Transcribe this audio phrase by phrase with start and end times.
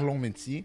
[0.00, 0.64] long métier.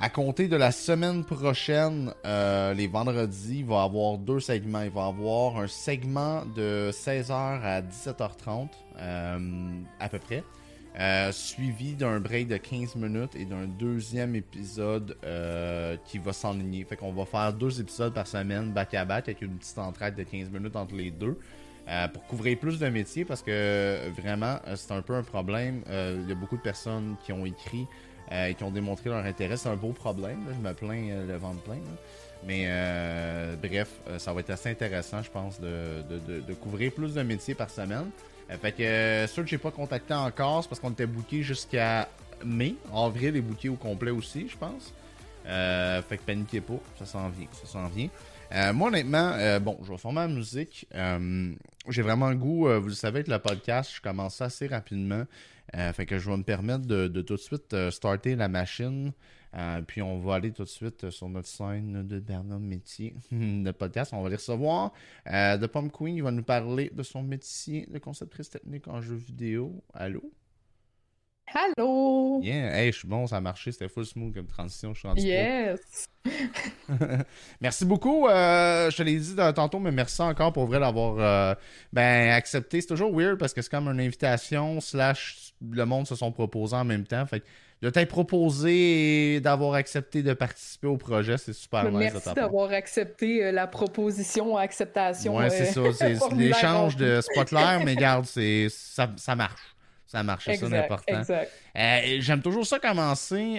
[0.00, 4.82] À compter de la semaine prochaine, euh, les vendredis, il va y avoir deux segments.
[4.82, 8.68] Il va y avoir un segment de 16h à 17h30,
[8.98, 9.38] euh,
[10.00, 10.42] à peu près,
[10.98, 15.16] euh, suivi d'un break de 15 minutes et d'un deuxième épisode
[16.06, 16.84] qui va s'enligner.
[16.84, 20.16] Fait qu'on va faire deux épisodes par semaine, back à back, avec une petite entraide
[20.16, 21.38] de 15 minutes entre les deux.
[22.12, 25.84] pour couvrir plus de métiers parce que vraiment c'est un peu un problème.
[25.88, 27.86] Il y a beaucoup de personnes qui ont écrit
[28.32, 29.56] et qui ont démontré leur intérêt.
[29.56, 31.78] C'est un beau problème, je me plains euh, le ventre plein.
[32.44, 37.54] Mais euh, bref, ça va être assez intéressant, je pense, de, couvrir plus de métiers
[37.54, 38.10] par semaine.
[38.60, 42.08] fait que ceux que j'ai pas contacté encore, c'est parce qu'on était booké jusqu'à
[42.44, 42.74] mai.
[42.92, 44.92] Avril est booké au complet aussi, je pense.
[45.44, 48.08] fait que paniquez pas, ça s'en vient, ça s'en vient.
[48.72, 50.88] moi, honnêtement, bon, je vais former la musique.
[51.88, 55.26] j'ai vraiment le goût, vous le savez, avec le podcast, je commence assez rapidement.
[55.74, 59.12] Euh, fait que je vais me permettre de, tout de suite euh, starter la machine.
[59.54, 63.78] Euh, puis on va aller tout de suite sur notre scène de Bernard Métier, notre
[63.78, 64.12] podcast.
[64.14, 64.92] On va les recevoir.
[65.26, 69.14] The Pomme Queen, il va nous parler de son métier de conceptrice technique en jeu
[69.16, 69.82] vidéo.
[69.92, 70.22] Allô?
[71.54, 72.40] Allô!
[72.42, 75.08] Yeah, hey, je suis bon, ça a marché, c'était full smooth comme transition, je suis
[75.08, 76.06] rendu Yes!
[77.60, 81.56] merci beaucoup, je te l'ai dit tantôt, mais merci encore pour vrai d'avoir
[81.92, 82.80] ben, accepté.
[82.80, 86.76] C'est toujours weird parce que c'est comme une invitation slash le monde se sont proposés
[86.76, 87.24] en même temps.
[87.26, 87.42] Fait
[87.82, 92.12] de t'être proposé et d'avoir accepté de participer au projet, c'est super nice.
[92.12, 95.36] Merci d'avoir accepté euh, la proposition acceptation.
[95.36, 96.16] Ouais, c'est euh, ça.
[96.18, 99.74] C'est l'échange de spotlight, mais regarde, c'est ça, ça marche.
[100.06, 101.22] Ça marche, ça, c'est important.
[101.76, 103.56] Euh, J'aime toujours ça commencer.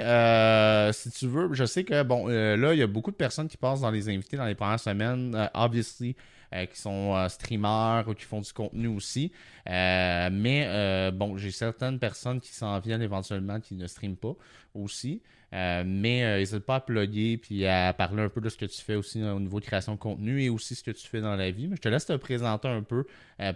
[0.94, 3.58] si tu veux, je sais que, bon, là, il y a beaucoup de personnes qui
[3.58, 5.50] passent dans les invités dans les premières semaines.
[5.56, 6.16] obviously,
[6.54, 9.32] euh, qui sont euh, streamers ou qui font du contenu aussi.
[9.70, 14.36] Euh, mais bon, j'ai certaines personnes qui s'en viennent éventuellement qui ne streament pas
[14.74, 15.22] aussi.
[15.52, 18.96] mais n'hésite pas à plugger puis à parler un peu de ce que tu fais
[18.96, 21.52] aussi au niveau de création de contenu et aussi ce que tu fais dans la
[21.52, 21.68] vie.
[21.68, 23.06] Mais je te laisse te présenter un peu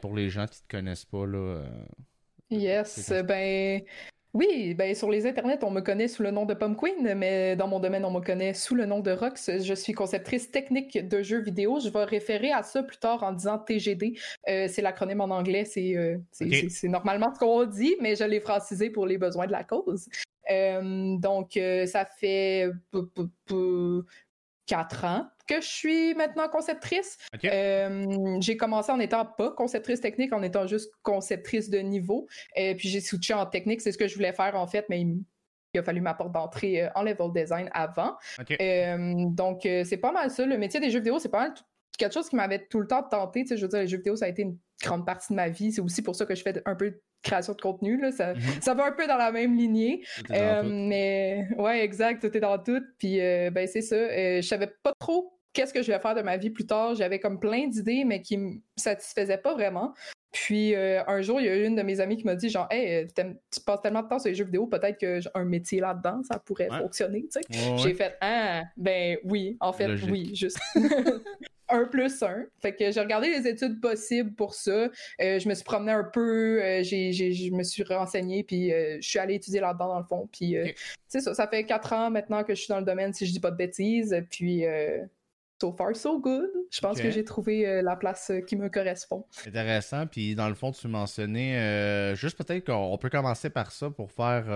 [0.02, 1.26] pour les gens qui ne te connaissent pas.
[1.26, 1.64] Là,
[2.50, 3.82] yes, ben
[4.38, 7.56] oui, ben sur les internets, on me connaît sous le nom de Pom Queen, mais
[7.56, 9.50] dans mon domaine, on me connaît sous le nom de Rox.
[9.50, 11.80] Je suis conceptrice technique de jeux vidéo.
[11.80, 14.14] Je vais référer à ça plus tard en disant TGD.
[14.48, 18.92] Euh, c'est l'acronyme en anglais, euh, c'est normalement ce qu'on dit, mais je l'ai francisé
[18.92, 20.08] pour les besoins de la cause.
[20.52, 22.70] Euh, donc, ça fait
[24.68, 27.18] quatre ans que je suis maintenant conceptrice.
[27.46, 32.28] Euh, j'ai commencé en étant pas conceptrice technique, en étant juste conceptrice de niveau.
[32.56, 35.02] Et puis j'ai switché en technique, c'est ce que je voulais faire en fait, mais
[35.02, 35.24] il,
[35.78, 38.16] a fallu ma porte d'entrée euh, en level design avant.
[38.60, 40.46] Euh, donc c'est pas mal ça.
[40.46, 41.54] Le métier des jeux vidéo, c'est pas mal
[41.98, 43.44] quelque chose qui m'avait tout le temps tenté.
[43.50, 45.72] je veux dire, les jeux vidéo, ça a été une grande partie de ma vie.
[45.72, 48.00] C'est aussi pour ça que je fais un peu de création de contenu.
[48.00, 48.12] Là.
[48.12, 48.42] Ça, mhm.
[48.62, 50.04] ça va un peu dans la même lignée.
[50.30, 52.84] mais ouais, exact, tout est dans tout.
[53.00, 53.96] Puis ben c'est ça.
[53.96, 56.94] je savais pas trop qu'est-ce que je vais faire de ma vie plus tard?
[56.94, 59.94] J'avais comme plein d'idées, mais qui me satisfaisaient pas vraiment.
[60.32, 62.68] Puis euh, un jour, il y a une de mes amies qui m'a dit genre,
[62.70, 66.22] hey, tu passes tellement de temps sur les jeux vidéo, peut-être que un métier là-dedans,
[66.22, 67.24] ça pourrait fonctionner.
[67.24, 67.78] Tu sais.
[67.78, 70.60] J'ai fait, ah, ben oui, en fait, oui, juste.
[71.70, 72.46] un plus un.
[72.62, 74.90] Fait que j'ai regardé les études possibles pour ça.
[75.22, 78.98] Euh, je me suis promené un peu, euh, j'ai, je me suis renseigné, puis je
[79.02, 80.30] suis allée étudier là-dedans dans le fond.
[80.32, 80.56] Puis,
[81.08, 83.40] ça, ça fait quatre ans maintenant que je suis dans le domaine, si je dis
[83.40, 84.16] pas de bêtises.
[84.30, 84.66] Puis,
[85.60, 86.50] so far so good.
[86.72, 89.26] Je pense que j'ai trouvé euh, la place euh, qui me correspond.
[89.46, 90.06] Intéressant.
[90.06, 94.12] Puis dans le fond, tu mentionnais euh, juste peut-être qu'on peut commencer par ça pour
[94.12, 94.48] faire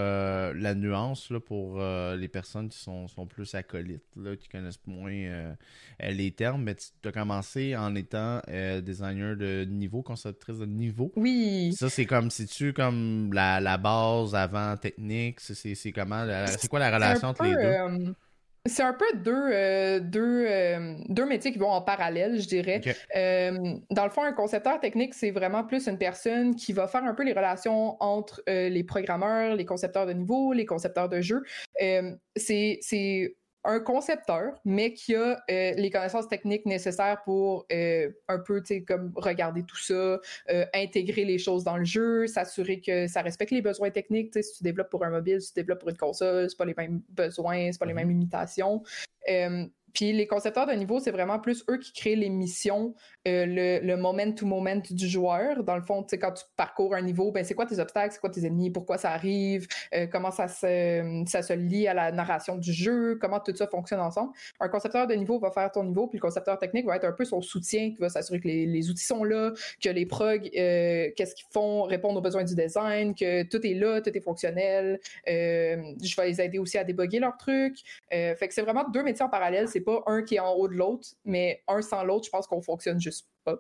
[0.54, 5.56] la nuance là, pour les personnes qui sont, sont plus acolytes, là, qui connaissent moins
[6.00, 6.64] les termes.
[6.64, 8.42] Mais tu as commencé en étant
[8.82, 11.12] designer de niveau, conceptrice de niveau.
[11.16, 11.74] Oui.
[11.74, 15.40] Ça, c'est comme si tu comme la, la, base avant technique?
[15.40, 18.14] C'est comment c'est quoi la relation entre les deux?
[18.68, 22.80] C'est un peu deux, euh, deux, euh, deux, métiers qui vont en parallèle, je dirais.
[23.16, 27.04] Euh, dans le fond, un concepteur technique, c'est vraiment plus une personne qui va faire
[27.04, 31.42] un peu les relations entre les programmeurs, les concepteurs de niveau, les concepteurs de jeux.
[32.36, 38.62] c'est un concepteur, mais qui a euh, les connaissances techniques nécessaires pour euh, un peu,
[38.62, 39.94] tu sais, comme regarder tout ça,
[40.50, 44.32] euh, intégrer les choses dans le jeu, s'assurer que ça respecte les besoins techniques.
[44.32, 46.58] Tu sais, si tu développes pour un mobile, si tu développes pour une console, c'est
[46.58, 48.14] pas les mêmes besoins, c'est pas les mêmes mhm.
[48.14, 48.84] limitations.
[49.94, 52.94] Puis les concepteurs de niveau, c'est vraiment plus eux qui créent les missions,
[53.28, 53.46] euh,
[53.84, 55.64] le, moment-to-moment du joueur.
[55.64, 58.14] Dans le fond, tu sais, quand tu parcours un niveau, ben, c'est quoi tes obstacles,
[58.14, 61.94] c'est quoi tes ennemis, pourquoi ça arrive, euh, comment ça se, ça se lie à
[61.94, 64.32] la narration du jeu, comment tout ça fonctionne ensemble.
[64.60, 67.12] Un concepteur de niveau va faire ton niveau, puis le concepteur technique va être un
[67.12, 69.52] peu son soutien, qui va s'assurer que les, outils sont là,
[69.84, 73.74] que les progs, euh, qu'est-ce qu'ils font, répondent aux besoins du design, que tout est
[73.74, 75.00] là, tout est fonctionnel.
[75.28, 77.80] je vais les aider aussi à déboguer leurs trucs.
[78.10, 79.68] fait que c'est vraiment deux métiers en parallèle.
[79.82, 82.62] Pas un qui est en haut de l'autre, mais un sans l'autre, je pense qu'on
[82.62, 83.58] fonctionne juste pas.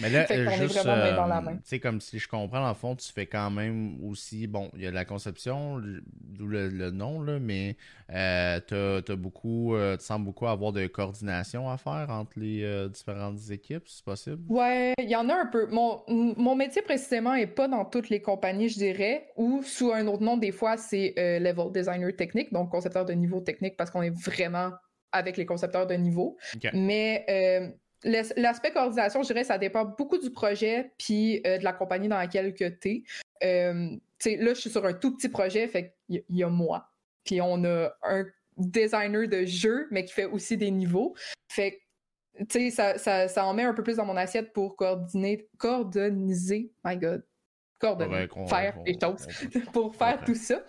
[0.00, 1.56] Mais là, fait est vraiment main dans la main.
[1.56, 4.82] Tu sais, comme si je comprends, en fond, tu fais quand même aussi, bon, il
[4.82, 5.80] y a la conception,
[6.20, 7.76] d'où le, nom, là, mais
[8.12, 12.62] euh, tu as, beaucoup, euh, tu sembles beaucoup avoir de coordination à faire entre les
[12.62, 14.42] euh, différentes équipes, c'est possible?
[14.48, 15.66] Ouais, il y en a un peu.
[15.66, 20.06] Mon, mon métier précisément est pas dans toutes les compagnies, je dirais, ou sous un
[20.06, 24.02] autre nom, des fois, c'est level designer technique, donc concepteur de niveau technique, parce qu'on
[24.02, 24.72] est vraiment
[25.12, 26.36] avec les concepteurs de niveau.
[26.72, 27.68] Mais euh,
[28.36, 32.18] l'aspect coordination, je dirais, ça dépend beaucoup du projet puis euh, de la compagnie dans
[32.18, 33.02] laquelle tu es.
[33.44, 33.90] Euh,
[34.24, 36.90] là, je suis sur un tout petit projet, fait qu'il y, a moi.
[37.24, 38.26] Puis on a un
[38.56, 41.14] designer de jeu, mais qui fait aussi des niveaux.
[41.48, 41.80] Fait
[42.50, 46.70] tu sais, ça, ça, en met un peu plus dans mon assiette pour coordonner, coordonniser,
[46.84, 47.24] my god,
[47.78, 49.26] coordonner, faire des choses
[49.72, 50.62] pour faire tout ça.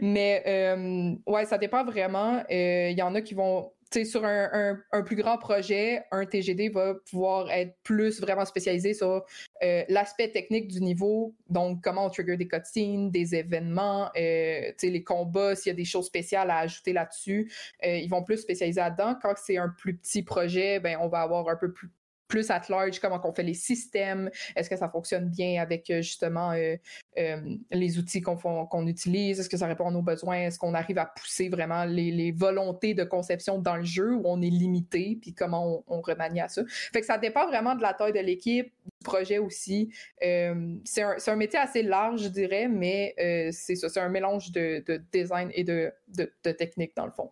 [0.00, 2.42] Mais ouais, ça dépend vraiment.
[2.48, 3.70] Il y en a qui vont
[4.04, 9.24] sur un, plus grand projet, un TGD va pouvoir être plus vraiment spécialisé sur
[9.62, 15.04] euh, l'aspect technique du niveau, donc comment on trigger des cutscenes, des événements, euh, les
[15.04, 17.50] combats, s'il y a des choses spéciales à ajouter là-dessus.
[17.84, 19.16] Euh, ils vont plus spécialiser là-dedans.
[19.20, 21.90] Quand c'est un plus petit projet, ben, on va avoir un peu plus
[22.30, 26.00] plus at large, comment on fait les systèmes, est-ce que ça fonctionne bien avec euh,
[26.00, 26.76] justement euh,
[27.18, 30.98] euh, les outils qu'on utilise, est-ce que ça répond à nos besoins, est-ce qu'on arrive
[30.98, 35.34] à pousser vraiment les, volontés de conception dans le jeu où on est limité, puis
[35.34, 36.62] comment on, remanie à ça.
[36.92, 39.92] Fait que ça dépend vraiment de la taille de l'équipe, du projet aussi.
[40.20, 43.14] c'est un, métier assez large, je dirais, mais
[43.50, 44.82] c'est ça, c'est un mélange de,
[45.12, 47.30] design et de, de technique dans le fond.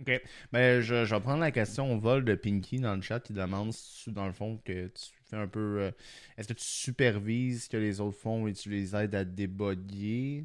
[0.00, 0.20] Ok.
[0.52, 3.32] Ben, je, je, vais prendre la question au vol de Pinky dans le chat qui
[3.32, 3.72] demande,
[4.06, 5.80] dans le fond, que tu fais un peu.
[5.80, 5.90] Euh,
[6.36, 10.44] est-ce que tu supervises ce que les autres font et tu les aides à déboguer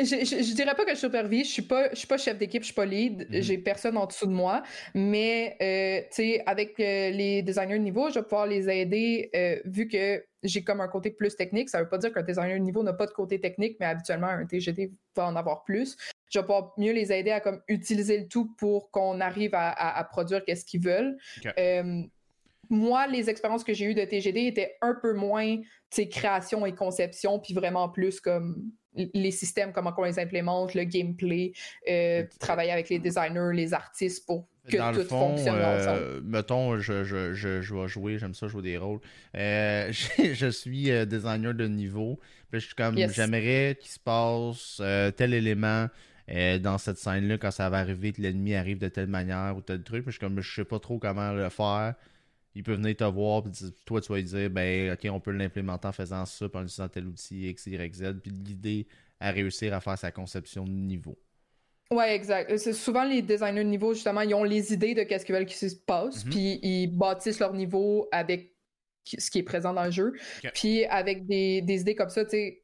[0.00, 2.62] je, je, dirais pas que je supervise, je suis pas, je suis pas chef d'équipe,
[2.62, 3.42] je suis pas lead, mhm.
[3.42, 4.62] j'ai personne en dessous de moi,
[4.94, 9.28] mais euh, tu sais, avec euh, les designers de niveau, je vais pouvoir les aider
[9.64, 11.68] vu que j'ai comme un côté plus technique.
[11.68, 14.28] Ça veut pas dire qu'un designer de niveau n'a pas de côté technique, mais habituellement
[14.28, 15.96] un TGD va en avoir plus
[16.30, 20.06] je vais pouvoir mieux les aider à comme utiliser le tout pour qu'on arrive à,
[20.10, 21.16] produire qu'est-ce qu'ils veulent.
[21.58, 22.02] Euh,
[22.70, 25.56] moi, les expériences que j'ai eues de TGD étaient un peu moins
[26.10, 31.52] création et conception, puis vraiment plus comme les systèmes, comment on les implémente, le gameplay,
[31.88, 36.22] euh, travailler avec les designers, les artistes pour que tout fonctionne euh, ensemble.
[36.24, 39.00] Mettons, je, je, je, je, vais jouer, j'aime ça jouer des rôles.
[39.34, 42.18] je suis designer de niveau.
[42.52, 44.82] je suis comme, j'aimerais qu'il se passe
[45.16, 45.88] tel élément
[46.30, 49.60] euh, dans cette scène-là, quand ça va arriver, que l'ennemi arrive de telle manière ou
[49.60, 50.04] tel truc.
[50.06, 51.94] je suis comme, je sais pas trop comment le faire.
[52.54, 53.52] Il peut venir te voir, puis
[53.86, 56.88] toi, tu vas lui dire, ben, ok, on peut l'implémenter en faisant ça, en utilisant
[56.88, 58.86] tel outil X, Y, Z, puis l'idée
[59.20, 61.18] à réussir à faire sa conception de niveau.
[61.90, 62.54] Ouais, exact.
[62.58, 65.46] C'est souvent les designers de niveau, justement, ils ont les idées de qu'est-ce qu'ils veulent
[65.46, 66.30] qu'il se passe, mm-hmm.
[66.30, 68.54] puis ils bâtissent leur niveau avec
[69.04, 70.12] ce qui est présent dans le jeu.
[70.54, 72.62] Puis avec des, des idées comme ça, tu sais,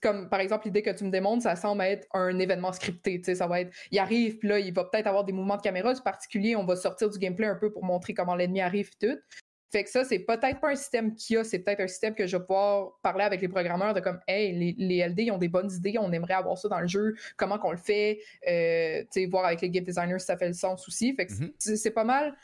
[0.00, 3.22] comme par exemple l'idée que tu me démontres, ça semble être un événement scripté.
[3.34, 5.92] Ça va être, il arrive, puis là, il va peut-être avoir des mouvements de caméra
[6.04, 6.56] particuliers.
[6.56, 9.18] On va sortir du gameplay un peu pour montrer comment l'ennemi arrive et tout.
[9.70, 12.14] Fait que ça, c'est peut-être pas un système qu'il y a, c'est peut-être un système
[12.14, 15.38] que je vais pouvoir parler avec les programmeurs de comme, hey, les, LD, ils ont
[15.38, 19.02] des bonnes idées, on aimerait avoir ça dans le jeu, comment qu'on le fait, euh,
[19.02, 21.14] tu sais, voir avec les game designers si ça fait le sens aussi.
[21.14, 21.76] Fait que mm-hmm.
[21.76, 22.34] c'est pas mal.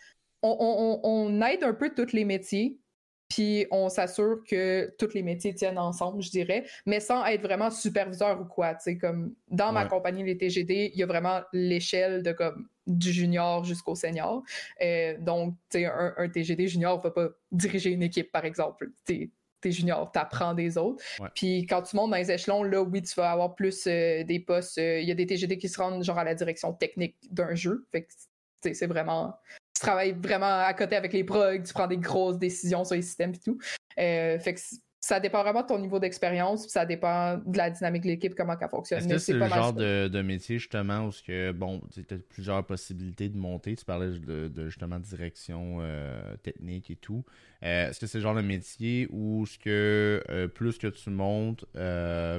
[0.43, 2.79] On, on, aide un peu tous les métiers,
[3.29, 7.71] puis on s'assure que tous les métiers tiennent ensemble, je dirais, mais sans être vraiment
[7.71, 8.75] superviseur ou quoi.
[8.75, 13.13] Tu comme dans ma compagnie, les TGD, il y a vraiment l'échelle de comme du
[13.13, 14.43] junior jusqu'au senior.
[14.83, 18.91] Euh, donc, tu un, TGD junior ne va pas diriger une équipe, par exemple.
[19.07, 19.31] Tu
[19.65, 21.03] es junior, tu apprends des autres.
[21.35, 24.41] Puis quand tu montes dans les échelons, là, oui, tu vas avoir plus euh, des
[24.41, 24.79] postes.
[24.79, 27.55] Euh, il y a des TGD qui se rendent genre à la direction technique d'un
[27.55, 27.87] jeu.
[27.91, 29.35] Fait que c'est vraiment
[29.75, 33.03] tu travailles vraiment à côté avec les progs, tu prends des grosses décisions sur les
[33.03, 33.59] systèmes et tout.
[33.99, 34.61] Euh, fait que
[35.01, 38.57] ça dépend vraiment de ton niveau d'expérience, ça dépend de la dynamique de l'équipe, comment
[38.59, 39.01] elle fonctionne.
[39.01, 43.29] Est-ce que c'est le genre de, métier justement où que, bon, tu as plusieurs possibilités
[43.29, 47.25] de monter, tu parlais de, justement direction euh, technique et tout.
[47.65, 51.67] Euh, est-ce que c'est le genre de métier où ce que plus que tu montes,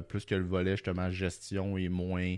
[0.08, 2.38] plus que le volet justement gestion est moins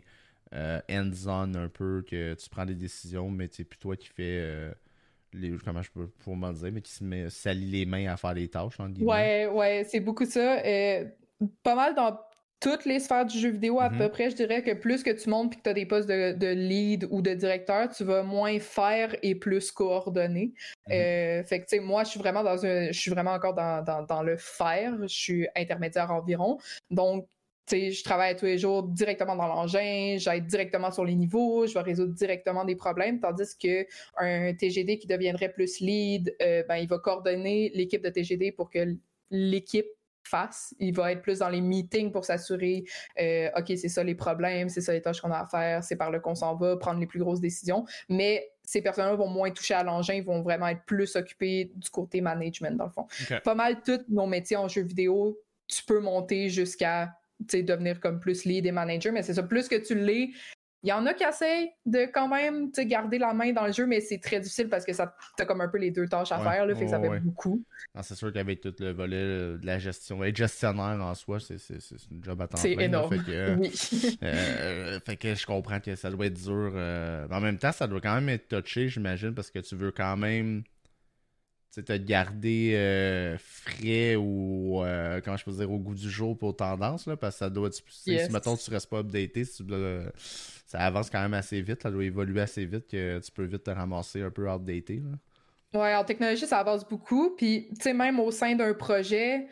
[0.53, 4.73] hands-on un peu, que tu prends des décisions, mais c'est plus toi qui fais
[5.33, 8.17] les, comment je peux pour m'en dire, mais qui se met, salit les mains à
[8.17, 8.77] faire les tâches.
[8.99, 10.61] ouais, ouais, c'est beaucoup ça.
[11.63, 12.17] pas mal dans
[12.59, 13.97] toutes les sphères du jeu vidéo, à mm-hmm.
[13.97, 16.09] peu près, je dirais que plus que tu montes et que tu as des postes
[16.09, 20.53] de, lead ou de directeur, tu vas moins faire et plus coordonner.
[20.87, 20.93] Mm-hmm.
[20.93, 22.87] Euh, fait que, tu sais, moi, je suis vraiment dans un.
[22.87, 24.95] Je suis vraiment encore dans, dans, le faire.
[25.03, 26.57] Je suis intermédiaire environ.
[26.89, 27.27] Donc,
[27.71, 31.81] je travaille tous les jours directement dans l'engin, j'aide directement sur les niveaux, je vais
[31.81, 33.85] résoudre directement des problèmes, tandis que
[34.17, 38.69] un TGD qui deviendrait plus lead, euh, ben, il va coordonner l'équipe de TGD pour
[38.69, 38.95] que
[39.31, 39.87] l'équipe
[40.27, 40.75] face.
[40.79, 42.83] Il va être plus dans les meetings pour s'assurer,
[43.19, 45.95] euh, OK, c'est ça les problèmes, c'est ça les tâches qu'on a à faire, c'est
[45.95, 47.85] par là qu'on s'en va, prendre les plus grosses décisions.
[48.09, 51.89] Mais ces personnes-là vont moins toucher à l'engin, ils vont vraiment être plus occupés du
[51.89, 53.07] côté management, dans le fond.
[53.43, 58.45] Pas mal tous nos métiers en jeu vidéo, tu peux monter jusqu'à devenir comme plus
[58.45, 60.31] lead et manager, mais c'est ça, plus que tu l'es,
[60.83, 63.87] il y en a qui essayent de quand même garder la main dans le jeu,
[63.87, 66.39] mais c'est très difficile parce que ça t'as comme un peu les deux tâches à
[66.39, 67.63] faire, là, fait que ça fait beaucoup.
[68.01, 69.17] C'est sûr qu'avec tout le volet
[69.57, 71.57] de la gestion, être gestionnaire en soi, c'est
[72.11, 73.09] une job à temps C'est énorme.
[73.11, 74.17] fait, que, oui.
[74.23, 76.71] Euh, fait que je comprends que ça doit être dur.
[76.75, 79.91] Euh, en même temps, ça doit quand même être touché, j'imagine, parce que tu veux
[79.91, 80.63] quand même
[81.81, 84.83] te garder euh, frais ou
[85.23, 87.69] comment je peux dire au goût du jour pour tendance là, parce que ça doit
[87.71, 89.73] si mettons tu restes pas updaté si tu
[90.65, 93.63] ça avance quand même assez vite, ça doit évoluer assez vite que tu peux vite
[93.63, 95.03] te ramasser un peu outdated.
[95.05, 95.17] Là.
[95.73, 97.35] Ouais, en technologie, ça avance beaucoup.
[97.35, 99.47] Puis, tu sais, même au sein d'un projet,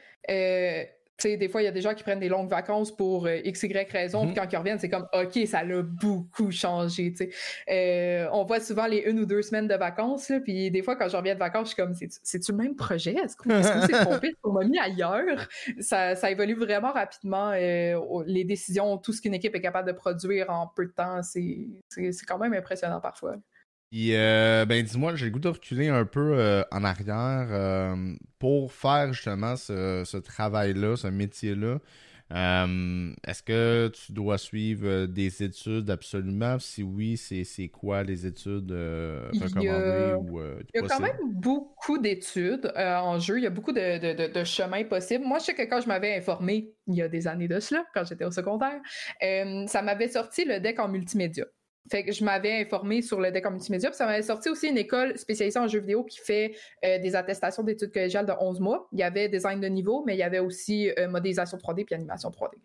[1.24, 3.64] des fois, il y a des gens qui prennent des longues vacances pour euh, x,
[3.64, 4.36] y raison, puis mhm.
[4.36, 7.30] quand ils reviennent, c'est comme, OK, ça a beaucoup changé, tu sais.
[7.70, 11.10] Euh, on voit souvent les une ou deux semaines de vacances, puis des fois, quand
[11.10, 13.16] je reviens de vacances, je suis comme, c'est-tu le même projet?
[13.16, 14.28] Est-ce qu'on s'est trompé?
[14.28, 15.48] Est-ce qu'on m'a mis ailleurs?
[15.80, 17.52] Ça, ça évolue vraiment rapidement.
[17.54, 21.22] Euh, les décisions, tout ce qu'une équipe est capable de produire en peu de temps,
[21.24, 21.68] c'est
[22.28, 23.36] quand même impressionnant parfois.
[23.96, 27.96] Euh, ben dis-moi, j'ai le goût de reculer un peu euh, en arrière euh,
[28.40, 31.80] pour faire justement ce, travail-là, ce métier-là.
[32.30, 36.60] Est-ce que tu dois suivre des études absolument?
[36.60, 40.18] Si oui, c'est quoi les études recommandées il y a,
[40.74, 43.38] il y a quand même beaucoup d'études en jeu.
[43.38, 45.24] Il y a beaucoup de, de, chemins possibles.
[45.24, 47.86] Moi, je sais que quand je m'avais informé il y a des années de cela,
[47.94, 48.82] quand j'étais au secondaire,
[49.22, 51.46] ça m'avait sorti le deck en multimédia.
[51.90, 53.90] Fait que je m'avais informé sur le deck en multimédia.
[53.90, 57.16] Puis ça m'avait sorti aussi une école spécialisée en jeux vidéo qui fait euh, des
[57.16, 58.88] attestations d'études collégiales de 11 mois.
[58.92, 61.96] Il y avait design de niveau, mais il y avait aussi euh, modélisation 3D puis
[61.96, 62.56] animation 3D.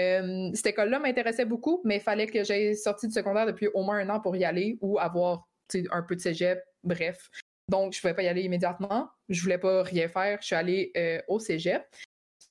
[0.00, 3.84] Euh, cette école-là m'intéressait beaucoup, mais il fallait que j'aie sorti du secondaire depuis au
[3.84, 5.46] moins un an pour y aller ou avoir
[5.92, 7.30] un peu de cégep, bref.
[7.70, 9.08] Donc, je ne pouvais pas y aller immédiatement.
[9.28, 10.38] Je voulais pas rien faire.
[10.40, 10.92] Je suis allée
[11.28, 11.82] au cégep.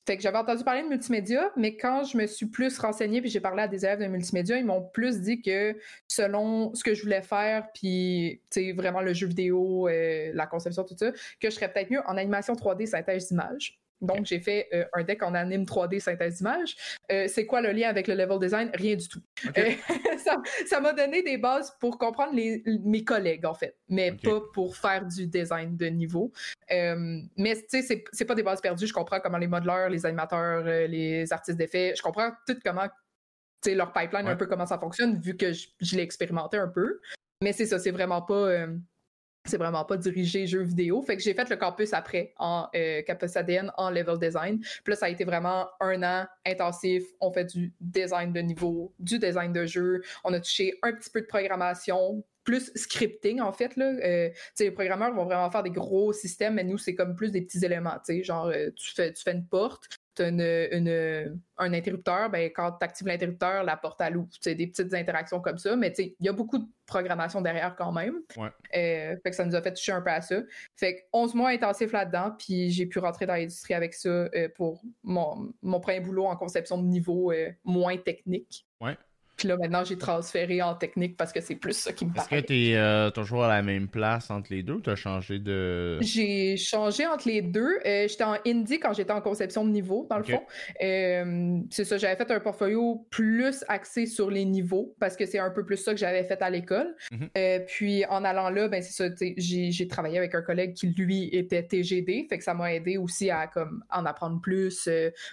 [0.05, 3.29] Fait que j'avais entendu parler de multimédia, mais quand je me suis plus renseignée puis
[3.29, 5.77] j'ai parlé à des élèves de multimédia, ils m'ont plus dit que
[6.09, 8.41] selon ce que je voulais faire, puis
[8.75, 12.17] vraiment le jeu vidéo, euh, la conception, tout ça, que je serais peut-être mieux en
[12.17, 13.79] animation 3D synthèse d'image.
[14.03, 16.75] Donc, j'ai fait euh, un deck en anime 3D synthèse d'image.
[17.11, 18.69] Euh, c'est quoi le lien avec le level design?
[18.73, 19.21] Rien du tout.
[19.57, 19.71] Euh,
[20.67, 25.05] ça m'a donné des bases pour comprendre mes collègues, en fait, mais pas pour faire
[25.05, 26.31] du design de niveau.
[26.69, 28.87] mais tu sais, c'est pas des bases perdues.
[28.87, 33.69] Je comprends comment les modeleurs, les animateurs, les artistes d'effets, je comprends tout comment, tu
[33.69, 36.67] sais, leur pipeline, un peu comment ça fonctionne, vu que je, je l'ai expérimenté un
[36.67, 36.99] peu.
[37.41, 38.67] Mais c'est ça, c'est vraiment pas
[39.45, 41.01] c'est vraiment pas dirigé jeux vidéo.
[41.01, 43.01] Fait que j'ai fait le campus après en euh,
[43.35, 44.59] ADN en level design.
[44.59, 47.03] Puis là, ça a été vraiment un an intensif.
[47.19, 50.01] On fait du design de niveau, du design de jeu.
[50.23, 53.77] On a touché un petit peu de programmation, plus scripting en fait.
[53.77, 57.41] Euh, les programmeurs vont vraiment faire des gros systèmes, mais nous, c'est comme plus des
[57.41, 57.97] petits éléments.
[58.07, 59.89] Genre, euh, tu, fais, tu fais une porte,
[60.21, 64.29] une, un interrupteur, ben, quand tu actives l'interrupteur, la porte à l'ouvre.
[64.43, 68.15] Des petites interactions comme ça, mais il y a beaucoup de programmation derrière quand même.
[68.37, 68.49] Ouais.
[68.75, 70.41] Euh, fait que ça nous a fait toucher un peu à ça.
[70.75, 74.49] Fait que 11 mois intensifs là-dedans, puis j'ai pu rentrer dans l'industrie avec ça euh,
[74.55, 78.67] pour mon, mon, premier boulot en conception de niveau euh, moins technique.
[78.81, 78.97] Ouais.
[79.43, 82.27] Puis là, maintenant, j'ai transféré en technique parce que c'est plus ça qui me parle.
[82.31, 84.89] Est-ce que tu es euh, toujours à la même place entre les deux ou tu
[84.89, 85.99] as changé de?
[85.99, 87.77] J'ai changé entre les deux.
[87.85, 90.41] Euh, j'étais en indie quand j'étais en conception de niveau, dans le fond.
[90.81, 95.39] Euh, c'est ça, j'avais fait un portfolio plus axé sur les niveaux parce que c'est
[95.39, 96.95] un peu plus ça que j'avais fait à l'école.
[97.11, 97.65] Mhm.
[97.67, 101.63] puis en allant là, ben c'est ça, j'ai travaillé avec un collègue qui, lui, était
[101.63, 102.27] TGD.
[102.29, 104.87] Fait que ça m'a aidé aussi à comme, en apprendre plus,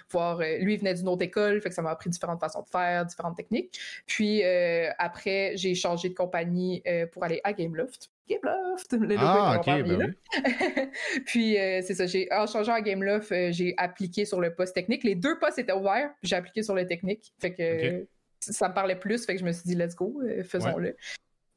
[0.09, 0.39] voir.
[0.39, 3.05] lui, il venait d'une autre école, fait que ça m'a appris différentes façons de faire,
[3.05, 3.79] différentes techniques.
[4.07, 8.09] Puis euh, après, j'ai changé de compagnie euh, pour aller à Gameloft.
[8.27, 10.15] Gameloft, le ah, ok, ben
[11.25, 15.03] Puis euh, c'est ça, j'ai en changeant à Gameloft, j'ai appliqué sur le poste technique.
[15.03, 17.33] Les deux postes étaient ouverts, j'ai appliqué sur le technique.
[17.39, 18.07] Fait que
[18.39, 20.95] ça me parlait plus, fait que je me suis dit, let's go, faisons-le.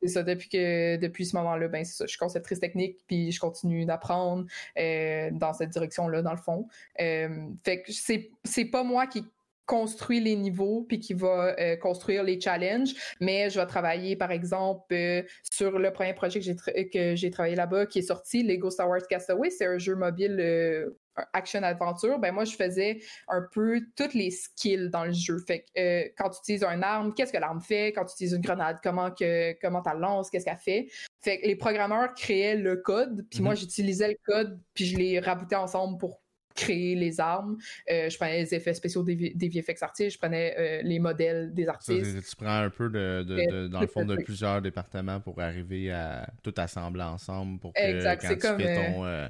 [0.03, 3.33] C'est ça, depuis que depuis ce moment-là, ben c'est ça, je suis conceptrice technique, puis
[3.33, 4.47] je continue d'apprendre
[4.77, 6.67] dans cette direction-là, dans le fond.
[6.97, 9.25] fait que c'est pas moi qui
[9.67, 12.95] construit les niveaux puis qui va euh, construire les challenges.
[13.21, 17.31] Mais je vais travailler, par exemple, euh, sur le premier projet que j'ai, que j'ai
[17.31, 19.51] travaillé là-bas, qui est sorti, Lego Star Wars Castaway.
[19.51, 20.91] C'est un jeu mobile euh,
[21.33, 22.19] action adventure.
[22.19, 25.39] Ben moi, je faisais un peu toutes les skills dans le jeu.
[25.47, 27.93] Fait que quand tu utilises une arme, qu'est-ce que l'arme fait?
[27.93, 30.29] Quand tu utilises une grenade, comment que comment tu lances?
[30.29, 30.89] Qu'est-ce qu'elle fait?
[31.23, 33.61] Fait que les programmeurs créaient le code, puis moi, mm-hmm.
[33.61, 36.24] j'utilisais le code, puis je les raboutais ensemble pour
[36.55, 37.57] créer les armes.
[37.91, 41.53] Euh, je prenais les effets spéciaux des, des VFX artistes, je prenais euh, les modèles
[41.53, 42.29] des artistes.
[42.29, 46.55] tu prends un peu de, dans le fond de plusieurs départements pour arriver à tout
[46.57, 49.29] assembler ensemble pour que exact, quand tu comme, fais ton, euh,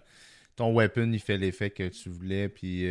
[0.57, 2.83] ton weapon, il fait l'effet que tu voulais, puis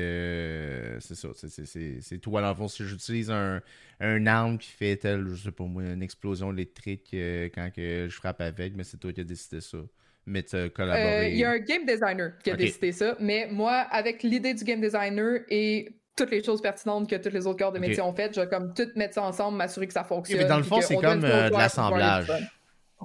[0.99, 1.29] c'est ça.
[1.33, 3.61] C'est toi, dans le fond, si j'utilise un,
[3.99, 8.15] un arme qui fait tel, je sais pas moi, une explosion électrique quand que je
[8.15, 9.77] frappe avec, mais c'est toi qui as décidé ça
[10.25, 11.31] mais tu collaboré.
[11.31, 14.63] Il y a un game designer qui a décidé ça, mais moi, avec l'idée du
[14.63, 18.13] game designer et toutes les choses pertinentes que tous les autres corps de métier ont
[18.13, 20.39] faites, je vais comme tout mettre ça ensemble, m'assurer que ça fonctionne.
[20.39, 22.31] mais dans le fond, c'est comme euh, de l'assemblage.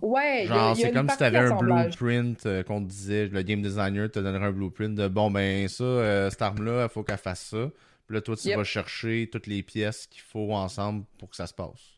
[0.01, 3.63] Ouais, Genre, c'est comme si tu avais un blueprint euh, qu'on te disait, le game
[3.63, 7.19] designer te donnerait un blueprint de bon, ben ça, euh, cette arme-là, il faut qu'elle
[7.19, 7.71] fasse ça.
[8.07, 11.47] Puis là, toi, tu vas chercher toutes les pièces qu'il faut ensemble pour que ça
[11.47, 11.98] se passe.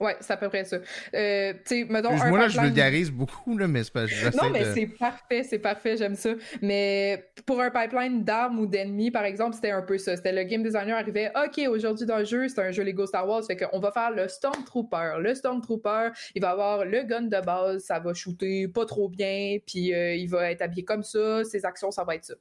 [0.00, 0.78] Ouais, c'est à peu près ça.
[1.14, 1.52] Euh,
[1.88, 4.06] mettons, moi, là, je vulgarise beaucoup, là, mais c'est pas.
[4.42, 6.30] Non, mais c'est parfait, c'est parfait, j'aime ça.
[6.62, 10.16] Mais pour un pipeline d'armes ou d'ennemis, par exemple, c'était un peu ça.
[10.16, 13.28] C'était le game designer arrivait, OK, aujourd'hui dans le jeu, c'est un jeu Lego Star
[13.28, 15.14] Wars, fait qu'on va faire le Stormtrooper.
[15.20, 19.58] Le Stormtrooper, il va avoir le gun de base, ça va shooter pas trop bien,
[19.66, 22.34] puis euh, il va être habillé comme ça, ses actions, ça va être ça.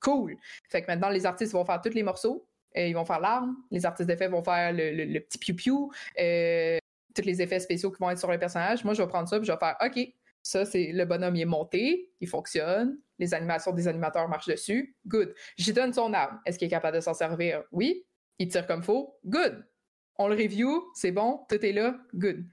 [0.00, 0.36] Cool.
[0.68, 2.46] Fait que maintenant, les artistes vont faire tous les morceaux.
[2.76, 5.90] Euh, ils vont faire l'arme, les artistes d'effets vont faire le, le, petit piou-piou,
[6.20, 6.78] euh,
[7.14, 8.84] tous les effets spéciaux qui vont être sur le personnage.
[8.84, 9.98] Moi, je vais prendre ça et je vais faire OK,
[10.42, 14.96] ça, c'est le bonhomme, il est monté, il fonctionne, les animations des animateurs marchent dessus.
[15.06, 15.34] Good.
[15.56, 16.40] J'y donne son arme.
[16.46, 17.62] Est-ce qu'il est capable de s'en servir?
[17.72, 18.06] Oui.
[18.38, 19.18] Il tire comme faux?
[19.26, 19.64] Good.
[20.16, 21.96] On le review, c'est bon, tout est là.
[22.14, 22.44] Good.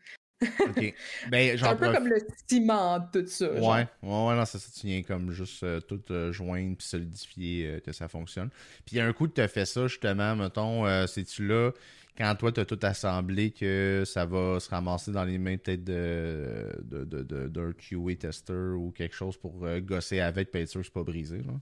[0.42, 0.94] OK.
[1.32, 3.52] Ben, c'est un peu comme le ciment, tout ça.
[3.52, 7.68] Ouais, ouais, ouais, non, ça, ça tient comme juste euh, tout euh, joindre puis solidifier
[7.68, 8.50] euh, que ça fonctionne.
[8.86, 11.72] Puis il y a un coup, tu as fait ça, justement, mettons, c'est-tu là
[12.18, 15.84] quand toi, tu as tout assemblé, que ça va se ramasser dans les mains peut-être
[15.84, 15.94] d'un
[16.84, 20.82] de, de, de, QA tester ou quelque chose pour euh, gosser avec, puis être sûr
[20.82, 21.38] que c'est pas brisé.
[21.38, 21.54] Là?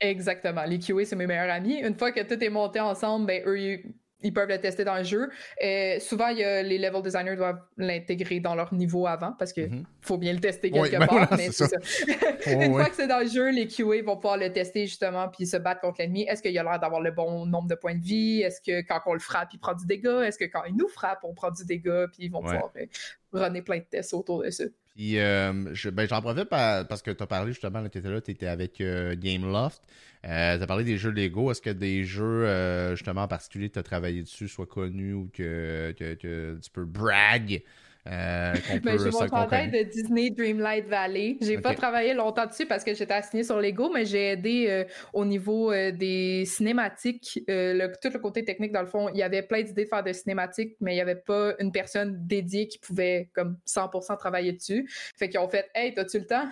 [0.00, 0.64] Exactement.
[0.64, 1.76] Les QA, c'est mes meilleurs amis.
[1.76, 3.80] Une fois que tout est monté ensemble, ben, eux,
[4.22, 5.30] ils peuvent le tester dans le jeu.
[5.62, 9.68] Euh, souvent, y a, les level designers doivent l'intégrer dans leur niveau avant parce qu'il
[9.68, 9.84] mhm.
[10.00, 11.28] faut bien le tester quelque ben part.
[11.36, 11.76] mais c'est ça.
[12.46, 15.46] Une fois que c'est dans le jeu, les QA vont pouvoir le tester justement puis
[15.46, 16.22] se battre contre l'ennemi.
[16.28, 18.42] Est-ce qu'il a l'air d'avoir le bon nombre de points de vie?
[18.42, 20.22] Est-ce que quand on le frappe, il prend du dégât?
[20.22, 22.08] Est-ce que quand il nous frappe, on prend du dégât?
[22.08, 22.86] Puis ils vont pouvoir euh,
[23.32, 24.64] runner plein de tests autour de ça.
[25.00, 29.82] Euh, ben, j'en profite parce que tu as parlé justement, tu étais avec euh, Gameloft.
[30.24, 31.50] Euh, tu as parlé des jeux Lego.
[31.50, 32.46] Est-ce que des jeux
[32.94, 36.84] justement en particulier tu as travaillé dessus soient connus ou que, que, que tu peux
[36.84, 37.62] brag
[38.08, 41.36] euh, ben, j'ai mon chandail de Disney Dreamlight Valley.
[41.40, 44.84] J'ai pas travaillé longtemps dessus parce que j'étais assignée sur Lego, mais j'ai aidé euh,
[45.12, 49.08] au niveau euh, des cinématiques, le, tout le côté technique dans le fond.
[49.10, 51.70] Il y avait plein d'idées de faire des cinématiques, mais il y avait pas une
[51.70, 54.88] personne dédiée qui pouvait comme 100% travailler dessus.
[55.16, 56.48] Fait qu'ils ont fait Hey, t'as-tu le temps?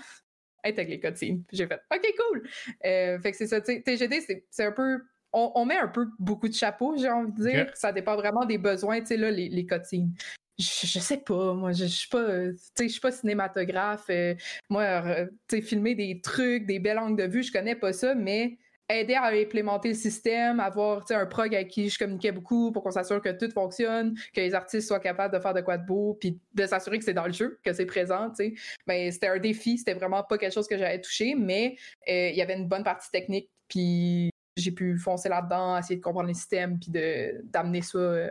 [0.62, 1.42] Hey, avec les cutscenes.
[1.52, 2.48] J'ai fait OK, cool.
[2.82, 3.60] fait que c'est ça.
[3.60, 5.00] TGD, c'est un peu
[5.32, 7.70] on, met un peu beaucoup de chapeaux, j'ai envie de dire.
[7.74, 10.12] Ça dépend vraiment des besoins, tu sais, là, les, les cutscenes
[10.61, 14.07] je, sais pas, moi, je, suis pas, je suis pas cinématographe.
[14.11, 14.35] Euh,
[14.68, 18.14] moi, euh, tu filmer des trucs, des belles angles de vue, je connais pas ça,
[18.14, 18.59] mais
[18.90, 22.90] aider à implémenter le système, avoir un prog avec qui je communiquais beaucoup pour qu'on
[22.90, 26.16] s'assure que tout fonctionne, que les artistes soient capables de faire de quoi de beau,
[26.20, 28.35] puis de s'assurer que c'est dans le jeu, que c'est présent.
[28.35, 28.55] sais.
[28.87, 31.77] Ben, c'était un défi, c'était vraiment pas quelque chose que j'avais touché, mais
[32.09, 36.03] euh, il y avait une bonne partie technique, puis j'ai pu foncer là-dedans, essayer de
[36.03, 38.29] comprendre le système, puis d'amener ça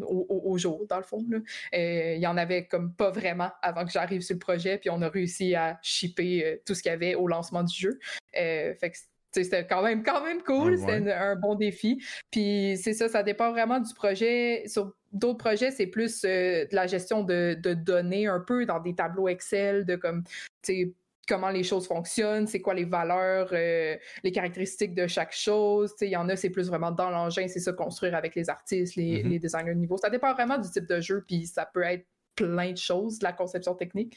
[0.00, 1.24] au, jour, dans le fond.
[1.30, 4.90] Euh, il y en avait comme pas vraiment avant que j'arrive sur le projet, puis
[4.90, 7.98] on a réussi à shipper euh, tout ce qu'il y avait au lancement du jeu.
[8.36, 8.98] Euh, fait que
[9.32, 12.02] c'était quand même, quand même cool, c'était un bon défi.
[12.30, 14.64] Puis c'est ça, ça dépend vraiment du projet.
[14.66, 18.94] Sur d'autres projets, c'est plus de la gestion de, de, données un peu dans des
[18.94, 20.24] tableaux Excel, de comme,
[20.62, 20.94] tu
[21.28, 25.94] comment les choses fonctionnent, c'est quoi les valeurs, euh, les caractéristiques de chaque chose.
[26.00, 28.96] Il y en a, c'est plus vraiment dans l'engin, c'est ça, construire avec les artistes,
[28.96, 29.28] les, mm-hmm.
[29.28, 29.98] les, designers de niveau.
[29.98, 33.24] Ça dépend vraiment du type de jeu, puis ça peut être plein de choses, de
[33.24, 34.16] la conception technique.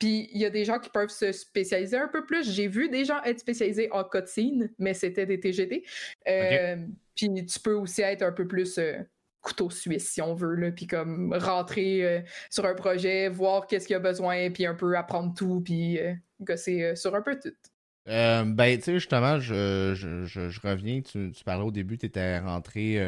[0.00, 2.50] Puis il y a des gens qui peuvent se spécialiser un peu plus.
[2.50, 5.84] J'ai vu des gens être spécialisés en cutscene, mais c'était des TGD.
[6.26, 6.76] Euh,
[7.14, 8.94] puis tu peux aussi être un peu plus euh,
[9.40, 13.86] couteau suisse, si on veut, là, puis comme rentrer euh, sur un projet, voir qu'est-ce
[13.86, 17.22] qu'il y a besoin, puis un peu apprendre tout, puis euh, gosser euh, sur un
[17.22, 17.54] peu tout.
[18.06, 22.98] ben, tu sais, justement, je, je, reviens, tu, tu, parlais au début, tu étais rentré,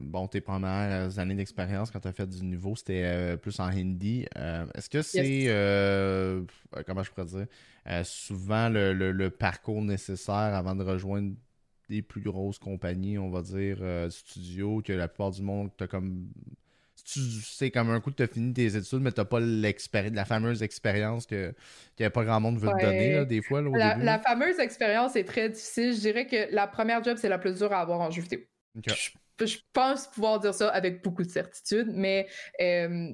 [0.00, 4.26] bon, tes premières années d'expérience quand tu as fait du nouveau, c'était plus en hindi.
[4.74, 5.46] Est-ce que c'est,
[6.86, 7.46] comment je pourrais dire,
[8.04, 11.32] souvent le, le, parcours nécessaire avant de rejoindre
[11.88, 15.86] des plus grosses compagnies, on va dire, euh, studios, que la plupart du monde, t'as
[15.86, 16.28] comme.
[17.04, 20.62] C'est comme un coup que tu as fini tes études, mais tu pas la fameuse
[20.64, 21.54] expérience que,
[21.96, 23.62] que pas grand monde veut te donner, des fois.
[23.62, 25.94] la, fameuse expérience est très difficile.
[25.94, 28.40] Je dirais que la première job, c'est la plus dure à avoir en jeu vidéo
[28.86, 29.10] je
[29.72, 32.26] pense pouvoir dire ça avec beaucoup de certitude, mais
[32.60, 33.12] euh,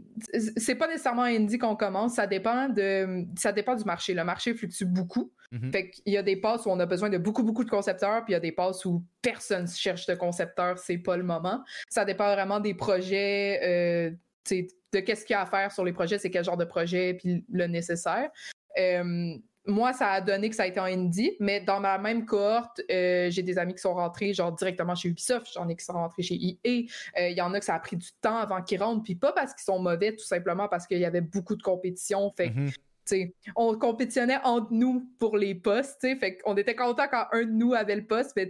[0.57, 4.15] c'est pas nécessairement indie qu'on commence, ça dépend de ça dépend du marché.
[4.15, 5.33] Le marché fluctue beaucoup.
[5.71, 8.25] Fait qu'il y a des passes où on a besoin de beaucoup, beaucoup de concepteurs,
[8.25, 11.63] puis il y a des passes où personne cherche de concepteurs, c'est pas le moment.
[11.91, 14.11] Ça dépend vraiment des projets, euh,
[14.51, 17.15] de qu'est-ce qu'il y a à faire sur les projets, c'est quel genre de projet,
[17.15, 18.31] puis le nécessaire.
[18.79, 19.35] Euh,
[19.67, 22.81] moi, ça a donné que ça a été en indie, mais dans ma même cohorte,
[22.91, 25.93] euh, j'ai des amis qui sont rentrés genre directement chez Ubisoft, j'en ai qui sont
[25.93, 26.87] rentrés chez EA.
[27.21, 29.15] Euh, il y en a que ça a pris du temps avant qu'ils rentrent, puis
[29.15, 32.33] pas parce qu'ils sont mauvais, tout simplement parce qu'il y avait beaucoup de compétition.
[32.37, 33.33] Fait mm-hmm.
[33.55, 37.73] on compétitionnait entre nous pour les postes, fait qu'on était content quand un de nous
[37.75, 38.49] avait le poste, mais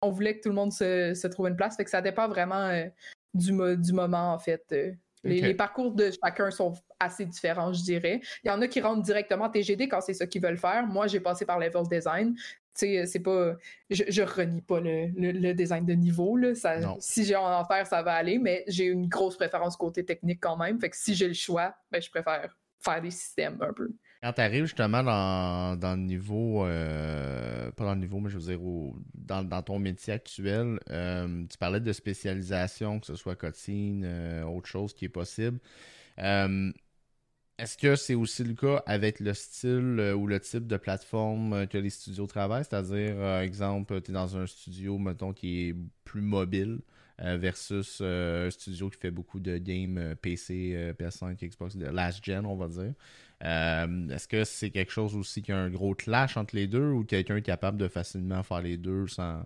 [0.00, 1.76] on voulait que tout le monde se, trouve une place.
[1.76, 2.86] Fait que ça dépend vraiment euh,
[3.32, 4.74] du, du moment, en fait.
[5.24, 8.20] Les, parcours de chacun sont assez différents, je dirais.
[8.44, 10.86] Il y en a qui rentrent directement TGD quand c'est ça qu'ils veulent faire.
[10.86, 12.34] Moi, j'ai passé par level design.
[12.74, 13.54] Tu c'est pas.
[13.90, 16.36] Je, je, renie pas le, design de niveau.
[16.36, 16.54] Là.
[16.54, 20.40] Ça, si j'ai en faire, ça va aller, mais j'ai une grosse préférence côté technique
[20.40, 20.80] quand même.
[20.80, 23.90] Fait que si j'ai le choix, ben, je préfère faire des systèmes un peu.
[24.22, 28.38] Quand tu arrives justement dans, dans, le niveau, euh, pas dans le niveau, mais je
[28.38, 28.60] veux dire,
[29.14, 34.44] dans, dans, ton métier actuel, euh, tu parlais de spécialisation, que ce soit cotine, euh,
[34.44, 35.58] autre chose qui est possible.
[36.16, 41.78] Est-ce que c'est aussi le cas avec le style ou le type de plateforme que
[41.78, 42.64] les studios travaillent?
[42.64, 46.78] C'est-à-dire, exemple, tu es dans un studio, mettons, qui est plus mobile
[47.18, 52.56] versus un studio qui fait beaucoup de games PC, PS5, Xbox, de last gen, on
[52.56, 52.94] va dire.
[53.44, 56.90] Euh, est-ce que c'est quelque chose aussi qui a un gros clash entre les deux
[56.90, 59.42] ou quelqu'un est capable de facilement faire les deux sans.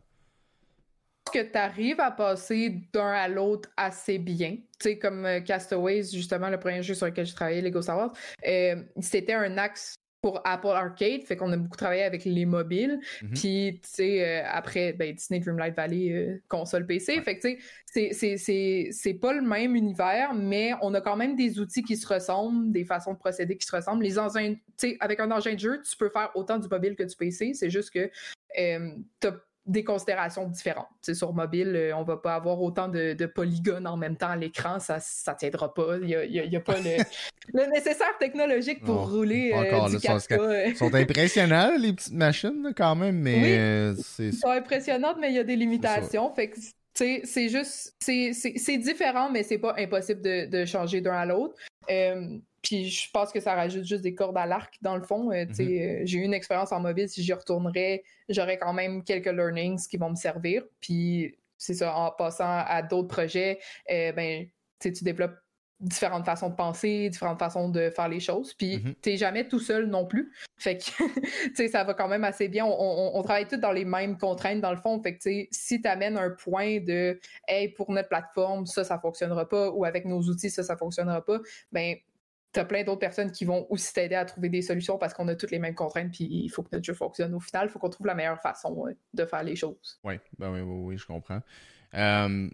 [1.33, 4.57] que tu arrives à passer d'un à l'autre assez bien.
[4.57, 7.97] Tu sais, comme euh, Castaways, justement, le premier jeu sur lequel j'ai travaillé, Lego Star
[7.97, 8.13] Wars,
[8.47, 12.99] euh, c'était un axe pour Apple Arcade, fait qu'on a beaucoup travaillé avec les mobiles.
[13.23, 13.31] Mhm.
[13.31, 17.21] Puis, tu sais, euh, après, ben, Disney Dreamlight Valley, euh, console PC.
[17.23, 21.61] Fait que, tu sais, c'est pas le même univers, mais on a quand même des
[21.61, 24.03] outils qui se ressemblent, des façons de procéder qui se ressemblent.
[24.03, 26.97] Les engins, tu sais, avec un engin de jeu, tu peux faire autant du mobile
[26.97, 27.55] que du PC.
[27.55, 28.11] C'est juste que
[28.59, 29.33] euh, t'as
[29.67, 30.89] des considérations différentes.
[31.03, 34.37] c'est sur mobile, euh, on va pas avoir autant de, polygones en même temps à
[34.37, 35.97] l'écran, ça ça tiendra pas.
[36.01, 36.77] Il y a, pas
[37.53, 40.77] le, nécessaire technologique pour rouler euh, du 4K.
[40.77, 43.93] Sont, sont impressionnants, les petites machines, quand même, mais...
[44.19, 46.33] Oui, sont impressionnantes, mais il y a des limitations.
[46.35, 46.59] Fait que
[46.97, 47.95] c'est juste...
[48.01, 51.55] C'est différent, mais c'est pas impossible de, changer d'un à l'autre.
[51.91, 55.31] Euh, puis je pense que ça rajoute juste des cordes à l'arc, dans le fond.
[55.31, 57.09] Euh, euh, j'ai eu une expérience en mobile.
[57.09, 60.65] Si j'y retournerais, j'aurais quand même quelques learnings qui vont me servir.
[60.81, 64.49] Puis c'est ça, en passant à d'autres projets, euh, ben,
[64.81, 65.37] tu développes
[65.81, 68.55] différentes façons de penser, différentes façons de faire les choses.
[68.55, 68.95] Puis mm-hmm.
[69.03, 70.33] t'es jamais tout seul non plus.
[70.57, 72.65] Fait que ça va quand même assez bien.
[72.67, 75.01] On, travaille tous dans les mêmes contraintes dans le fond.
[75.03, 79.49] Fait que si tu amènes un point de Hey, pour notre plateforme, ça, ça fonctionnera
[79.49, 81.39] pas, ou avec nos outils, ça, ça fonctionnera pas,
[81.73, 81.97] ben
[82.53, 85.29] tu as plein d'autres personnes qui vont aussi t'aider à trouver des solutions parce qu'on
[85.29, 87.35] a toutes les mêmes contraintes, puis il faut que notre jeu fonctionne.
[87.35, 90.01] Au final, il faut qu'on trouve la meilleure façon de faire les choses.
[90.05, 91.41] Oui, ben oui, oui, je comprends.
[91.95, 92.49] Euh,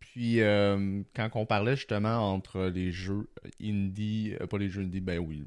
[0.00, 3.28] puis, euh, quand on parlait justement entre les jeux
[3.60, 5.44] indie, euh, pas les jeux indie, ben oui,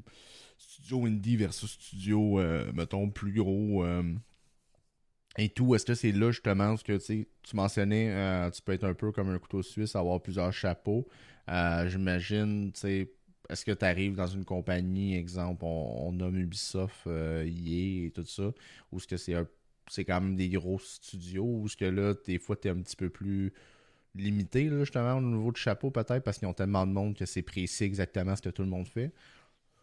[0.58, 2.40] studio indie versus studio,
[2.72, 3.84] mettons, plus gros
[5.38, 8.94] et tout, est-ce que c'est là justement ce que tu mentionnais, tu peux être un
[8.94, 11.08] peu comme un couteau suisse, avoir plusieurs chapeaux.
[11.48, 13.10] J'imagine, tu sais,
[13.52, 18.24] est-ce que tu arrives dans une compagnie, exemple, on, nomme Ubisoft, euh, EA et tout
[18.24, 18.50] ça,
[18.90, 19.36] ou est-ce que c'est
[19.88, 22.80] c'est quand même des gros studios, ou est-ce que là, des fois, tu es un
[22.80, 23.52] petit peu plus
[24.14, 27.26] limité, là, justement, au niveau de chapeau, peut-être, parce qu'ils ont tellement de monde que
[27.26, 29.10] c'est précis exactement ce que tout le monde fait?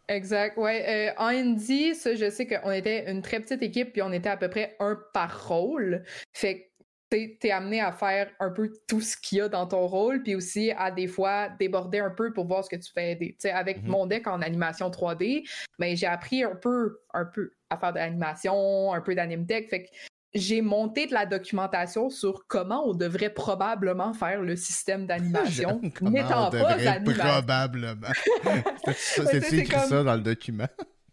[0.08, 1.12] Exact, ouais.
[1.16, 4.28] Euh, en Indie, ça, je sais qu'on était une très petite équipe, puis on était
[4.28, 6.02] à peu près un par rôle.
[6.32, 6.70] Fait que
[7.10, 10.34] t'es amené à faire un peu tout ce qu'il y a dans ton rôle, puis
[10.34, 13.36] aussi à des fois déborder un peu pour voir ce que tu fais aider.
[13.52, 13.90] avec mhm.
[13.90, 17.98] mon deck en animation 3D, ben, j'ai appris un peu, un peu à faire de
[17.98, 19.68] l'animation, un peu d'anime tech.
[19.68, 19.88] Fait que
[20.34, 26.50] j'ai monté de la documentation sur comment on devrait probablement faire le système d'animation, n'étant
[26.50, 27.00] pas.
[27.04, 28.08] Probablement.
[28.96, 30.68] C'est écrit ça dans le document.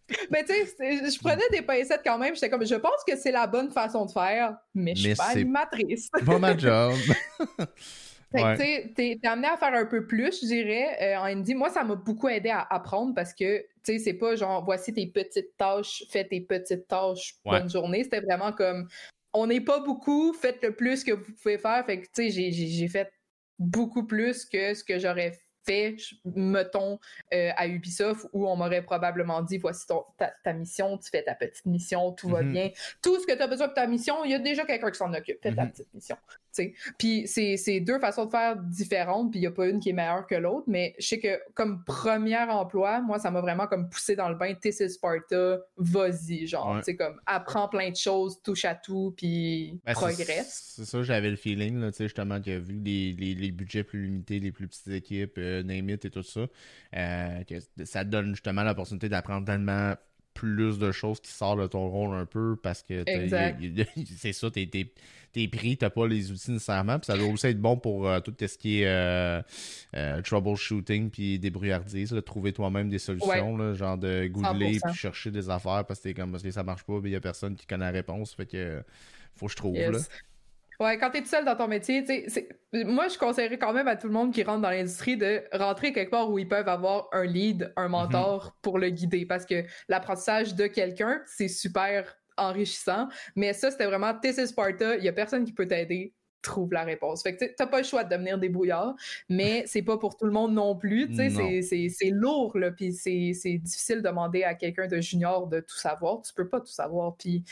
[0.32, 2.34] mais tu sais, je prenais des pincettes quand même.
[2.34, 5.32] J'étais comme, je pense que c'est la bonne façon de faire, mais je suis pas
[5.32, 6.10] animatrice.
[6.26, 6.94] Pas ma job.
[8.32, 11.56] Fait que, t'es amené à faire un peu plus, je dirais, euh, en indie.
[11.56, 14.94] Moi, ça m'a beaucoup aidé à apprendre parce que, tu sais, c'est pas genre, voici
[14.94, 18.04] tes petites tâches, fais tes petites tâches, bonne journée.
[18.04, 18.88] C'était vraiment comme,
[19.34, 21.86] on n'est pas beaucoup, faites le plus que vous pouvez faire.
[21.86, 23.12] Fait que, tu sais, j'ai fait
[23.60, 26.98] beaucoup plus que ce que j'aurais fait mettons,
[27.34, 29.86] euh, à Ubisoft, où on m'aurait probablement dit voici
[30.18, 32.52] ta, mission, tu fais ta petite mission, tout va mhm.
[32.54, 32.70] bien.
[33.02, 34.98] Tout ce que tu as besoin de ta mission, il y a déjà quelqu'un qui
[34.98, 35.42] s'en occupe.
[35.44, 35.72] Fais ta mhm.
[35.72, 36.16] petite mission.
[36.98, 39.94] Puis c'est deux façons de faire différentes, puis il n'y a pas une qui est
[39.94, 43.90] meilleure que l'autre, mais je sais que comme premier emploi, moi, ça m'a vraiment comme
[43.90, 48.66] poussé dans le bain, This Sparta, vas-y, genre, c'est comme apprends plein de choses, touche
[48.66, 50.74] à tout, puis ben, progresse.
[50.76, 54.40] C'est ça, j'avais le feeling, là, justement, que vu les, les, les, budgets plus limités,
[54.40, 56.48] les plus petites équipes, euh, name it et tout ça,
[56.96, 59.94] euh, que ça donne justement l'opportunité d'apprendre tellement
[60.38, 63.04] plus de choses qui sortent de ton rôle un peu parce que
[64.18, 64.70] c'est ça, t'es
[65.34, 67.00] t'es pris, t'as pas les outils nécessairement.
[67.00, 69.42] Puis ça doit aussi être bon pour euh, tout ce qui est euh,
[69.96, 75.86] euh, troubleshooting puis débrouillardise, trouver toi-même des solutions, genre de googler puis chercher des affaires
[75.86, 77.92] parce que, comme, parce que ça marche pas, il y a personne qui connaît la
[77.92, 78.36] réponse.
[78.36, 78.84] Fait que
[79.36, 79.76] faut que je trouve.
[79.76, 80.00] Là.
[80.80, 82.06] Ouais, quand t'es tout seul dans ton métier,
[82.74, 85.92] moi, je conseillerais quand même à tout le monde qui rentre dans l'industrie de rentrer
[85.92, 88.52] quelque part où ils peuvent avoir un lead, un mentor mhm.
[88.62, 93.10] pour le guider parce que l'apprentissage de quelqu'un, c'est super enrichissant.
[93.36, 96.14] Mais ça, c'était vraiment is Sparta, il y a personne qui peut t'aider
[96.44, 97.24] trouve la réponse.
[97.24, 98.96] Fait que t'as pas le choix de devenir débrouillard,
[99.30, 101.10] mais c'est pas pour tout le monde non plus.
[101.14, 106.22] C'est lourd, là, puis c'est difficile de demander à quelqu'un de junior de tout savoir.
[106.22, 107.16] Tu peux pas tout savoir.
[107.18, 107.44] Puis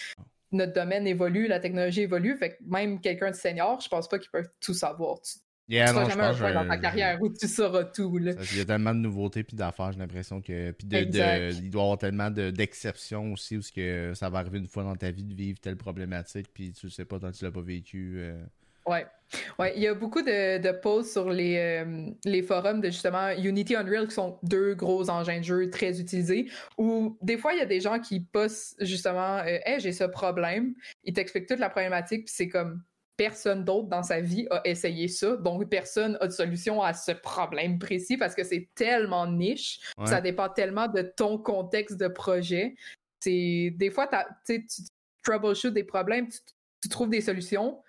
[0.55, 4.19] notre domaine évolue, la technologie évolue, fait que même quelqu'un de senior, je pense pas
[4.19, 5.19] qu'il peut tout savoir.
[5.67, 8.19] Yeah, tu non, jamais un point dans ta carrière où tu sauras tout.
[8.19, 8.33] Là.
[8.51, 10.71] il y a tellement de nouveautés puis d'affaires, j'ai l'impression que.
[10.71, 10.97] Puis de,
[11.53, 14.95] il doit y avoir tellement d'exceptions aussi où que ça va arriver une fois dans
[14.95, 17.61] ta vie de vivre telle problématique, puis tu sais pas tant que tu l'as pas
[17.61, 18.15] vécu.
[18.17, 18.39] Euh.
[18.85, 19.05] Ouais.
[19.57, 23.29] ouais, il y a beaucoup de, de posts sur les, euh, les forums de justement
[23.31, 27.59] Unity Unreal qui sont deux gros engins de jeu très utilisés où des fois il
[27.59, 30.75] y a des gens qui postent justement euh, Hey, j'ai ce problème.
[31.03, 32.83] Ils t'expliquent toute la problématique, puis c'est comme
[33.17, 35.37] personne d'autre dans sa vie a essayé ça.
[35.37, 39.79] Donc, personne a de solution à ce problème précis parce que c'est tellement niche.
[40.05, 42.75] Ça dépend tellement de ton contexte de projet.
[43.19, 44.09] C'est Des fois,
[44.45, 44.65] tu
[45.23, 46.27] troubleshoot des problèmes,
[46.81, 47.81] tu, trouves des solutions,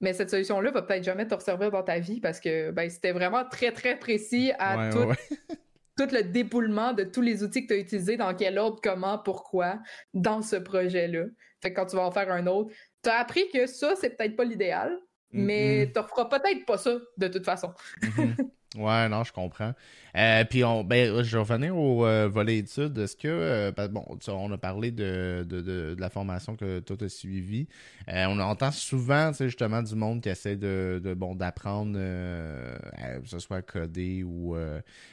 [0.00, 3.12] mais cette solution-là va peut-être jamais te resservir dans ta vie parce que ben, c'était
[3.12, 4.98] vraiment très, très précis à tout,
[5.96, 9.18] tout le dépoulement de tous les outils que tu as utilisés, dans quel ordre, comment,
[9.18, 9.78] pourquoi,
[10.12, 11.24] dans ce projet-là.
[11.62, 12.70] Fait que quand tu vas en faire un autre,
[13.02, 14.98] tu as appris que ça, c'est peut-être pas l'idéal,
[15.32, 17.72] mais tu feras peut-être pas ça de toute façon.
[18.02, 18.50] Mm-hmm.
[18.74, 19.72] Ouais, non, je comprends.
[20.16, 22.98] Euh, puis, on, ben, je vais revenir au euh, volet études.
[22.98, 26.96] Est-ce que, euh, ben, bon, on a parlé de, de, de, la formation que toi
[27.00, 27.68] as suivie.
[28.08, 33.28] on entend souvent, tu sais, justement, du monde qui essaie de, de bon, d'apprendre, que
[33.28, 34.56] ce soit à coder ou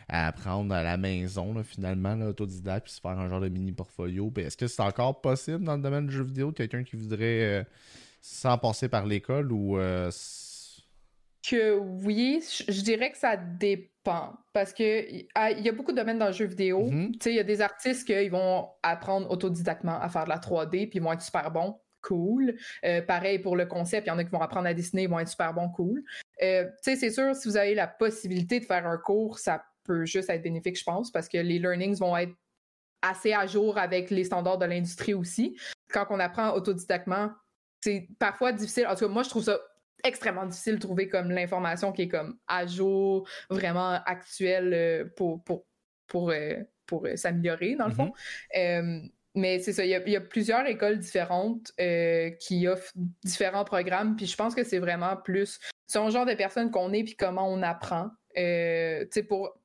[0.10, 3.72] à apprendre à la maison, finalement, là, autodidacte, puis se faire un genre de mini
[3.72, 4.34] portfolio.
[4.38, 7.66] Est-ce que c'est encore possible dans le domaine du jeu vidéo, quelqu'un qui voudrait,
[8.20, 9.78] sans passer par l'école ou
[11.48, 14.34] que oui, je dirais que ça dépend.
[14.54, 16.90] Parce que ah, il y a beaucoup de domaines dans le jeu vidéo.
[17.22, 20.90] Sais, il y a des artistes qui vont apprendre autodidactement à faire de la 3D,
[20.90, 21.80] puis ils vont être super bons.
[22.02, 22.56] Cool.
[22.84, 25.10] Euh, pareil pour le concept, il y en a qui vont apprendre à dessiner, ils
[25.10, 26.04] vont être super bons, cool.
[26.42, 29.64] Euh, tu sais, c'est sûr, si vous avez la possibilité de faire un cours, ça
[29.84, 32.34] peut juste être bénéfique, je pense, parce que les learnings vont être
[33.02, 35.58] assez à jour avec les standards de l'industrie aussi.
[35.90, 37.32] Quand on apprend autodidactement,
[37.82, 38.88] c'est parfois difficile.
[38.88, 39.60] En tout cas, moi, je trouve ça
[40.04, 45.44] extrêmement difficile de trouver comme l'information qui est comme à jour, vraiment actuelle euh, pour,
[45.44, 45.66] pour,
[46.08, 48.14] pour, euh, pour euh, s'améliorer, dans le fond.
[48.56, 49.10] Mm-hmm.
[49.36, 51.72] mais c'est ça, il y, a, plusieurs écoles différentes
[52.40, 56.72] qui offrent différents programmes, puis je pense que c'est vraiment plus son genre de personne
[56.72, 58.12] qu'on est, puis comment on apprend.
[58.38, 59.06] Euh,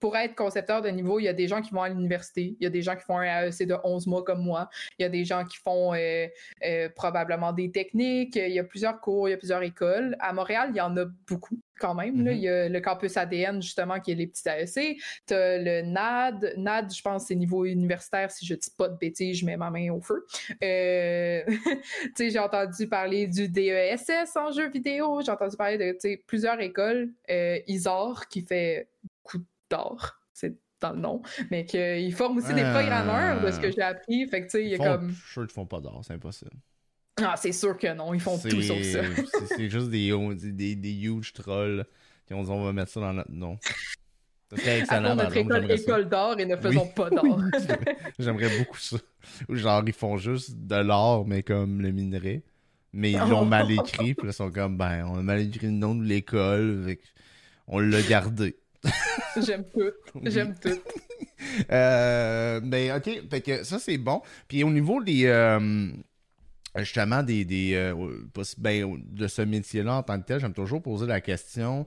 [0.01, 2.65] pour, être concepteur de niveau, il y a des gens qui vont à l'université, il
[2.65, 5.07] y a des gens qui font un AEC de 11 mois comme moi, il y
[5.07, 6.27] a des gens qui font euh,
[6.65, 10.17] euh, probablement des techniques, il y a plusieurs cours, il y a plusieurs écoles.
[10.21, 12.25] À Montréal, il y en a beaucoup quand même.
[12.25, 12.33] là.
[12.33, 12.37] Mm-hmm.
[12.37, 14.99] Il y a le campus ADN, justement, qui est les petits AEC.
[15.27, 16.55] Tu as le NAD.
[16.57, 18.31] NAD, je pense, c'est niveau universitaire.
[18.31, 20.27] Si je dis pas de bêtises, je mets ma main au feu.
[20.63, 21.43] Euh...
[22.19, 25.21] j'ai entendu parler du DESS en jeu vidéo.
[25.25, 27.11] J'ai entendu parler de plusieurs écoles.
[27.31, 30.19] Euh, ISOR, qui fait beaucoup d'or.
[30.33, 34.27] C'est dans le nom, mais qu'ils forment aussi des programmeurs de ce que j'ai appris.
[34.29, 35.11] Fait que, tu sais, il y a comme.
[35.11, 36.53] Je suis sûr qu'ils font pas d'or, c'est impossible.
[37.23, 39.01] Ah, c'est sûr que non, ils font tout sauf ça.
[39.49, 40.13] c'est juste des,
[40.53, 41.85] des, des, huge trolls
[42.27, 43.59] qui ont dit on va mettre ça dans notre nom.
[44.57, 45.15] C'est excellent.
[45.15, 47.41] notre école, école d'or et ne faisons pas d'or.
[48.19, 48.97] J'aimerais beaucoup ça.
[49.49, 52.43] Genre, ils font juste de l'or, mais comme le minerai.
[52.95, 55.67] Mais ils l'ont mal écrit, puis là, ils sont comme, ben, on a mal écrit
[55.67, 56.97] le nom de l'école,
[57.67, 58.57] on l'a gardé.
[59.37, 59.93] J'aime tout.
[60.25, 60.79] J'aime tout.
[61.71, 64.23] euh, ben, ok, fait que ça, c'est bon.
[64.47, 65.27] Puis au niveau des.
[65.27, 65.91] Euh,
[66.79, 67.45] justement, des.
[67.45, 67.95] des euh,
[68.59, 71.87] ben, de ce métier-là en tant que tel, j'aime toujours poser la question.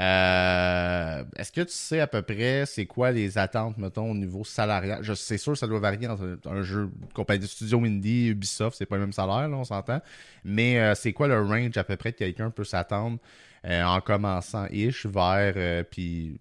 [0.00, 4.42] Euh, est-ce que tu sais à peu près c'est quoi les attentes, mettons, au niveau
[4.42, 5.04] salarial?
[5.16, 8.96] C'est sûr ça doit varier entre un jeu, compagnie de studio indie, Ubisoft, c'est pas
[8.96, 10.00] le même salaire, là, on s'entend.
[10.44, 13.18] Mais c'est quoi le range à peu près que quelqu'un peut s'attendre
[13.64, 16.36] euh, en commençant ish vers euh, puis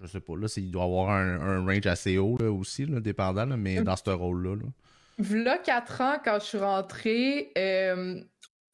[0.00, 3.46] je sais pas là il doit avoir un, range assez haut là, aussi là, dépendant
[3.46, 4.56] mais dans ce rôle là,
[5.18, 5.44] là.
[5.44, 8.20] Là, 4 ans, quand je suis rentrée, euh,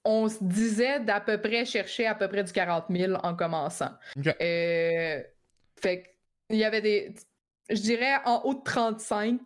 [0.04, 3.92] on se disait d'à peu près chercher à peu près du 40 000 en commençant.
[5.80, 6.16] fait
[6.50, 7.14] il y avait des.
[7.70, 9.40] Je dirais en haut de 35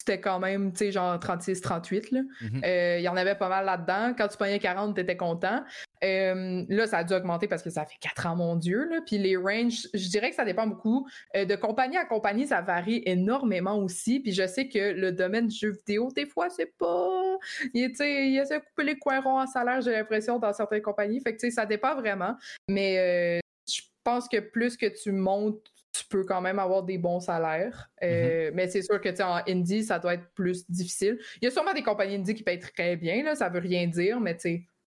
[0.00, 2.10] c'était quand même, tu sais, genre 36, 38.
[2.10, 2.20] Là.
[2.40, 2.62] Mhm.
[2.64, 4.14] Euh, il y en avait pas mal là-dedans.
[4.16, 5.62] Quand tu prenais 40, t'étais content.
[6.02, 8.88] Euh, là, ça a dû augmenter parce que ça fait 4 ans, mon Dieu.
[8.88, 9.00] Là.
[9.04, 11.06] Puis les ranges, je dirais que ça dépend beaucoup.
[11.36, 14.20] Euh, de compagnie à compagnie, ça varie énormément aussi.
[14.20, 17.36] Puis je sais que le domaine du jeu vidéo, des fois, c'est pas.
[17.74, 21.20] Il, il essaie de couper les coins ronds en salaire, j'ai l'impression, dans certaines compagnies.
[21.20, 22.36] Fait que, tu sais, ça dépend vraiment.
[22.68, 27.20] Mais je pense que plus que tu montes tu peux quand même avoir des bons
[27.20, 27.90] salaires.
[28.02, 28.54] Euh, mm-hmm.
[28.54, 31.18] Mais c'est sûr que en indie, ça doit être plus difficile.
[31.40, 33.86] Il y a sûrement des compagnies indie qui payent très bien, là, ça veut rien
[33.86, 34.36] dire, mais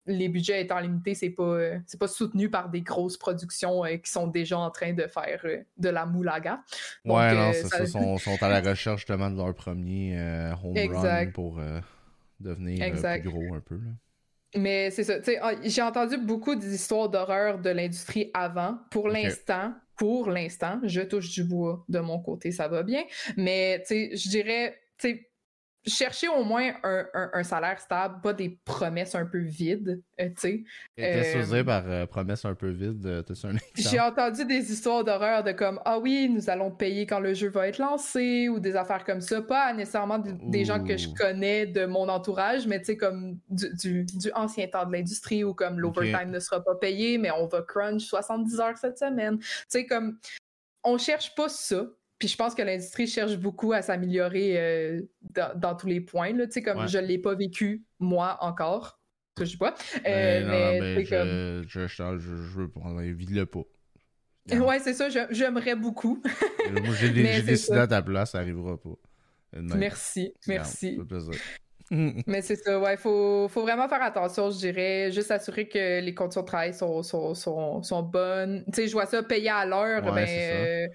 [0.07, 4.09] les budgets étant limités, c'est pas, c'est pas soutenu par des grosses productions euh, qui
[4.09, 6.63] sont déjà en train de faire euh, de la moulaga.
[7.05, 10.17] ouais, non, c'est ça, sont, sont, à la recherche justement de leur premier
[10.63, 11.61] home run pour
[12.39, 13.79] devenir plus gros un peu.
[14.55, 15.15] Mais c'est ça.
[15.41, 18.79] Ah, j'ai entendu beaucoup d'histoires d'horreur de l'industrie avant.
[18.89, 23.03] Pour l'instant, pour l'instant, je touche du bois de mon côté, ça va bien.
[23.37, 24.79] Mais je dirais,
[25.85, 30.63] chercher au moins un, salaire stable, pas des promesses un peu vides, euh, tu sais.
[30.95, 33.05] Qu'est-ce que par euh, promesses un peu vides?
[33.05, 33.23] Euh,
[33.75, 37.49] J'ai entendu des histoires d'horreur de comme, ah oui, nous allons payer quand le jeu
[37.49, 39.41] va être lancé, ou des affaires comme ça.
[39.41, 44.05] Pas nécessairement des gens que je connais de mon entourage, mais tu sais, comme du,
[44.35, 48.03] ancien temps de l'industrie, ou comme l'overtime ne sera pas payé, mais on va crunch
[48.03, 49.39] 70 heures cette semaine.
[49.39, 50.17] Tu sais, comme,
[50.83, 51.85] on cherche pas ça
[52.21, 55.01] puis je pense que l'industrie cherche beaucoup à s'améliorer euh,
[55.55, 56.33] dans, tous les points.
[56.33, 58.99] Là, comme je ne l'ai pas vécu, moi, encore.
[59.39, 59.73] Je sais pas.
[60.05, 63.63] Euh, mais, je, je, je, je, veux prendre le pas.
[64.51, 66.21] Ouais, c'est ça, j'aimerais beaucoup.
[66.71, 67.09] moi, j'ai
[67.41, 68.95] décidé à ta place, ça n'arrivera pas.
[69.53, 70.99] Merci, merci.
[71.91, 72.23] Plaisir.
[72.27, 75.11] Mais c'est ça, ouais, faut, faut vraiment faire attention, je dirais.
[75.11, 78.63] Juste assurer que les conditions de travail sont, sont, sont, sont bonnes.
[78.67, 80.87] Tu sais, je vois ça payer à l'heure, mais euh,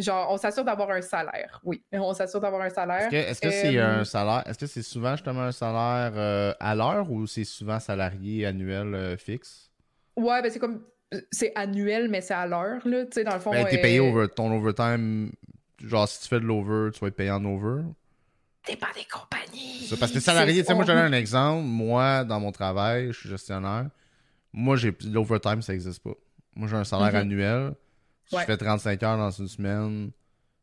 [0.00, 1.60] genre, on s'assure d'avoir un salaire.
[1.64, 3.12] Oui, on s'assure d'avoir un salaire.
[3.12, 6.74] Est-ce que c'est euh, un salaire, est-ce que c'est souvent justement un salaire euh, à
[6.74, 9.70] l'heure ou c'est souvent salarié annuel fixe?
[10.16, 10.84] Ouais, ben c'est comme,
[11.30, 13.04] c'est annuel, mais c'est à l'heure, là.
[13.06, 13.50] Tu sais, dans le fond.
[13.50, 15.32] Ben, t'es payé over, ton overtime,
[15.82, 17.82] genre, si tu fais de l'over, tu vas être payé en over?
[18.76, 19.88] Pas des compagnies.
[19.98, 21.64] parce que salarié, tu sais, moi, je donne un exemple.
[21.64, 23.88] Moi, dans mon travail, je suis gestionnaire.
[24.52, 26.14] Moi, j'ai l'overtime, ça n'existe pas.
[26.54, 27.16] Moi, j'ai un salaire mhm.
[27.16, 27.74] annuel.
[28.26, 30.10] Si je fais 35 heures dans une semaine,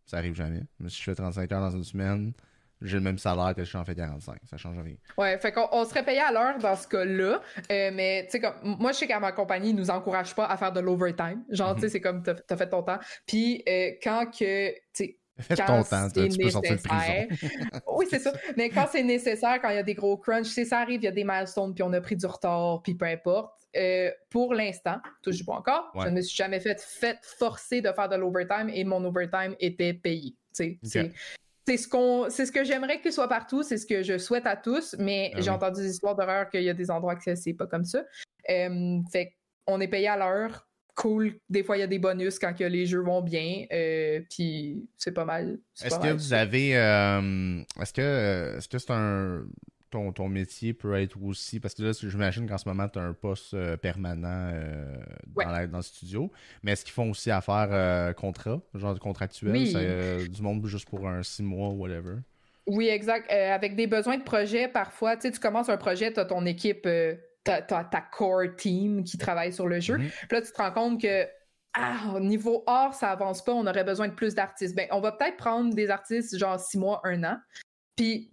[0.05, 0.61] ça arrive jamais.
[0.79, 2.33] Mais si je fais 35 heures dans une semaine,
[2.81, 4.37] j'ai le même salaire que je suis en fait 45.
[4.49, 4.95] Ça change rien.
[5.17, 7.41] Ouais, fait qu'on on serait payé à l'heure dans ce cas-là.
[7.71, 10.45] Euh, mais, tu sais, comme, moi, je sais qu'à ma compagnie, ils nous encourage pas
[10.45, 11.43] à faire de l'overtime.
[11.49, 11.91] Genre, tu sais, mhm.
[11.91, 12.99] c'est comme, t'as as fait ton temps.
[13.25, 17.81] Puis, euh, quand que, tu sais, Fais ton temps, tu peux sortir de prison.
[17.95, 18.33] oui, c'est ça.
[18.57, 21.05] Mais quand c'est nécessaire, quand il y a des gros crunchs, c'est ça arrive, il
[21.05, 23.53] y a des milestones, puis on a pris du retard, puis peu importe.
[23.75, 27.91] Euh, pour l'instant, toujours pas encore, je ne me suis jamais fait, fait forcer de
[27.91, 30.35] faire de l'overtime et mon overtime était payé.
[30.51, 34.47] C'est ce qu'on c'est ce que j'aimerais qu'il soit partout, c'est ce que je souhaite
[34.47, 37.35] à tous, mais ah j'ai entendu des histoires d'horreur qu'il y a des endroits que
[37.35, 38.03] c'est pas comme ça.
[38.49, 39.35] Euh, fait
[39.67, 40.67] on est payé à l'heure,
[40.99, 41.35] cool.
[41.49, 43.65] Des fois, il y a des bonus quand que les jeux vont bien.
[43.71, 45.59] Euh, puis c'est pas mal.
[45.81, 46.75] Est-ce que vous avez.
[46.75, 49.45] Euh, est-ce que est-ce que c'est un.
[49.89, 51.59] Ton, ton, métier peut être aussi.
[51.59, 54.53] Parce que là, j'imagine qu'en ce moment, tu as un poste euh, permanent
[55.35, 56.31] dans, dans, le studio.
[56.61, 60.29] Mais est-ce qu'ils font aussi affaire contrat, genre contractuel oui.
[60.29, 62.17] Du monde juste pour un six mois, whatever?
[62.67, 63.31] Oui, exact.
[63.31, 66.45] avec des besoins de projet, parfois, tu sais, tu commences un projet, tu as ton
[66.45, 66.87] équipe
[67.43, 69.97] ta, ta, core team qui travaille sur le jeu.
[69.97, 70.09] Mhm.
[70.09, 71.27] Puis là, tu te rends compte que
[71.73, 74.75] ah, au niveau or, ça avance pas, on aurait besoin de plus d'artistes.
[74.75, 77.37] Ben, on va peut-être prendre des artistes genre six mois, un an.
[77.95, 78.31] Puis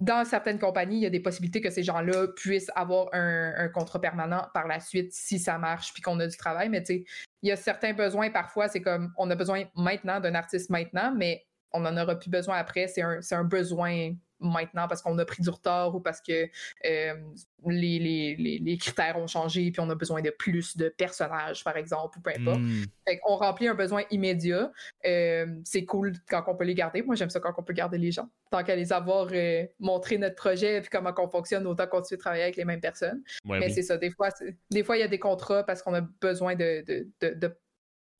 [0.00, 4.00] dans certaines compagnies, il y a des possibilités que ces gens-là puissent avoir un, contrat
[4.00, 6.68] permanent par la suite si ça marche puis qu'on a du travail.
[6.68, 7.04] Mais tu sais,
[7.42, 11.14] il y a certains besoins parfois, c'est comme on a besoin maintenant d'un artiste maintenant,
[11.14, 12.88] mais on n'en aura plus besoin après.
[12.88, 16.48] C'est un, un besoin maintenant parce qu'on a pris du retard ou parce que
[16.84, 17.14] euh,
[17.66, 22.18] les, les, critères ont changé puis on a besoin de plus de personnages, par exemple,
[22.18, 22.60] ou peu importe.
[22.60, 22.84] Hmm.
[23.26, 24.72] on remplit un besoin immédiat.
[25.06, 27.02] Euh, c'est cool quand on peut les garder.
[27.02, 28.28] Moi, j'aime ça quand on peut garder les gens.
[28.50, 32.22] Tant qu'à les avoir euh, montré notre projet puis comment on fonctionne, autant continuer de
[32.22, 33.22] travailler avec les mêmes personnes.
[33.44, 33.96] Mais c'est ça.
[33.96, 34.28] Des fois,
[34.70, 36.84] des fois, il y a des contrats parce qu'on a besoin de,
[37.20, 37.56] de, de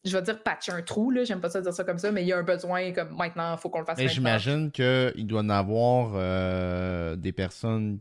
[0.05, 2.23] je vais dire patcher un trou, là, j'aime pas ça dire ça comme ça, mais
[2.23, 3.99] il y a un besoin comme maintenant, il faut qu'on le fasse.
[3.99, 8.01] Mais j'imagine qu'il doit y en avoir euh, des personnes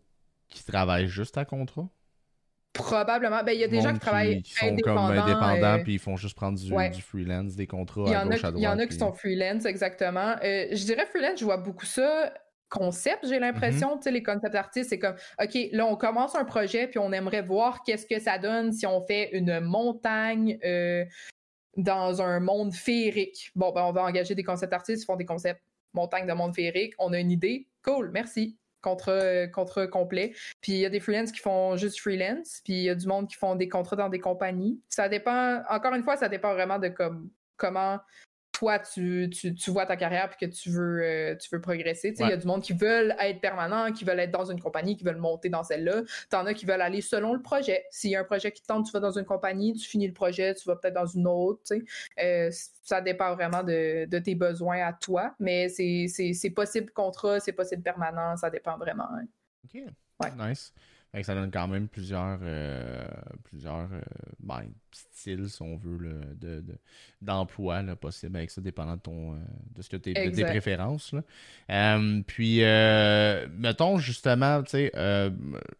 [0.50, 1.88] qui travaillent juste à contrat.
[2.74, 3.44] Probablement.
[3.44, 6.00] Ben, il y a des gens qui travaillent qui sont comme indépendants, euh, puis ils
[6.00, 8.56] font juste prendre du, freelance, des contrats à gauche, à droite.
[8.58, 10.36] Il y en a qui sont freelance, exactement.
[10.44, 12.34] Euh, je dirais freelance, je vois beaucoup ça
[12.70, 13.98] concept, j'ai l'impression.
[13.98, 17.12] Tu sais, les concept artistes, c'est comme, OK, là, on commence un projet, puis on
[17.12, 20.58] aimerait voir qu'est-ce que ça donne si on fait une montagne
[21.78, 23.52] dans un monde féerique.
[23.56, 25.62] Bon, ben, on va engager des concepts artistes, ils font des concepts
[25.94, 26.94] montagne de monde féerique.
[27.00, 27.68] On a une idée.
[27.84, 28.58] Cool, merci.
[28.82, 30.34] Contre, contre complet.
[30.62, 33.06] Puis il y a des freelances qui font juste freelance, puis il y a du
[33.06, 34.82] monde qui font des contrats dans des compagnies.
[34.90, 38.00] Ça dépend, encore une fois, ça dépend vraiment de comme, comment
[38.62, 39.28] toi, tu,
[39.70, 42.14] vois ta carrière et que tu veux, euh, tu veux progresser.
[42.20, 44.96] Il y a du monde qui veulent être permanent, qui veulent être dans une compagnie,
[44.96, 46.04] qui veulent monter dans celle-là.
[46.30, 47.86] T'en as qui veulent aller selon le projet.
[47.90, 50.06] S'il y a un projet qui te tente, tu vas dans une compagnie, tu finis
[50.06, 51.74] le projet, tu vas peut-être dans une autre.
[52.22, 52.52] Euh,
[52.84, 58.38] ça dépend vraiment de, tes besoins à toi, mais c'est possible contrat, c'est possible permanent,
[58.38, 59.08] ça dépend vraiment.
[59.12, 59.26] Hein.
[59.66, 59.82] OK.
[60.38, 60.72] Nice
[61.24, 63.06] ça donne quand même plusieurs, euh,
[63.44, 64.02] plusieurs euh,
[64.40, 66.64] ben, styles, si on veut, de,
[67.22, 69.38] d'emploi possible avec ça, dépendant de, ton, euh,
[69.76, 71.14] de, ce que tes, tes préférences.
[72.28, 74.92] puis, mettons justement, tu sais,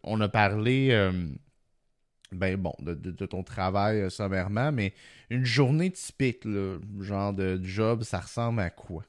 [0.02, 1.10] on a parlé
[2.30, 4.94] ben bon, de, ton travail sommairement, mais
[5.28, 6.46] une journée typique,
[7.00, 9.04] genre de job, ça ressemble à quoi?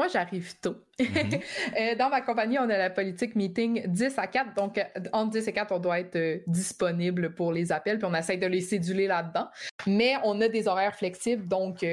[0.00, 0.76] Moi, j'arrive tôt.
[0.98, 1.42] Mm-hmm.
[1.78, 4.54] Euh, dans ma compagnie, on a la politique meeting 10 à 4.
[4.54, 8.08] Donc, euh, entre 10 et 4, on doit être euh, disponible pour les appels, puis
[8.10, 9.48] on essaie de les céduler là-dedans.
[9.86, 11.84] Mais on a des horaires flexibles, donc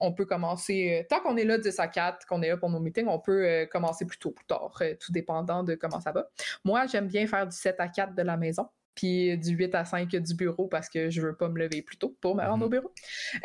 [0.00, 2.80] on peut commencer, tant qu'on est là 10 à 4, qu'on est là pour nos
[2.80, 6.28] meetings, on peut commencer plus tôt ou plus tard, tout dépendant de comment ça va.
[6.64, 8.68] Moi, j'aime bien faire du 7 à 4 de la maison
[8.98, 11.96] puis du 8 à 5 du bureau parce que je veux pas me lever plus
[11.96, 12.80] tôt pour me rendre au mhm.
[12.80, 12.92] bureau.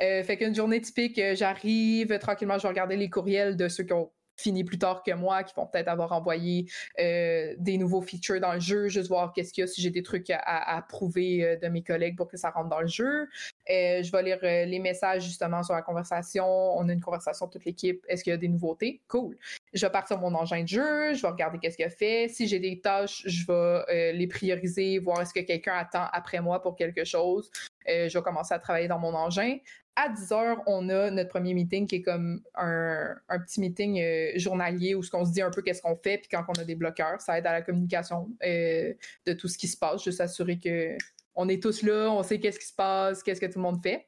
[0.01, 3.83] Euh, fait qu'une journée typique, euh, j'arrive tranquillement, je vais regarder les courriels de ceux
[3.83, 6.65] qui ont fini plus tard que moi, qui vont peut-être avoir envoyé
[6.99, 9.89] euh, des nouveaux features dans le jeu, juste voir qu'est-ce qu'il y a, si j'ai
[9.89, 13.27] des trucs à, prouver de mes collègues pour que ça rentre dans le jeu.
[13.67, 16.45] je vais lire les messages justement sur la conversation.
[16.45, 18.03] On a une conversation toute l'équipe.
[18.07, 19.01] Est-ce qu'il y a des nouveautés?
[19.07, 19.37] Cool
[19.73, 22.27] je vais partir mon engin de jeu, je vais regarder qu'est-ce qu'il a fait.
[22.29, 26.41] Si j'ai des tâches, je vais euh, les prioriser, voir est-ce que quelqu'un attend après
[26.41, 27.49] moi pour quelque chose.
[27.89, 29.57] Euh, je vais commencer à travailler dans mon engin.
[29.95, 33.15] À 10 heures, on a notre premier meeting qui est comme un,
[33.45, 36.29] petit meeting euh, journalier où ce qu'on se dit un peu qu'est-ce qu'on fait, puis
[36.31, 39.77] quand on a des bloqueurs, ça aide à la communication de tout ce qui se
[39.77, 40.97] passe, juste s'assurer que
[41.35, 43.81] on est tous là, on sait qu'est-ce qui se passe, qu'est-ce que tout le monde
[43.83, 44.07] fait.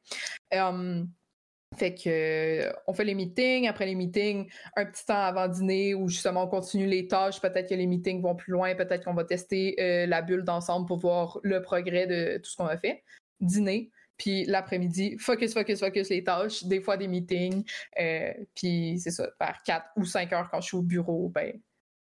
[1.75, 2.09] Fait que
[2.67, 6.43] euh, on fait les meetings, après les meetings, un petit temps avant dîner où justement
[6.43, 9.75] on continue les tâches, peut-être que les meetings vont plus loin, peut-être qu'on va tester
[9.79, 13.03] euh, la bulle d'ensemble pour voir le progrès de tout ce qu'on a fait.
[13.41, 17.63] Dîner, puis l'après-midi, focus, focus, focus les tâches, des fois des meetings,
[17.99, 21.53] euh, puis c'est ça, vers 4 ou 5 heures quand je suis au bureau, ben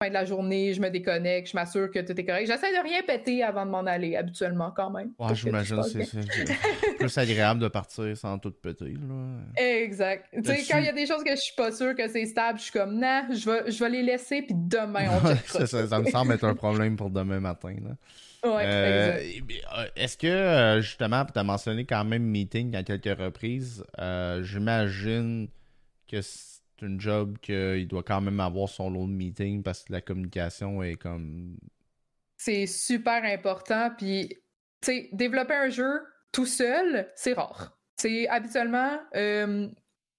[0.02, 2.46] fin de la journée, je me déconnecte, je m'assure que tout est correct.
[2.46, 5.12] J'essaie de rien péter avant de m'en aller, habituellement, quand même.
[5.18, 8.94] Ouais, j'imagine que c'est plus agréable de partir sans tout péter.
[8.94, 9.62] Là.
[9.62, 10.26] Exact.
[10.32, 12.26] Tu sais, quand il y a des choses que je suis pas sûr que c'est
[12.26, 15.66] stable, je suis comme, non, je vais, je vais les laisser, puis demain, on ça,
[15.66, 17.74] ça, ça, me semble être un problème pour demain matin.
[17.82, 17.96] Là.
[18.44, 19.20] Ouais, euh,
[19.76, 23.84] euh, Est-ce que, euh, justement, tu as mentionné quand même meeting à quelques reprises,
[24.42, 25.48] j'imagine
[26.06, 29.92] que c'est une job qu'il doit quand même avoir son lot de meeting parce que
[29.92, 31.56] la communication est comme.
[32.36, 33.90] C'est super important.
[33.96, 34.36] Puis, tu
[34.82, 36.00] sais, développer un jeu
[36.32, 37.78] tout seul, c'est rare.
[37.96, 38.98] C'est habituellement.
[39.14, 39.68] Euh,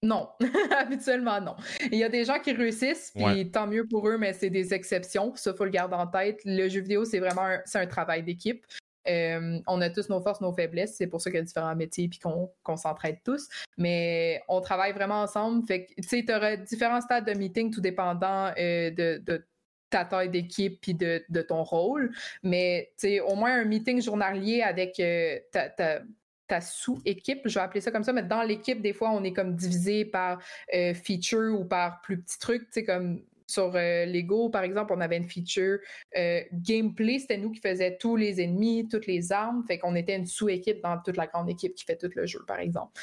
[0.03, 0.29] non,
[0.77, 1.55] habituellement non.
[1.91, 4.73] Il y a des gens qui réussissent, puis tant mieux pour eux, mais c'est des
[4.73, 5.35] exceptions.
[5.35, 6.39] Ça, faut le garder en tête.
[6.45, 8.65] Le jeu vidéo, c'est vraiment un, un travail d'équipe.
[9.07, 10.95] Euh, on a tous nos forces, nos faiblesses.
[10.95, 13.47] C'est pour ça qu'il y a différents métiers puis qu'on s'entraide tous.
[13.77, 15.65] Mais on travaille vraiment ensemble.
[15.65, 19.45] Fait que, tu sais, tu auras différents stades de meeting, tout dépendant euh, de,
[19.89, 22.11] ta taille d'équipe puis de, ton rôle.
[22.43, 22.91] Mais,
[23.25, 28.13] au moins un meeting journalier avec euh, ta, sous-équipe, je vais appeler ça comme ça,
[28.13, 30.41] mais dans l'équipe, des fois, on est comme divisé par
[31.03, 35.17] feature ou par plus petits trucs, tu sais, comme sur Lego, par exemple, on avait
[35.17, 35.79] une feature
[36.53, 40.25] gameplay, c'était nous qui faisions tous les ennemis, toutes les armes, fait qu'on était une
[40.25, 43.01] sous-équipe dans toute la grande équipe qui fait tout le jeu, par exemple.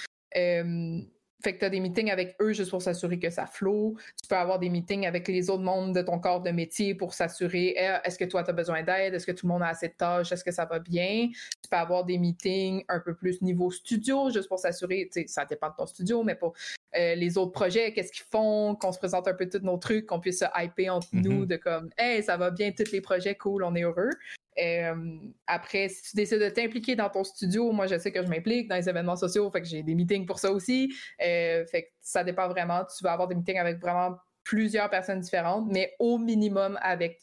[1.43, 3.97] Fait que tu as des meetings avec eux juste pour s'assurer que ça flow.
[4.22, 7.12] Tu peux avoir des meetings avec les autres membres de ton corps de métier pour
[7.12, 9.14] s'assurer eh, est-ce que toi, tu as besoin d'aide?
[9.14, 10.32] Est-ce que tout le monde a assez de tâches?
[10.32, 11.28] Est-ce que ça va bien?
[11.62, 15.68] Tu peux avoir des meetings un peu plus niveau studio juste pour s'assurer, ça dépend
[15.68, 16.55] de ton studio, mais pour
[16.97, 20.07] euh, les autres projets, qu'est-ce qu'ils font, qu'on se présente un peu tous nos trucs,
[20.07, 21.49] qu'on puisse se hyper entre nous mm-hmm.
[21.49, 24.11] de comme Hey, ça va bien, tous les projets, cool, on est heureux.
[24.59, 28.28] Euh, après, si tu décides de t'impliquer dans ton studio, moi je sais que je
[28.28, 30.94] m'implique dans les événements sociaux, fait que j'ai des meetings pour ça aussi.
[31.22, 32.84] Euh, fait que ça dépend vraiment.
[32.96, 37.20] Tu vas avoir des meetings avec vraiment plusieurs personnes différentes, mais au minimum avec,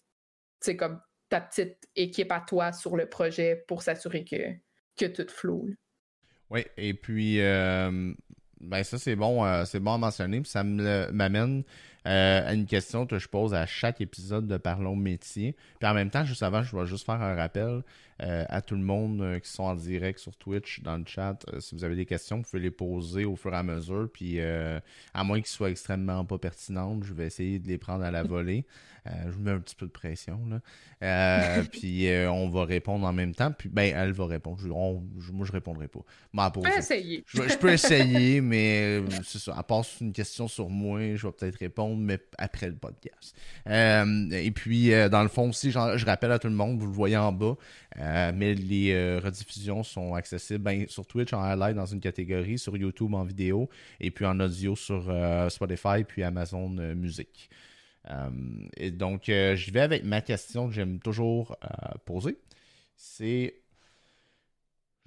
[0.77, 4.35] comme ta petite équipe à toi sur le projet pour s'assurer que,
[4.97, 5.67] que tout flow.
[6.49, 8.13] Oui, et puis euh,
[8.59, 11.63] ben ça c'est bon, c'est bon à mentionner, puis ça m'amène
[12.07, 15.55] euh, une question que je pose à chaque épisode de Parlons Métier.
[15.79, 17.83] Puis en même temps, juste avant, je vais juste faire un rappel
[18.21, 21.37] à tout le monde euh, qui sont en direct sur Twitch, dans le chat.
[21.59, 24.09] si vous avez des questions, vous pouvez les poser au fur et à mesure.
[24.11, 28.11] Puis à moins qu'ils soient extrêmement pas pertinentes, je vais essayer de les prendre à
[28.11, 28.65] la volée.
[29.25, 30.39] je vous mets un petit peu de pression.
[30.47, 31.63] Là.
[31.71, 33.51] puis on va répondre en même temps.
[33.51, 34.59] Puis ben, elle va répondre.
[34.59, 34.67] Je,
[35.31, 36.01] moi, je répondrai pas.
[36.33, 37.23] Je peux essayer.
[37.27, 39.55] Je, peux essayer, mais c'est ça.
[39.57, 43.35] À part une question sur moi, je vais peut-être répondre mais après le podcast.
[43.67, 46.87] Euh, et puis, euh, dans le fond aussi, je rappelle à tout le monde, vous
[46.87, 47.55] le voyez en bas,
[47.97, 52.75] euh, mais les rediffusions sont accessibles ben, sur Twitch en highlight dans une catégorie, sur
[52.75, 55.03] YouTube en vidéo, et puis en audio sur
[55.49, 57.49] Spotify, puis Amazon Music.
[58.77, 61.55] et donc, je vais avec ma question que j'aime toujours
[62.05, 62.37] poser.
[62.95, 63.60] C'est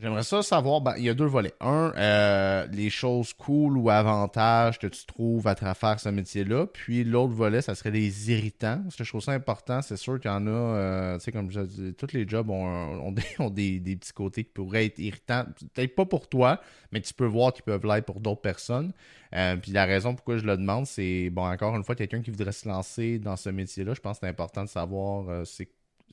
[0.00, 1.54] J'aimerais ça savoir, ben, il y a deux volets.
[1.60, 6.66] Un, euh, les choses cool ou avantages que tu trouves à travers ce métier-là.
[6.66, 8.80] Puis l'autre volet, ça serait les irritants.
[8.82, 9.82] Parce que je trouve ça important.
[9.82, 12.50] C'est sûr qu'il y en a, euh, tu sais, comme je dis, tous les jobs
[12.50, 13.12] ont,
[13.52, 15.44] des, petits côtés qui pourraient être irritants.
[15.74, 18.92] Peut-être pas pour toi, mais tu peux voir qu'ils peuvent l'être pour d'autres personnes.
[19.36, 22.32] Euh, puis la raison pourquoi je le demande, c'est, bon, encore une fois, quelqu'un qui
[22.32, 25.68] voudrait se lancer dans ce métier-là, je pense que c'est important de savoir c'est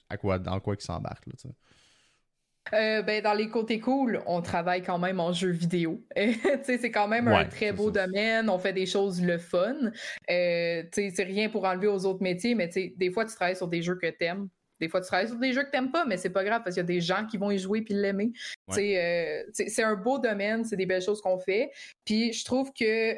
[0.08, 1.26] à quoi, dans quoi il s'embarque.
[1.26, 1.34] Là,
[2.74, 6.04] euh, ben, dans les côtés cool, on travaille quand même en jeu vidéo.
[6.64, 8.50] c'est quand même un très beau domaine.
[8.50, 9.76] On fait des choses le fun.
[10.30, 13.82] Euh, c'est rien pour enlever aux autres métiers, mais des fois, tu travailles sur des
[13.82, 14.48] jeux que t'aimes.
[14.80, 16.76] Des fois, tu travailles sur des jeux que t'aimes pas, mais c'est pas grave parce
[16.76, 18.32] qu'il y a des gens qui vont y jouer puis l'aimer.
[18.78, 21.72] Euh, c'est un beau domaine, c'est des belles choses qu'on fait.
[22.06, 23.16] Puis je trouve que,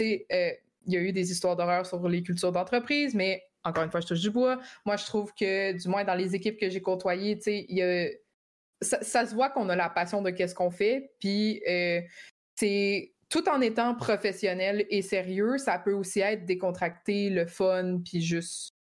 [0.00, 4.00] il y a eu des histoires d'horreur sur les cultures d'entreprise, mais encore une fois,
[4.00, 4.58] je touche du bois.
[4.86, 8.08] Moi, je trouve que, du moins dans les équipes que j'ai côtoyées, il y a
[8.80, 12.00] ça, se voit qu'on a la passion de qu'est-ce qu'on fait, puis euh,
[12.56, 18.20] c'est tout en étant professionnel et sérieux, ça peut aussi être décontracté, le fun, puis
[18.20, 18.74] juste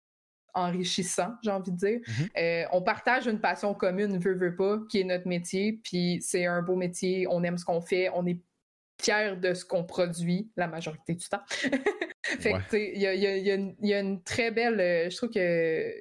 [0.54, 2.00] enrichissant, j'ai envie de dire.
[2.00, 2.30] Mm-hmm.
[2.38, 6.46] Euh, on partage une passion commune, veut, veut pas, qui est notre métier, puis c'est
[6.46, 8.40] un beau métier, on aime ce qu'on fait, on est
[9.02, 11.44] fiers de ce qu'on produit la majorité du temps.
[12.24, 14.80] fait que, il y a, y a, une très belle...
[14.80, 15.92] Euh, je trouve que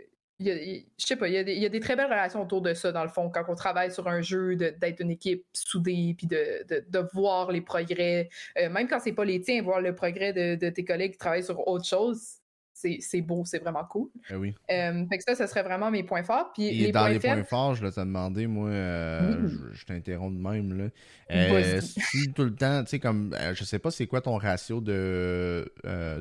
[0.40, 3.08] je sais pas, il y, a des, très belles relations autour de ça, dans le
[3.08, 7.60] fond, quand on travaille sur un jeu, d'être une équipe soudée, puis de, voir les
[7.60, 8.28] progrès,
[8.58, 11.44] euh, même quand c'est pas les tiens, voir le progrès de, tes collègues qui travaillent
[11.44, 12.38] sur autre chose,
[12.72, 14.08] c'est beau, c'est vraiment cool.
[14.28, 14.54] Eh oui.
[14.70, 16.52] Euh, fait que ça, ce serait vraiment mes points forts.
[16.52, 20.90] Puis Et dans les points forts, je t'ai demandé, moi, euh, je, t'interromps de même,
[21.30, 21.80] là.
[21.80, 25.72] si tout le temps, tu sais, comme, je sais pas c'est quoi ton ratio de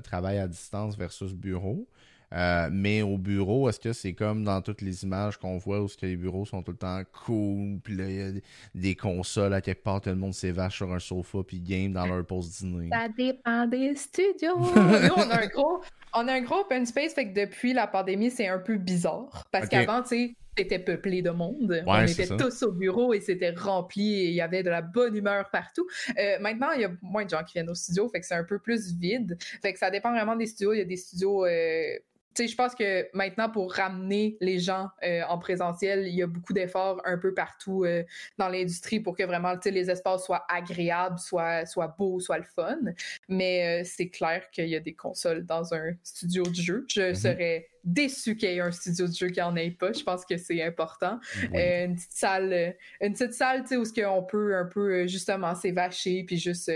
[0.04, 1.88] travail à distance versus bureau,
[2.34, 5.88] euh, mais au bureau, est-ce que c'est comme dans toutes les images qu'on voit où
[6.02, 8.42] les bureaux sont tout le temps cool, puis là, il y a
[8.74, 12.06] des consoles à quelque part, tout le monde s'évache sur un sofa puis game dans
[12.06, 12.90] leur pause dîner?
[12.90, 14.58] Ça dépend des studios.
[14.58, 15.82] Nous, on a un gros,
[16.14, 19.46] on a un gros open space, fait que depuis la pandémie, c'est un peu bizarre.
[19.52, 21.84] Parce qu'avant, tu sais, c'était peuplé de monde.
[21.86, 25.16] on était tous au bureau et c'était rempli et il y avait de la bonne
[25.16, 25.88] humeur partout.
[26.18, 28.36] Euh, maintenant, il y a moins de gens qui viennent au studio, fait que c'est
[28.36, 29.38] un peu plus vide.
[29.62, 30.74] Fait que ça dépend vraiment des studios.
[30.74, 31.98] Il y a des studios euh,
[32.38, 36.54] je pense que maintenant, pour ramener les gens euh, en présentiel, il y a beaucoup
[36.54, 38.04] d'efforts un peu partout euh,
[38.38, 42.80] dans l'industrie pour que vraiment les espaces soient agréables, soient, soient beaux, soient le fun.
[43.28, 46.86] Mais euh, c'est clair qu'il y a des consoles dans un studio de jeu.
[46.90, 47.16] Je mm-hmm.
[47.16, 49.92] serais déçu qu'il y ait un studio de jeu qui en ait pas.
[49.92, 51.20] Je pense que c'est important.
[51.54, 52.72] Euh, une petite salle, euh,
[53.02, 56.72] une petite salle, où ce qu'on peut un peu euh, justement s'évacher, puis juste,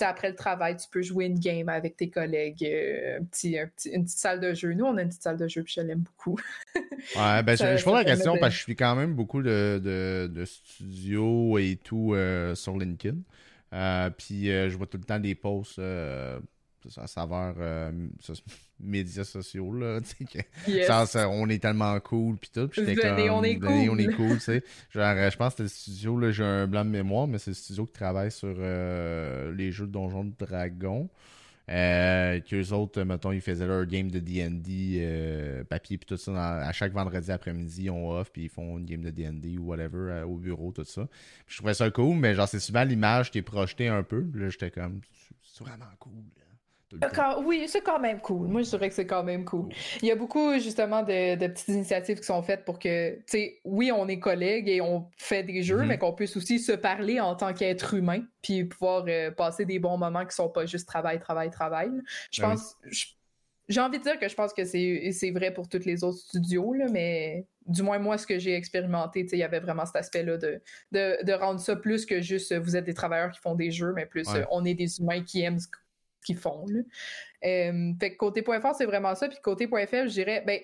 [0.00, 3.56] après le travail, tu peux jouer une game avec tes collègues, un petit,
[3.86, 4.72] une petite salle de jeu.
[4.74, 6.38] Nous, on a une petite salle de jeu, puis je l'aime beaucoup.
[6.74, 10.44] ouais, ben, je, pose la question parce que je suis quand même beaucoup de, de,
[10.44, 12.14] studios et tout
[12.54, 13.18] sur LinkedIn.
[14.18, 15.80] puis je vois tout le temps des posts
[16.88, 17.92] ça saveur euh,
[18.80, 20.00] médias sociaux là
[20.32, 24.34] que, on est tellement cool puis tout puis comme on est cool on est cool
[24.34, 27.38] tu sais genre je pense que le studio là j'ai un blanc de mémoire mais
[27.38, 31.10] c'est le studio qui travaille sur les jeux de Donjons de Dragons
[31.70, 36.58] euh, qu'eux autres, mettons, ils faisaient leur game de D&D euh, papier puis tout ça.
[36.66, 39.66] à chaque vendredi après-midi, ils ont off puis ils font une game de D&D ou
[39.66, 41.06] whatever euh, au bureau, tout ça.
[41.46, 44.26] je trouvais ça cool, mais genre, c'est souvent l'image qui est projetée un peu.
[44.34, 45.00] là, j'étais comme,
[45.42, 46.12] c'est vraiment cool.
[47.44, 48.48] Oui, c'est quand même cool.
[48.48, 49.68] Moi, je dirais que c'est quand même cool.
[50.02, 53.60] Il y a beaucoup, justement, de, petites initiatives qui sont faites pour que, tu sais,
[53.64, 55.86] oui, on est collègues et on fait des jeux, mm-hmm.
[55.86, 59.78] mais qu'on puisse aussi se parler en tant qu'être humain, puis pouvoir euh, passer des
[59.78, 61.90] bons moments qui sont pas juste travail, travail, travail.
[62.30, 62.76] Je ben pense.
[63.68, 66.74] J'ai envie de dire que je pense que c'est vrai pour tous les autres studios,
[66.74, 70.38] là, mais du moins moi, ce que j'ai expérimenté, il y avait vraiment cet aspect-là
[70.38, 70.60] de,
[70.90, 74.06] de, rendre ça plus que juste vous êtes des travailleurs qui font des jeux, mais
[74.06, 75.60] plus on est des humains qui aiment
[76.24, 76.66] qu'ils font.
[77.42, 79.28] Fait que côté point fort, c'est vraiment ça.
[79.28, 80.60] Puis côté point faible, je dirais, ben,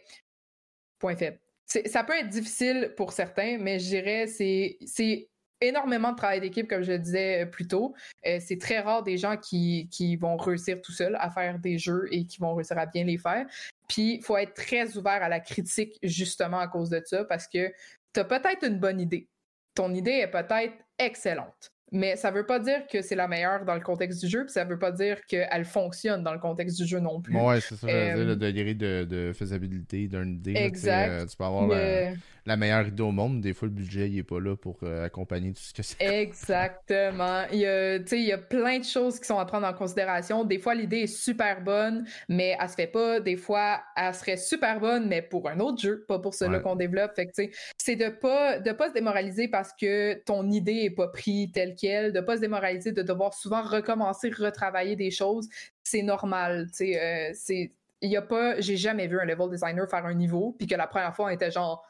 [0.99, 1.39] point faible.
[1.67, 5.29] Ça peut être difficile pour certains, mais je dirais c'est c'est
[5.61, 7.95] énormément de travail d'équipe, comme je le disais euh, plus tôt.
[8.27, 11.79] Euh, c'est très rare des gens qui, qui, vont réussir tout seuls à faire des
[11.79, 13.47] jeux et qui vont réussir à bien les faire.
[13.89, 17.47] Puis, il faut être très ouvert à la critique justement à cause de ça, parce
[17.49, 17.73] que
[18.13, 19.29] tu as peut-être une bonne idée.
[19.75, 21.73] Ton idée est peut-être excellente.
[21.93, 24.53] Mais ça veut pas dire que c'est la meilleure dans le contexte du jeu, puis
[24.53, 27.37] ça veut pas dire qu'elle fonctionne dans le contexte du jeu non plus.
[27.37, 28.25] ouais, c'est ça, euh...
[28.25, 30.55] le degré de, de faisabilité d'une idée.
[30.57, 31.11] Exact.
[31.11, 32.11] Euh, tu peux avoir la,
[32.55, 35.53] meilleure idée au monde, des fois le budget il est pas là pour euh, accompagner
[35.53, 36.01] tout ce que c'est.
[36.01, 37.43] Exactement.
[37.51, 40.45] Il y, a, il y a plein de choses qui sont à prendre en considération.
[40.45, 43.19] Des fois l'idée est super bonne, mais elle se fait pas.
[43.19, 46.77] Des fois elle serait super bonne, mais pour un autre jeu, pas pour celui qu'on
[46.77, 47.17] développe.
[47.17, 47.33] Fait que
[47.77, 51.75] c'est de pas, de pas se démoraliser parce que ton idée est pas prise telle
[51.75, 55.49] de de pas se démoraliser, de devoir souvent recommencer, retravailler des choses,
[55.83, 56.69] c'est normal.
[56.81, 57.73] Euh, c'est,
[58.03, 60.75] il y a pas, j'ai jamais vu un level designer faire un niveau puis que
[60.75, 61.85] la première fois on était genre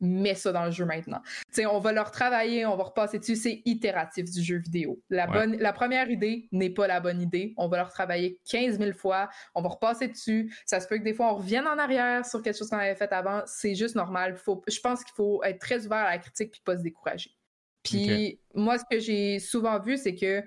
[0.00, 1.20] mets ça dans le jeu maintenant.
[1.70, 5.00] on va leur travailler, on va repasser dessus, c'est itératif du jeu vidéo.
[5.10, 7.54] La, bonne, la première idée n'est pas la bonne idée.
[7.56, 10.54] On va leur travailler 15 000 fois, on va repasser dessus.
[10.66, 12.94] Ça se peut que des fois, on revienne en arrière sur quelque chose qu'on avait
[12.94, 13.42] fait avant.
[13.46, 14.36] C'est juste normal.
[14.36, 17.30] Faut, je pense qu'il faut être très ouvert à la critique puis pas se décourager.
[17.82, 20.42] Puis moi, ce que j'ai souvent vu, c'est que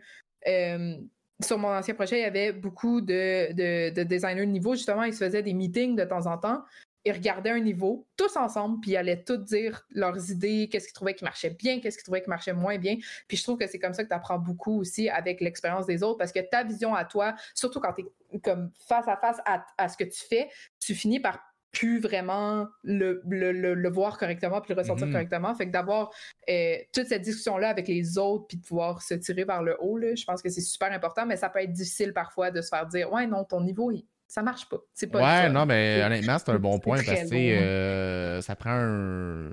[0.47, 0.95] euh,
[1.43, 4.75] sur mon ancien projet, il y avait beaucoup de, de, designers de niveau.
[4.75, 6.63] Justement, ils se faisaient des meetings de temps en temps.
[7.05, 10.93] Ils regardaient un niveau, tous ensemble, puis ils allaient tous dire leurs idées, qu'est-ce qu'ils
[10.93, 12.97] trouvaient qui marchait bien, qu'est-ce qu'ils trouvaient qui marchait moins bien.
[13.27, 16.03] Puis je trouve que c'est comme ça que tu apprends beaucoup aussi avec l'expérience des
[16.03, 19.37] autres, parce que ta vision à toi, surtout quand tu es comme face à face
[19.45, 20.49] à, à ce que tu fais,
[20.79, 21.39] tu finis par
[21.71, 25.13] plus vraiment le, le, voir correctement puis le ressentir mhm.
[25.13, 25.55] correctement.
[25.55, 26.11] Fait que d'avoir
[26.49, 29.99] euh, toute cette discussion-là avec les autres puis de pouvoir se tirer vers le haut,
[29.99, 32.85] je pense que c'est super important, mais ça peut être difficile parfois de se faire
[32.87, 33.91] dire Ouais, non, ton niveau,
[34.31, 34.77] ça marche pas.
[34.93, 38.71] C'est pas Ouais, non, mais honnêtement, c'est un bon point parce que euh, ça prend
[38.71, 39.49] un.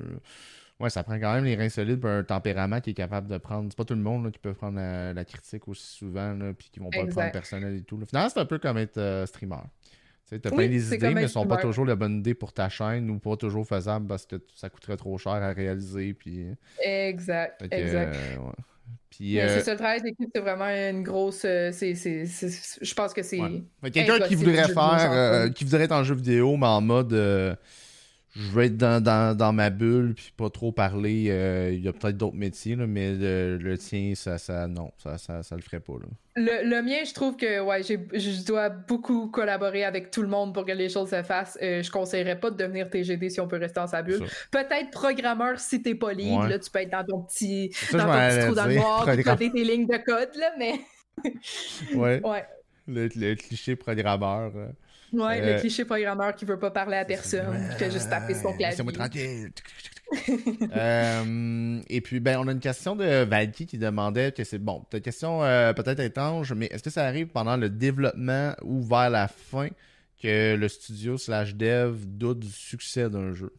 [0.79, 3.39] Ouais, ça prend quand même les reins solides pour un tempérament qui est capable de
[3.39, 3.67] prendre.
[3.69, 6.91] C'est pas tout le monde qui peut prendre la, critique aussi souvent, puis qui vont
[6.91, 8.01] pas le prendre personnel et tout.
[8.07, 9.57] Finalement, c'est un peu comme être euh, streamer.
[10.29, 12.69] Tu as plein des idées, mais elles sont pas toujours la bonne idée pour ta
[12.69, 16.15] chaîne ou pas toujours faisables parce que ça coûterait trop cher à réaliser.
[16.15, 16.47] Puis...
[16.85, 18.15] Exact, exact.
[18.15, 18.53] Euh,
[19.11, 19.49] puis, euh...
[19.49, 21.43] C'est ça, le travail d'équipe, c'est vraiment une grosse.
[21.45, 23.41] Euh, c'est, je pense que c'est.
[23.93, 27.59] Quelqu'un qui voudrait faire, euh, qui voudrait être en jeu vidéo, mais en mode
[28.37, 31.73] je vais être dans, dans, ma bulle puis pas trop parler.
[31.73, 35.57] Il y a peut-être d'autres métiers, mais le, tien, ça, ça non, ça, ça, ça
[35.57, 35.95] le ferait pas.
[35.95, 36.07] Là.
[36.39, 40.55] Le, le, mien, je trouve que ouais, je dois beaucoup collaborer avec tout le monde
[40.55, 41.59] pour que les choses se fassent.
[41.61, 44.25] Euh, je conseillerais pas de devenir TGD si on peut rester dans sa bulle.
[44.53, 46.47] Peut-être programmeur si t'es pas libre.
[46.47, 49.51] Là, tu peux être dans ton petit, dans ton petit trou dans le noir, coder
[49.51, 50.81] tes lignes de code, là, mais.
[51.95, 52.21] ouais.
[52.25, 52.47] ouais.
[52.87, 54.53] Le, le, cliché programmeur.
[54.55, 54.69] Euh.
[55.13, 58.35] Ouais, le euh, cliché programmeur qui veut pas parler à personne, qui fait juste taper
[58.35, 58.77] son clavier.
[58.77, 59.51] C'est moi tranquille.
[60.77, 64.85] euh, et puis, ben, on a une question de Valky qui demandait que c'est bon.
[64.93, 69.11] une question euh, peut-être étrange, mais est-ce que ça arrive pendant le développement ou vers
[69.11, 69.69] la fin
[70.23, 73.53] que le studio slash dev doute du succès d'un jeu?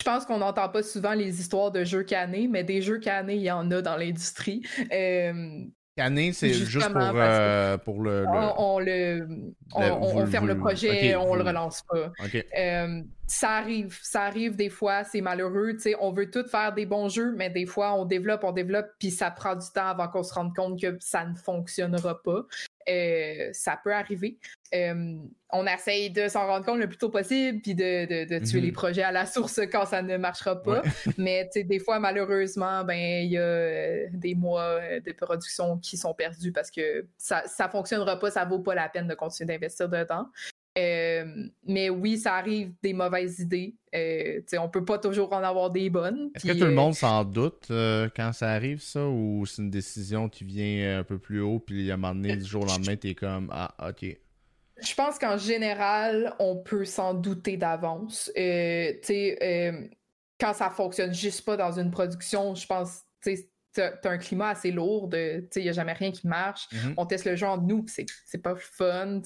[0.00, 3.34] Je pense qu'on n'entend pas souvent les histoires de jeux canés, mais des jeux canés,
[3.34, 4.62] il y en a dans l'industrie.
[4.92, 5.64] Euh,
[5.98, 8.24] Année, c'est juste pour, euh, pour le,
[8.56, 9.26] On, le,
[9.74, 12.12] on, ferme le projet, on le relance pas.
[12.56, 15.76] Euh, ça arrive, ça arrive des fois, c'est malheureux.
[16.00, 19.10] On veut tout faire des bons jeux, mais des fois, on développe, on développe, puis
[19.10, 22.46] ça prend du temps avant qu'on se rende compte que ça ne fonctionnera pas.
[22.88, 24.38] Euh, ça peut arriver.
[24.74, 25.16] Euh,
[25.52, 28.72] on essaye de s'en rendre compte le plus tôt possible, puis de, tuer les mhm.
[28.72, 30.82] projets à la source quand ça ne marchera pas.
[31.18, 36.14] Mais des fois, malheureusement, ben il y a euh, des mois de production qui sont
[36.14, 39.88] perdus parce que ça ne fonctionnera pas, ça vaut pas la peine de continuer d'investir
[39.88, 40.26] dedans.
[40.80, 41.24] Euh,
[41.66, 43.74] mais oui, ça arrive des mauvaises idées.
[43.94, 46.30] Euh, on peut pas toujours en avoir des bonnes.
[46.34, 49.62] Est-ce que tout le euh, monde s'en doute euh, quand ça arrive, ça, ou c'est
[49.62, 52.62] une décision qui vient un peu plus haut, puis à un moment donné, du jour
[52.62, 54.16] au lendemain, t'es comme Ah, ok.
[54.82, 58.30] Je pense qu'en général, on peut s'en douter d'avance.
[58.34, 63.02] quand ça fonctionne juste pas dans une production, je pense,
[63.72, 66.68] t'as as un climat assez lourd de, il n'y a jamais rien qui marche.
[66.72, 66.94] Mm-hmm.
[66.96, 69.20] On teste le jeu entre nous, c'est pas fun.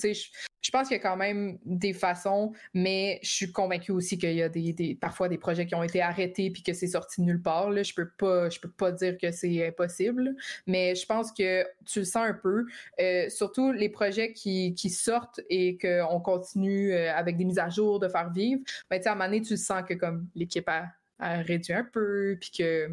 [0.64, 4.32] Je pense qu'il y a quand même des façons, mais je suis convaincue aussi qu'il
[4.32, 7.26] y a des, parfois des projets qui ont été arrêtés puis que c'est sorti de
[7.26, 7.70] nulle part.
[7.70, 7.82] Là.
[7.82, 10.34] Je peux pas, je peux pas dire que c'est impossible,
[10.66, 12.64] mais je pense que tu le sens un peu.
[12.98, 17.98] Euh, surtout les projets qui, sortent et qu'on continue euh, avec des mises à jour
[17.98, 18.62] de faire vivre.
[18.88, 20.86] Ben, à un moment donné, tu sens que comme l'équipe a,
[21.18, 22.90] a réduit un peu, puis que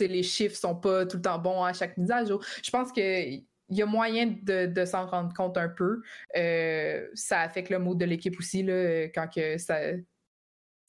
[0.00, 2.44] les chiffres sont pas tout le temps bons à chaque mise à jour.
[2.62, 3.40] Je pense que
[3.70, 6.02] il y a moyen de, s'en rendre compte un peu.
[6.36, 10.04] Euh, ça affecte le mode de l'équipe aussi, là, quand que ça, tu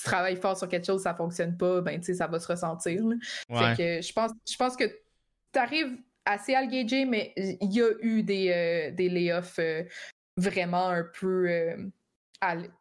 [0.04, 3.04] travailles fort sur quelque chose, ça fonctionne pas, ben, ça va se ressentir.
[3.78, 5.96] que je pense, je pense que tu arrives
[6.26, 9.84] assez à le gager, mais il y a eu des, euh, des layoffs euh,
[10.38, 11.48] vraiment un peu.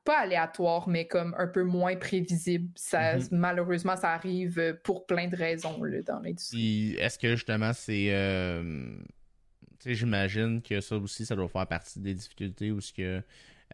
[0.05, 2.71] Pas aléatoires, mais comme un peu moins prévisibles.
[2.75, 3.29] Ça, mm-hmm.
[3.33, 6.95] Malheureusement, ça arrive pour plein de raisons là, dans l'industrie.
[6.99, 8.11] Est-ce que justement c'est
[9.87, 13.23] j'imagine que ça aussi, ça doit faire partie des difficultés où ce que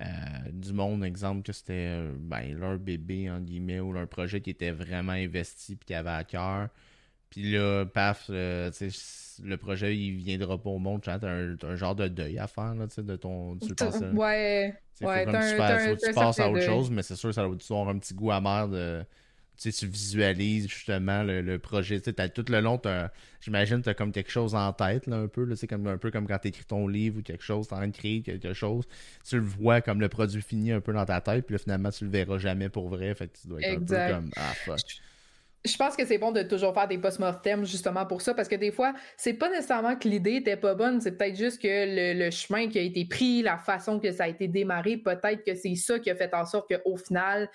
[0.00, 0.06] euh,
[0.52, 4.50] du monde, exemple, que c'était euh, ben, leur bébé, en guillemets, ou leur projet qui
[4.50, 6.68] était vraiment investi et qui avait à cœur.
[7.30, 8.70] Puis là, paf, euh,
[9.42, 11.02] le projet, il viendra pas au monde.
[11.02, 13.56] Tu as un, genre de deuil à faire, là, de ton...
[13.56, 15.26] Tu le Ouais, ouais.
[15.26, 18.68] tu, passes à autre chose, mais c'est sûr ça va avoir un petit goût amer
[18.68, 19.04] de
[19.56, 22.00] tu, tu visualises justement le, projet.
[22.00, 22.80] Tu tout le long,
[23.40, 25.54] j'imagine tu as comme quelque chose en tête, là, un peu.
[25.54, 27.78] C'est comme, un peu comme quand tu écris ton livre ou quelque chose, tu en
[27.78, 28.84] train de créer quelque chose.
[29.28, 31.90] Tu le vois comme le produit fini un peu dans ta tête, puis là, finalement,
[31.90, 33.14] tu le verras jamais pour vrai.
[33.14, 34.96] Fait que tu dois être un peu comme Ah fuck je
[35.74, 38.70] pense que c'est bon de toujours faire des post-mortem justement pour ça, parce que des
[38.70, 42.68] fois, c'est pas nécessairement que l'idée était pas bonne, c'est peut-être juste que le, chemin
[42.68, 45.98] qui a été pris, la façon que ça a été démarré, peut-être que c'est ça
[45.98, 47.48] qui a fait en sorte qu'au final,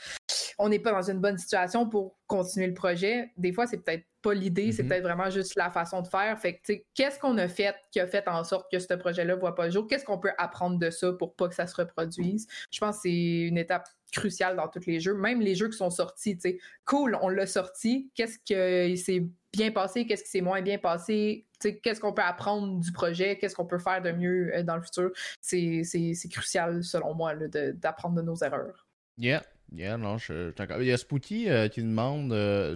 [0.57, 3.32] on n'est pas dans une bonne situation pour continuer le projet.
[3.38, 4.88] Des fois, c'est peut-être pas l'idée, c'est mm-hmm.
[4.88, 6.38] peut-être vraiment juste la façon de faire.
[6.39, 9.55] Fait que, qu'est-ce qu'on a fait qui a fait en sorte que ce projet-là voit
[9.55, 9.88] pas le jour?
[9.88, 12.47] Qu'est-ce qu'on peut apprendre de ça pour pas que ça se reproduise?
[12.72, 15.78] Je pense que c'est une étape cruciale dans tous les jeux, même les jeux qui
[15.78, 20.30] sont sortis, tu sais, cool, on l'a sorti, qu'est-ce qui s'est bien passé, qu'est-ce qui
[20.30, 24.12] s'est moins bien passé, qu'est-ce qu'on peut apprendre du projet, qu'est-ce qu'on peut faire de
[24.12, 25.84] mieux euh, dans le futur, c'est
[26.30, 28.88] crucial selon moi d'apprendre de nos erreurs.
[29.18, 29.43] Yeah,
[29.74, 30.51] Yeah, non, je,
[30.82, 32.76] Il y a Spooky euh, qui demande, euh,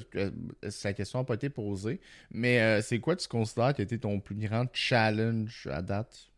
[0.70, 2.00] sa question n'a pas été posée,
[2.32, 6.32] mais c'est quoi tu considères qui a été ton plus grand challenge à date?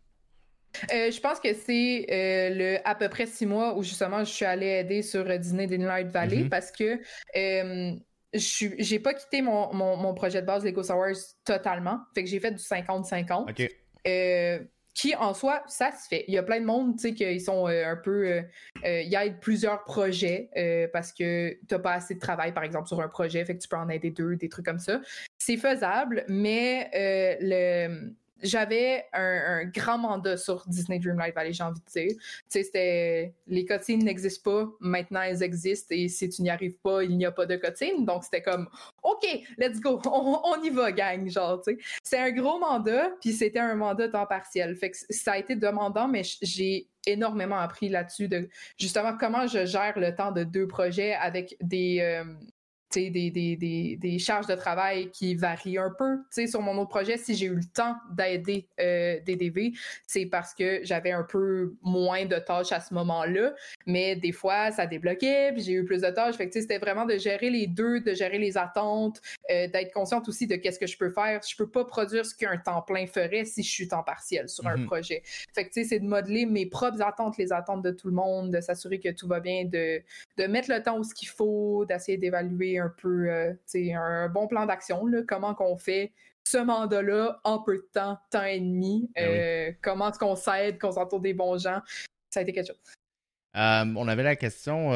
[0.94, 4.32] Euh, je pense que c'est euh, le à peu près six mois où justement je
[4.32, 6.50] suis allée aider sur Disney Light Valley mm-hmm.
[6.50, 7.00] parce que
[7.36, 7.94] euh,
[8.34, 11.16] je j'ai pas quitté mon, projet de base Lego Star Wars
[11.46, 12.00] totalement.
[12.14, 14.70] Fait que j'ai fait du 50-50.
[14.94, 16.26] qui en soi, ça se fait.
[16.28, 18.44] Il y a plein de monde, tu sais, qui sont un peu.
[18.84, 20.50] il y a plusieurs projets
[20.92, 23.62] parce que tu n'as pas assez de travail, par exemple, sur un projet, fait que
[23.62, 25.00] tu peux en aider deux, des trucs comme ça.
[25.38, 26.90] C'est faisable, mais
[27.42, 28.12] le
[28.42, 32.16] j'avais un, grand mandat sur Disney Dreamlight Valley, j'ai envie de dire.
[32.16, 32.20] Tu
[32.50, 37.04] sais, c'était les cotines n'existent pas, maintenant elles existent et si tu n'y arrives pas,
[37.04, 38.06] il n'y a pas de cotines.
[38.06, 38.68] Donc c'était comme
[39.04, 39.26] OK,
[39.58, 41.78] let's go, on, y va, gang, genre, tu sais.
[42.04, 44.76] C'est un gros mandat, puis c'était un mandat temps partiel.
[44.76, 49.66] Fait que ça a été demandant, mais j'ai énormément appris là-dessus de justement comment je
[49.66, 52.26] gère le temps de deux projets avec des, euh,
[52.96, 56.20] des, des, des, charges de travail qui varient un peu.
[56.48, 59.74] sur mon autre projet, si j'ai eu le temps d'aider euh, DDV,
[60.06, 63.54] c'est parce que j'avais un peu moins de tâches à ce moment-là.
[63.86, 66.36] Mais des fois, ça débloquait, puis j'ai eu plus de tâches.
[66.36, 69.22] Fait que c'était vraiment de gérer les deux, de gérer les attentes,
[69.52, 71.42] euh, d'être consciente aussi de qu'est-ce que je peux faire.
[71.48, 74.68] Je peux pas produire ce qu'un temps plein ferait si je suis temps partiel sur
[74.68, 74.86] un mhm.
[74.86, 75.24] projet.
[75.54, 78.62] Fait que c'est de modeler mes propres attentes, les attentes de tout le monde, de
[78.62, 80.02] s'assurer que tout va bien, de,
[80.38, 83.54] de mettre le temps où ce qu'il faut, d'essayer d'évaluer un peu euh,
[83.96, 86.14] un bon plan d'action, comment qu'on fait
[86.44, 90.80] ce mandat-là en peu de temps, temps et demi, ben euh, comment est-ce qu'on s'aide,
[90.80, 91.82] qu'on s'entoure des bons gens?
[92.30, 92.82] Ça a été quelque chose.
[93.56, 94.92] Euh, on avait la question,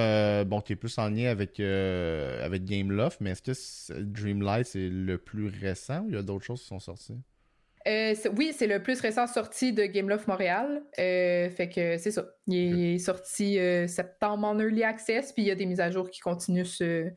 [0.46, 4.90] bon, qui est plus en lien avec, avec Game Love, mais est-ce que Dreamlight c'est
[4.90, 7.20] le plus récent ou il y a d'autres choses qui sont sorties?
[8.38, 10.84] oui, c'est le plus récent sorti de Game Love Montréal.
[10.96, 12.28] fait que c'est ça.
[12.48, 13.58] Il est sorti
[13.88, 17.12] septembre en Early Access, puis il y a des mises à jour qui continuent ce,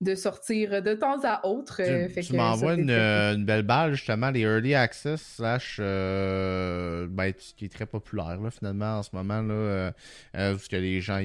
[0.00, 1.82] de sortir de temps à autre.
[1.82, 7.72] Tu, euh, m'envoies une, belle balle, justement, les Early Access, slash, euh, ben, qui est
[7.72, 9.92] très populaire, là, finalement, en ce moment, là, euh,
[10.32, 11.20] parce que les gens,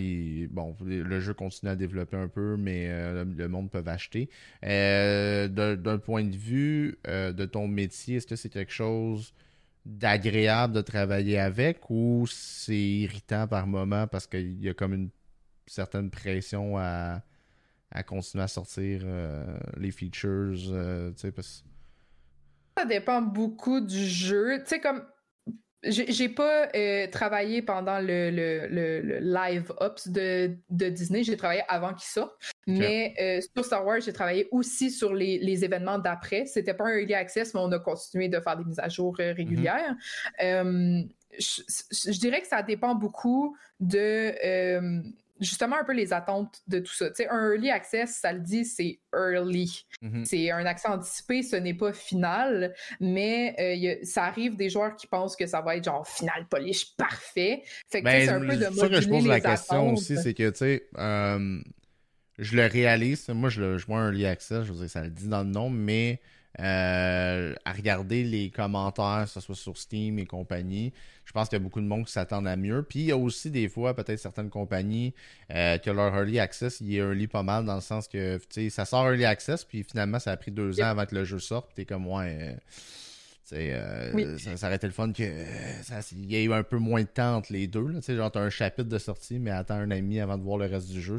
[0.50, 4.30] bon, le jeu continue à développer un peu, mais le, monde peut acheter.
[4.64, 9.34] D'un point de vue de ton métier, est-ce que c'est quelque chose
[9.86, 15.10] d'agréable de travailler avec ou c'est irritant par moment parce qu'il y a comme une
[15.68, 17.22] certaine pression à
[17.94, 19.46] à continuer à sortir euh,
[19.78, 21.64] les features, euh, tu sais, parce...
[22.78, 24.58] Ça dépend beaucoup du jeu.
[24.64, 25.06] Tu sais, comme
[25.84, 31.94] j'ai pas euh, travaillé pendant le, le, live ops de, de Disney, j'ai travaillé avant
[31.94, 32.34] qu'il sorte.
[32.66, 33.14] Mais
[33.54, 36.46] sur Star Wars, j'ai travaillé aussi sur les, les événements d'après.
[36.46, 39.16] C'était pas un early access, mais on a continué de faire des mises à jour
[39.18, 39.96] régulières.
[40.40, 44.34] Je, je, dirais que ça dépend beaucoup de
[45.44, 47.10] justement un peu les attentes de tout ça.
[47.10, 49.86] Tu sais, un early access, ça le dit, c'est early.
[50.02, 50.26] Mhm.
[50.26, 55.08] C'est un accès anticipé, ce n'est pas final, mais euh, ça arrive des joueurs qui
[55.08, 57.64] pensent que ça va être genre final polish parfait.
[57.90, 60.50] Fait que c'est un peu de ça que je pose la question aussi, c'est que,
[60.50, 61.62] tu sais, euh,
[62.40, 65.02] je le réalise, moi je, le, je vois un early access, je veux dire, ça
[65.02, 66.20] le dit dans le nom, mais
[66.60, 70.94] euh, à regarder les commentaires, que ce soit sur Steam et compagnie.
[71.26, 72.84] Je pense qu'il y a beaucoup de monde qui s'attendent à mieux.
[72.84, 75.14] Puis il y a aussi des fois, peut-être certaines compagnies,
[75.52, 78.40] euh, que leur early access, il est early pas mal dans le sens que
[78.70, 81.40] ça sort early access, puis finalement, ça a pris deux ans avant que le jeu
[81.40, 81.68] sorte.
[81.68, 82.56] Puis t'es comme, ouais.
[83.52, 85.24] Euh, ça, aurait été le fun que
[86.14, 87.88] il y ait eu un peu moins de temps entre les deux.
[87.88, 90.66] Là, genre, t'as un chapitre de sortie, mais attends un ami avant de voir le
[90.66, 91.18] reste du jeu.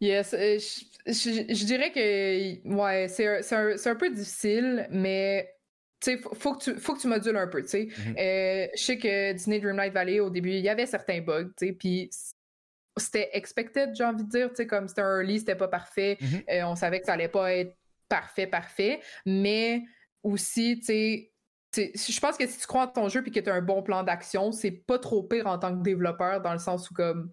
[0.00, 0.58] Yes, euh,
[1.06, 5.52] je, dirais que ouais, c'est un, un, peu difficile, mais
[6.00, 7.84] sais, faut, que tu, faut que tu modules un peu, tu sais.
[7.86, 8.18] Mm-hmm.
[8.18, 12.10] Euh, je sais que Disney Dreamlight Valley, au début, il y avait certains bugs, puis
[12.96, 16.44] c'était expected, j'ai envie de dire, comme c'était un early, c'était pas parfait, mm-hmm.
[16.50, 17.76] euh, on savait que ça allait pas être
[18.08, 19.82] parfait, parfait, mais
[20.22, 21.32] aussi, tu sais,
[21.76, 23.82] je pense que si tu crois en ton jeu et que tu as un bon
[23.82, 27.30] plan d'action, c'est pas trop pire en tant que développeur dans le sens où comme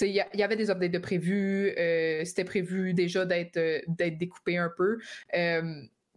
[0.00, 4.58] il y, avait des updates de prévus, euh, c'était prévu déjà d'être euh, d'être découpé
[4.58, 4.98] un peu.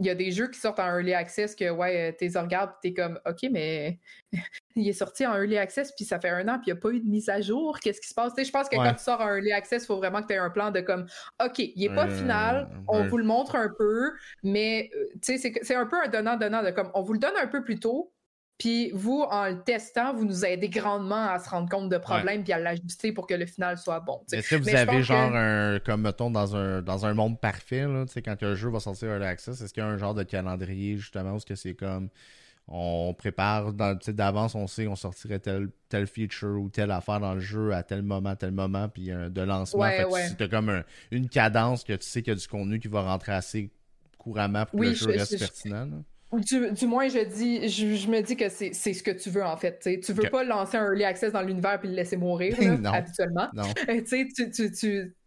[0.01, 2.93] Il y a des jeux qui sortent en early access que ouais, t'es regardes t'es
[2.93, 3.99] comme OK, mais
[4.77, 6.81] il est sorti en early access puis ça fait un an puis il n'y a
[6.81, 7.77] pas eu de mise à jour.
[7.79, 8.31] Qu'est-ce qui se passe?
[8.37, 10.37] je pense que quand tu sors en early access, il faut vraiment que tu aies
[10.37, 11.05] un plan de comme
[11.43, 15.85] OK, il n'est pas final, on vous le montre un peu, mais euh, c'est un
[15.85, 18.13] peu un donnant-donnant de comme on vous le donne un peu plus tôt,
[18.59, 22.43] puis vous, en le testant, vous nous aidez grandement à se rendre compte de problèmes
[22.43, 24.21] puis à l'ajuster pour que le final soit bon.
[24.33, 28.03] Est-ce que vous avez genre un, comme mettons dans un, dans un monde parfait, là,
[28.23, 30.97] quand un jeu va sortir Early Access, est-ce qu'il y a un genre de calendrier
[30.97, 32.09] justement où c'est comme
[32.67, 37.39] on prépare d'avance, on sait qu'on sortirait tel, tel feature ou telle affaire dans le
[37.39, 39.89] jeu à tel moment, tel moment, puis de lancement.
[40.37, 43.31] C'est comme une cadence que tu sais qu'il y a du contenu qui va rentrer
[43.31, 43.71] assez
[44.17, 46.03] couramment pour que le jeu reste pertinent.
[46.31, 49.79] Du, moins, je dis, je, me dis que c'est ce que tu veux en fait.
[49.79, 52.55] Tu Tu veux pas lancer un early access dans l'univers puis le laisser mourir
[52.85, 53.47] habituellement.
[53.57, 54.71] Euh, tu, tu, tu,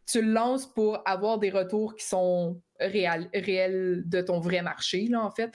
[0.07, 5.25] tu, le lances pour avoir des retours qui sont réels, de ton vrai marché là,
[5.25, 5.51] en fait.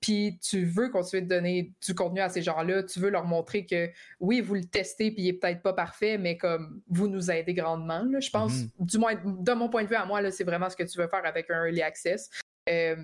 [0.00, 2.84] Puis tu veux continuer de donner du contenu à ces gens-là.
[2.84, 3.90] Tu veux leur montrer que
[4.20, 7.54] oui, vous le testez puis il est peut-être pas parfait, mais comme vous nous aidez
[7.54, 8.02] grandement.
[8.04, 8.86] Là, je pense, mm-hmm.
[8.86, 11.08] du moins de mon point de vue à moi, c'est vraiment ce que tu veux
[11.08, 12.30] faire avec un early access.
[12.68, 12.96] Euh,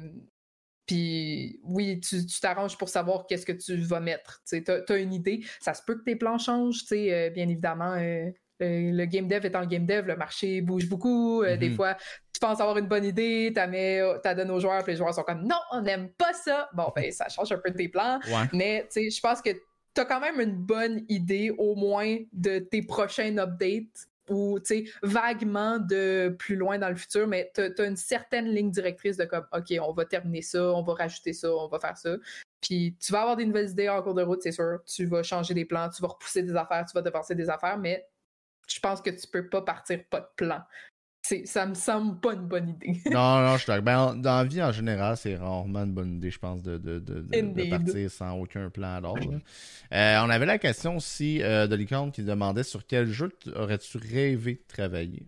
[0.89, 4.43] puis oui, tu t'arranges pour savoir qu'est-ce que tu vas mettre.
[4.49, 5.45] Tu as, une idée.
[5.61, 7.93] Ça se peut que tes plans changent, euh, bien évidemment.
[7.93, 11.43] Euh, le, game dev étant le game dev, le marché bouge beaucoup.
[11.43, 11.77] Euh, des mm-hmm.
[11.77, 11.95] fois,
[12.33, 15.25] tu penses avoir une bonne idée, tu la donnes aux joueurs, puis les joueurs sont
[15.25, 16.71] comme non, on n'aime pas ça.
[16.73, 18.19] Bon, ben, ça change un peu tes plans.
[18.55, 22.81] Mais je pense que tu as quand même une bonne idée, au moins, de tes
[22.81, 24.59] prochains updates ou
[25.03, 29.25] vaguement de plus loin dans le futur, mais tu as, une certaine ligne directrice de
[29.25, 32.17] comme, OK, on va terminer ça, on va rajouter ça, on va faire ça.
[32.61, 34.81] Puis tu vas avoir des nouvelles idées en cours de route, c'est sûr.
[34.85, 37.79] Tu vas changer des plans, tu vas repousser des affaires, tu vas devancer des affaires,
[37.79, 38.07] mais
[38.69, 40.63] je pense que tu peux pas partir pas de plan
[41.45, 43.01] ça me semble pas une bonne idée.
[43.11, 43.83] non, non, je suis d'accord.
[43.83, 46.99] Ben, dans la vie, en général, c'est rarement une bonne idée, je pense, de, de,
[46.99, 49.41] de, partir sans aucun plan à l'ordre.
[49.93, 53.99] Euh, on avait la question aussi euh, de Licorne qui demandait sur quel jeu aurais-tu
[53.99, 55.27] rêvé de travailler?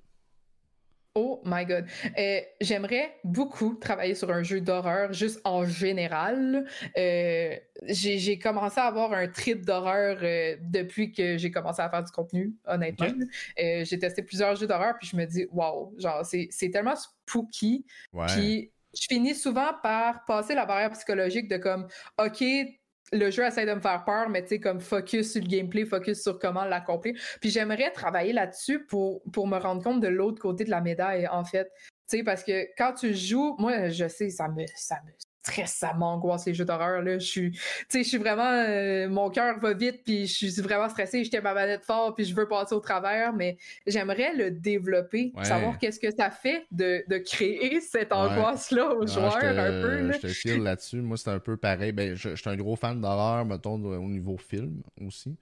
[1.16, 1.86] Oh my god.
[2.16, 6.66] Euh, j'aimerais beaucoup travailler sur un jeu d'horreur, juste en général.
[6.96, 7.56] Euh,
[7.88, 12.12] j'ai commencé à avoir un trip d'horreur euh, depuis que j'ai commencé à faire du
[12.12, 13.08] contenu, honnêtement.
[13.56, 17.84] j'ai testé plusieurs jeux d'horreur, puis je me dis, waouh, genre, c'est tellement spooky.
[18.28, 21.88] Puis je finis souvent par passer la barrière psychologique de comme,
[22.18, 22.44] OK,
[23.12, 25.84] le jeu essaie de me faire peur, mais tu sais, comme focus sur le gameplay,
[25.84, 27.14] focus sur comment l'accomplir.
[27.40, 31.26] Puis j'aimerais travailler là-dessus pour, pour me rendre compte de l'autre côté de la médaille,
[31.28, 31.70] en fait.
[32.08, 35.10] Tu sais, parce que quand tu joues, moi, je sais, ça me, ça me
[35.42, 37.02] stresse, ça m'angoisse les jeux d'horreur.
[37.02, 37.18] Là.
[37.18, 37.58] Je suis,
[37.92, 38.50] je suis vraiment.
[38.50, 42.14] Euh, mon cœur va vite, puis je suis vraiment stressée, je tiens ma manette fort,
[42.14, 46.66] puis je veux passer au travers, mais j'aimerais le développer, savoir qu'est-ce que ça fait
[46.70, 50.00] de, de créer cette angoisse-là aux joueurs un peu.
[50.06, 50.12] Là.
[50.12, 51.00] Je te file là-dessus.
[51.00, 51.92] Moi, c'est un peu pareil.
[51.92, 55.36] Ben, je, je suis un gros fan d'horreur, mettons, au niveau film aussi.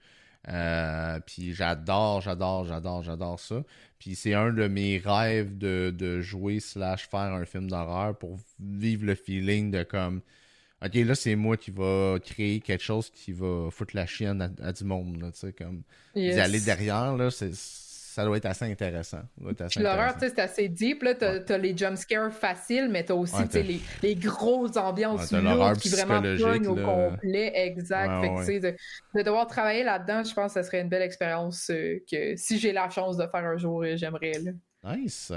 [0.49, 3.63] Euh, puis j'adore, j'adore, j'adore, j'adore ça.
[3.99, 8.37] Puis c'est un de mes rêves de, de jouer slash faire un film d'horreur pour
[8.59, 10.21] vivre le feeling de comme
[10.81, 14.71] OK, là, c'est moi qui va créer quelque chose qui va foutre la chienne à,
[14.71, 15.29] du monde.
[15.33, 15.83] tu sais, comme
[16.15, 17.53] aller derrière, là, c'est
[18.09, 19.21] ça doit être assez intéressant.
[19.77, 21.03] L'horreur, c'est assez deep.
[21.03, 25.89] Là, t'as, as les jumpscares faciles, mais t'as aussi les, les grosses ambiances lourdes qui
[25.89, 27.51] vraiment pognent au complet.
[27.53, 28.43] Exact.
[28.45, 28.75] fait de,
[29.15, 32.57] de, devoir travailler là-dedans, je pense que ce serait une belle expérience euh, que si
[32.57, 34.31] j'ai la chance de faire un jour, euh, j'aimerais.
[34.83, 35.31] Nice.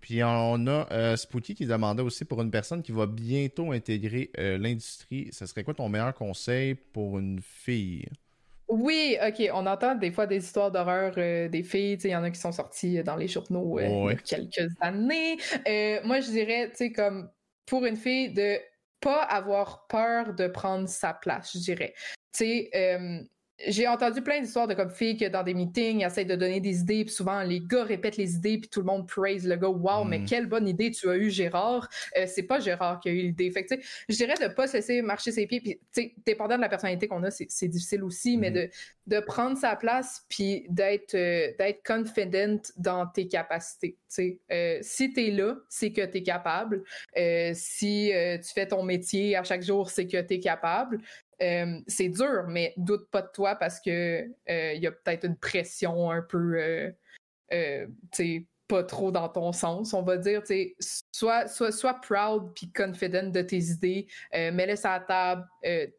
[0.00, 4.30] Puis on a euh, Spooky qui demandait aussi pour une personne qui va bientôt intégrer
[4.36, 8.06] l'industrie, ce serait quoi ton meilleur conseil pour une fille?
[8.74, 9.50] Oui, ok.
[9.52, 11.96] On entend des fois des histoires d'horreur euh, des filles.
[12.02, 14.72] Il y en a qui sont sorties dans les journaux euh, il y a quelques
[14.80, 15.36] années.
[15.68, 17.30] Euh, moi, je dirais, tu sais, comme
[17.66, 18.58] pour une fille, de
[19.00, 21.94] pas avoir peur de prendre sa place, je dirais.
[22.32, 23.28] Tu sais,
[23.66, 26.80] j'ai entendu plein d'histoires de comme filles que dans des meetings, essayent de donner des
[26.80, 29.68] idées, puis souvent les gars répètent les idées, puis tout le monde praise le gars.
[29.68, 30.24] Wow, mais mm.
[30.26, 31.88] quelle bonne idée tu as eu, Gérard.
[32.18, 33.50] Euh, c'est pas Gérard qui a eu l'idée.
[33.50, 33.74] Fait que,
[34.08, 37.22] je dirais de pas se laisser marcher ses pieds, puis, dépendant de la personnalité qu'on
[37.22, 38.70] a, c'est difficile aussi, mais mm-hmm.
[39.06, 43.98] de, de prendre sa place, puis d'être euh, d'être confident dans tes capacités.
[44.50, 46.82] Euh, si tu es là, c'est que tu es capable.
[47.16, 51.00] Euh, si tu fais ton métier à chaque jour, c'est que tu es capable.
[51.42, 55.24] Euh, c'est dur, mais doute pas de toi parce que il euh, y a peut-être
[55.24, 56.92] une pression un peu,
[57.50, 57.86] euh,
[58.66, 60.42] pas trop dans ton sens, on va dire.
[61.12, 65.46] Sois, sois, sois proud puis confident de tes idées, mets-les à la table,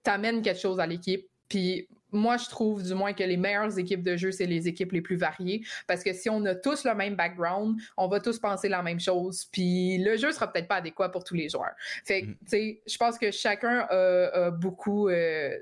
[0.04, 1.28] t'amènes quelque chose à l'équipe.
[1.48, 4.92] Puis moi, je trouve du moins que les meilleures équipes de jeu, c'est les équipes
[4.92, 5.64] les plus variées.
[5.88, 9.00] Parce que si on a tous le même background, on va tous penser la même
[9.00, 9.46] chose.
[9.52, 11.76] Puis le jeu sera peut-être pas adéquat pour tous les joueurs.
[12.06, 12.36] Fait que, mm.
[12.42, 15.10] tu sais, je pense que chacun a, beaucoup.
[15.10, 15.58] Euh,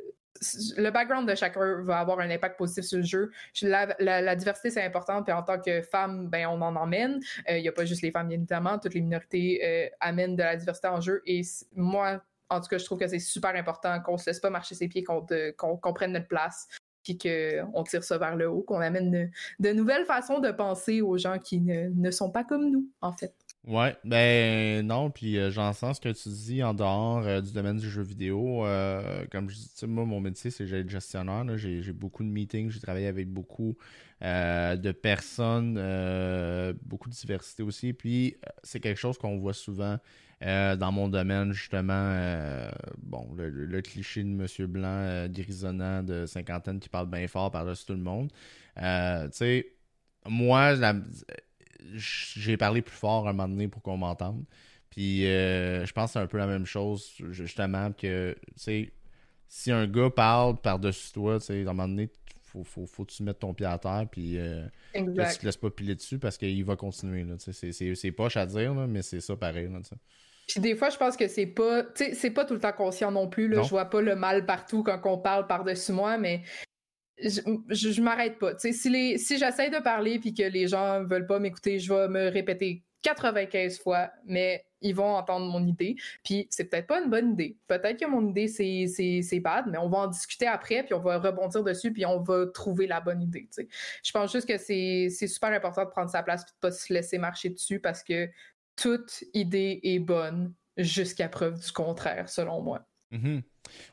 [0.78, 3.32] le background de chacun va avoir un impact positif sur le jeu.
[3.62, 5.24] La, diversité, c'est important.
[5.24, 7.20] Puis en tant que femme, ben, on en emmène.
[7.48, 8.78] Il euh, n'y a pas juste les femmes, bien évidemment.
[8.80, 11.22] Toutes les minorités euh, amènent de la diversité en jeu.
[11.26, 11.42] Et
[11.76, 12.22] moi,
[12.54, 14.88] en tout cas, je trouve que c'est super important qu'on se laisse pas marcher ses
[14.88, 16.68] pieds, qu'on prenne notre place,
[17.04, 19.30] puis qu'on tire ça vers le haut, qu'on amène
[19.60, 23.34] de, nouvelles façons de penser aux gens qui ne, sont pas comme nous, en fait.
[23.66, 27.78] Ouais, ben non, puis euh, j'entends ce que tu dis en dehors euh, du domaine
[27.78, 28.66] du jeu vidéo.
[28.66, 31.46] Euh, comme je dis, moi, mon métier, c'est être gestionnaire.
[31.58, 33.78] J'ai beaucoup de meetings, j'ai travaillé avec beaucoup
[34.22, 35.76] de personnes,
[36.84, 37.94] beaucoup de diversité aussi.
[37.94, 39.98] Puis c'est quelque chose qu'on voit souvent
[40.44, 46.26] euh, dans mon domaine, justement, euh, bon, le, cliché de Monsieur Blanc euh, grisonnant de
[46.26, 48.30] cinquantaine qui parle bien fort par-dessus tout le monde.
[48.76, 48.84] tu
[49.32, 49.68] sais,
[50.26, 50.74] moi,
[51.94, 54.44] j'ai parlé plus fort à un moment donné pour qu'on m'entende.
[54.90, 58.94] Puis je pense que c'est un peu la même chose, justement, que, tu sais,
[59.48, 62.10] si un gars parle par-dessus toi, tu sais, à un moment donné,
[62.42, 65.58] faut, faut, faut, que tu mettes ton pied à terre, puis euh, tu te laisses
[65.58, 67.26] pas piler dessus parce qu'il va continuer.
[67.40, 69.70] C'est poche à dire, mais c'est ça pareil.
[69.72, 69.80] Là,
[70.48, 73.28] puis des fois, je pense que c'est pas, c'est pas tout le temps conscient non
[73.28, 73.48] plus.
[73.48, 73.62] Là.
[73.62, 76.44] Je vois pas le mal partout quand on parle par-dessus moi, mais
[77.22, 77.40] je,
[77.70, 78.58] je, m'arrête pas.
[78.58, 82.08] si les, si j'essaie de parler puis que les gens veulent pas m'écouter, je vais
[82.08, 85.96] me répéter 95 fois, mais ils vont entendre mon idée.
[86.24, 87.58] Puis c'est peut-être pas une bonne idée.
[87.68, 91.20] Peut-être que mon idée, c'est bad, mais on va en discuter après, puis on va
[91.20, 93.50] rebondir dessus, puis on va trouver la bonne idée.
[94.04, 96.92] Je pense juste que c'est super important de prendre sa place et de pas se
[96.92, 98.30] laisser marcher dessus parce que
[98.76, 102.86] toute idée est bonne jusqu'à preuve du contraire, selon moi.
[103.12, 103.42] Mm-hmm.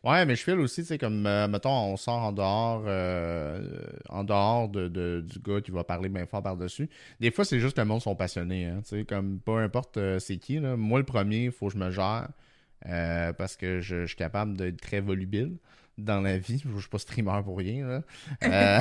[0.05, 3.85] Ouais, mais je file aussi, tu sais, comme, euh, mettons, on sort en dehors, euh,
[4.09, 4.89] en dehors de,
[5.21, 6.89] du gars qui va parler bien fort par-dessus.
[7.21, 9.97] Des fois, c'est juste que le monde sont passionnés, hein, tu sais, comme, peu importe
[9.99, 10.59] euh, c'est qui.
[10.59, 12.29] Moi, le premier, il faut que je me gère,
[13.37, 15.57] parce que je, suis capable d'être très volubile
[15.99, 16.63] dans la vie.
[16.65, 18.03] Je suis pas streamer pour rien.
[18.43, 18.81] Euh,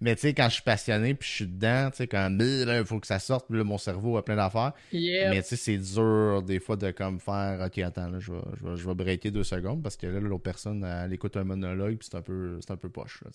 [0.00, 2.84] mais tu sais, quand je suis passionné puis je suis dedans, tu sais, quand il
[2.84, 4.72] faut que ça sorte, là, mon cerveau a plein d'affaires.
[4.92, 8.40] Mais tu sais, c'est dur des fois de comme faire OK, attends, là, je vais,
[8.76, 12.08] je vais, breaker deux secondes parce que là, l'autre personne, elle écoute un monologue puis
[12.10, 13.22] c'est un peu c'est un peu poche.
[13.24, 13.30] Là,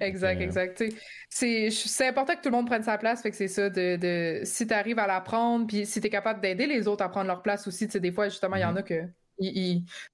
[0.00, 0.84] Exact, exact.
[1.28, 3.22] C'est important que tout le monde prenne sa place.
[3.22, 6.06] Fait que c'est ça, de, de si tu arrives à la prendre, puis si tu
[6.06, 8.64] es capable d'aider les autres à prendre leur place aussi, des fois, justement, il y
[8.64, 8.78] en mm-hmm.
[8.78, 9.02] a que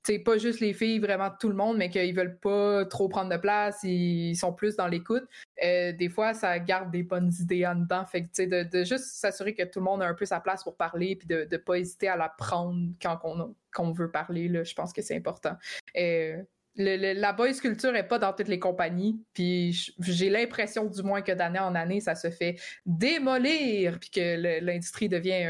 [0.02, 3.30] c'est pas juste les filles, vraiment tout le monde, mais qu'ils veulent pas trop prendre
[3.30, 5.24] de place, ils sont plus dans l'écoute.
[5.62, 8.04] Euh, des fois, ça garde des bonnes idées en dedans.
[8.04, 10.62] Fait que, de, de juste s'assurer que tout le monde a un peu sa place
[10.62, 14.74] pour parler, puis de ne pas hésiter à la prendre quand on, veut parler, je
[14.74, 15.56] pense que c'est important.
[15.96, 16.42] Euh,
[16.78, 19.20] la boys culture est pas dans toutes les compagnies.
[19.34, 22.56] Puis j'ai l'impression, du moins, que d'année en année, ça se fait
[22.86, 25.42] démolir, puis que l'industrie devient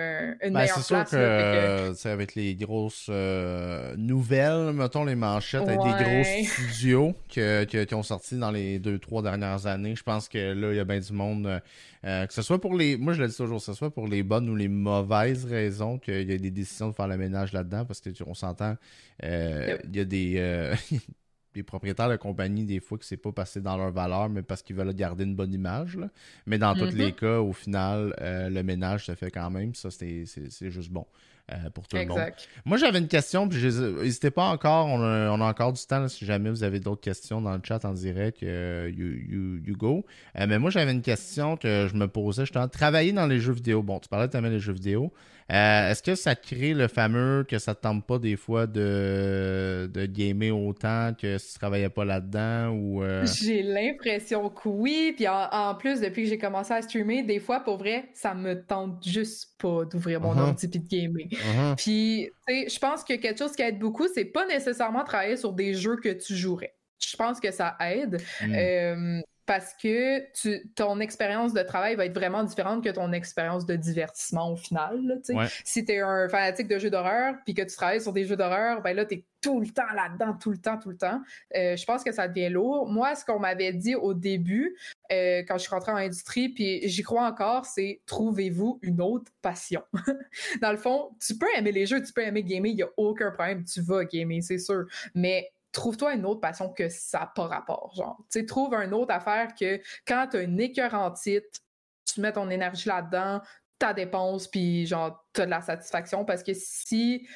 [0.43, 1.09] une ben, meilleure place.
[1.11, 7.14] C'est sûr que, avec les grosses euh, nouvelles, mettons les manchettes, avec des gros studios
[7.29, 10.81] qui ont sorti dans les deux, trois dernières années, je pense que là, il y
[10.81, 11.61] a bien du monde.
[12.05, 12.97] Euh, que ce soit pour les.
[12.97, 15.99] Moi, je le dis toujours, que ce soit pour les bonnes ou les mauvaises raisons
[15.99, 18.76] qu'il y a des décisions de faire le ménage là-dedans, parce qu'on s'entend,
[19.24, 20.74] euh, il y a des.
[21.59, 24.63] les propriétaires de compagnie, des fois, que c'est pas passé dans leur valeur, mais parce
[24.63, 25.99] qu'ils veulent garder une bonne image.
[26.47, 27.15] Mais dans tous les mm-hmm.
[27.15, 29.75] cas, au final, euh, le ménage se fait quand même.
[29.75, 30.25] Ça, c'est
[30.71, 31.07] juste bon.
[31.51, 32.21] Euh, pour tout le monde.
[32.67, 36.51] Moi, j'avais une question, puis n'hésitez pas encore, on a, encore du temps si jamais
[36.51, 40.05] vous avez d'autres questions dans le chat en direct, euh, you, go.
[40.35, 43.83] mais moi, j'avais une question que je me posais, je travailler dans les jeux vidéo.
[43.83, 45.11] Bon, tu parlais de les jeux vidéo.
[45.51, 49.90] Euh, est-ce que ça crée le fameux que ça ne tente pas des fois de,
[49.92, 53.24] de gamer autant que si tu travaillais pas là-dedans ou euh?
[53.24, 55.14] J'ai l'impression que oui.
[55.16, 58.62] Puis en, plus, depuis que j'ai commencé à streamer, des fois, pour vrai, ça me
[58.62, 60.49] tente juste pas d'ouvrir mon uh-huh.
[60.49, 61.26] ordi et de gamer.
[61.30, 61.76] Uh-huh.
[61.76, 65.72] Puis, je pense que quelque chose qui aide beaucoup, c'est pas nécessairement travailler sur des
[65.72, 66.74] jeux que tu jouerais.
[66.99, 68.20] Je pense que ça aide.
[68.42, 68.55] Hmm.
[68.55, 70.26] Euh, parce que
[70.74, 75.22] ton expérience de travail va être vraiment différente que ton expérience de divertissement au final.
[75.64, 78.36] Si tu es un fanatique de jeux d'horreur puis que tu travailles sur des jeux
[78.36, 81.22] d'horreur, ben là, tu es tout le temps là-dedans, tout le temps, tout le temps.
[81.57, 82.90] Euh, je pense que ça devient lourd.
[82.90, 84.76] Moi, ce qu'on m'avait dit au début,
[85.11, 89.32] euh, quand je suis rentrée en industrie, puis j'y crois encore, c'est trouvez-vous une autre
[89.40, 89.82] passion.
[90.61, 92.90] Dans le fond, tu peux aimer les jeux, tu peux aimer gamer, il n'y a
[92.99, 94.84] aucun problème, tu vas gamer, c'est sûr.
[95.14, 97.93] Mais trouve-toi une autre passion que ça n'a pas rapport.
[97.97, 101.61] Genre, tu trouve une autre affaire que quand tu as une écœur en titre,
[102.05, 103.43] tu mets ton énergie là-dedans,
[103.79, 106.25] ta dépense, puis genre, tu as de la satisfaction.
[106.25, 107.27] Parce que si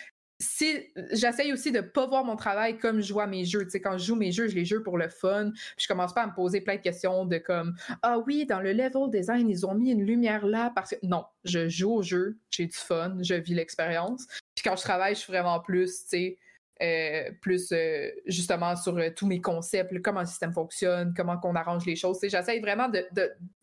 [0.43, 3.65] si j'essaye aussi de pas voir mon travail comme je vois mes jeux.
[3.65, 5.53] Tu sais, quand je joue mes jeux, je les joue pour le fun.
[5.53, 8.61] Puis je commence pas à me poser plein de questions de comme Ah oui, dans
[8.61, 10.97] le level design, ils ont mis une lumière là parce que.
[11.03, 14.27] Non, je joue au jeu, j'ai du fun, je vis l'expérience.
[14.55, 16.39] Puis quand je travaille, je suis vraiment plus, tu sais,
[16.83, 21.55] euh, plus euh, justement sur euh, tous mes concepts, comment le système fonctionne, comment qu'on
[21.55, 22.19] arrange les choses.
[22.23, 23.07] J'essaie vraiment de,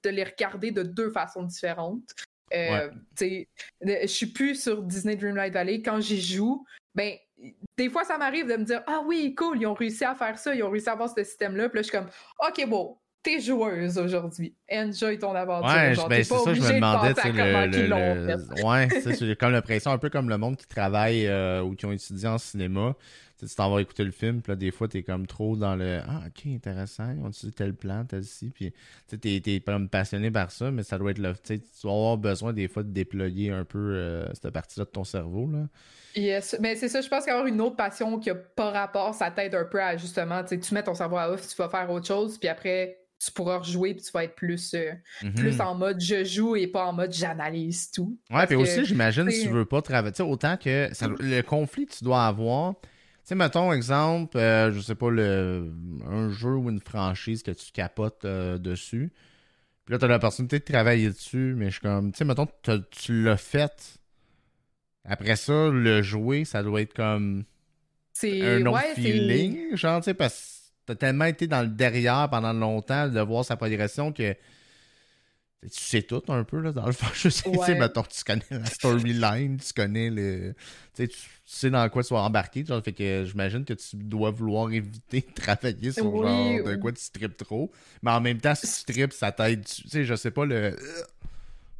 [0.06, 2.16] les regarder de deux façons différentes.
[2.52, 3.46] Je
[4.06, 5.82] suis plus sur Disney Dreamlight Valley.
[5.82, 6.66] Quand j'y joue,
[6.96, 7.16] ben,
[7.78, 10.40] des fois, ça m'arrive de me dire Ah oui, cool, ils ont réussi à faire
[10.40, 11.68] ça, ils ont réussi à avoir ce système-là.
[11.68, 12.10] Puis là, je suis comme
[12.48, 14.54] OK, bon, t'es joueuse aujourd'hui.
[14.72, 15.70] Enjoy ton aventure.
[15.70, 20.10] Ouais, ben, c'est ça, je me demandais, tu le, Ouais, c'est comme l'impression, un peu
[20.10, 22.96] comme le monde qui travaille euh, ou qui ont étudié en cinéma.
[23.38, 26.00] tu t'en vas écouter le film, puis là, des fois, t'es comme trop dans le
[26.08, 28.74] Ah, ok, intéressant, ils ont utilisé tel plan, tel ci, puis
[29.08, 31.34] tu t'es, t'es passionné par ça, mais ça doit être là.
[31.46, 35.04] Tu vas avoir besoin des fois de déployer un peu euh, cette partie-là de ton
[35.04, 35.68] cerveau, là.
[36.16, 39.30] Yes, mais c'est ça, je pense qu'avoir une autre passion qui a pas rapport, ça
[39.30, 42.08] t'aide un peu à justement, tu mets ton cerveau à off, tu vas faire autre
[42.08, 44.92] chose, puis après, tu pourras rejouer puis tu vas être plus, euh,
[45.24, 45.34] mhm.
[45.34, 48.18] plus en mode je joue et pas en mode j'analyse tout.
[48.32, 50.90] Ouais, puis aussi, j'imagine, si tu veux pas travailler, autant que
[51.20, 52.90] le conflit que tu dois avoir, tu
[53.26, 55.72] sais, mettons, exemple, euh, je sais pas, le,
[56.08, 59.12] un jeu ou une franchise que tu capotes euh, dessus,
[59.86, 62.48] puis là, tu as l'opportunité de travailler dessus, mais je suis comme, tu sais, mettons,
[62.92, 64.00] tu l'as fait.
[65.04, 67.44] Après ça, le jouer, ça doit être comme
[68.24, 70.59] un autre feeling, genre, tu sais, parce
[70.90, 74.34] t'as tellement été dans le derrière pendant longtemps de voir sa progression que
[75.62, 77.06] tu sais tout un peu là dans le fond.
[77.14, 77.44] Je sais
[78.08, 80.56] tu connais la storyline tu connais le
[80.96, 81.08] tu
[81.46, 85.22] sais dans quoi tu vas embarquer genre fait que j'imagine que tu dois vouloir éviter
[85.22, 87.72] de travailler sur genre de quoi tu tripes trop.
[88.02, 90.76] Mais en même temps si tu tripes ça t'aide tu sais je sais pas le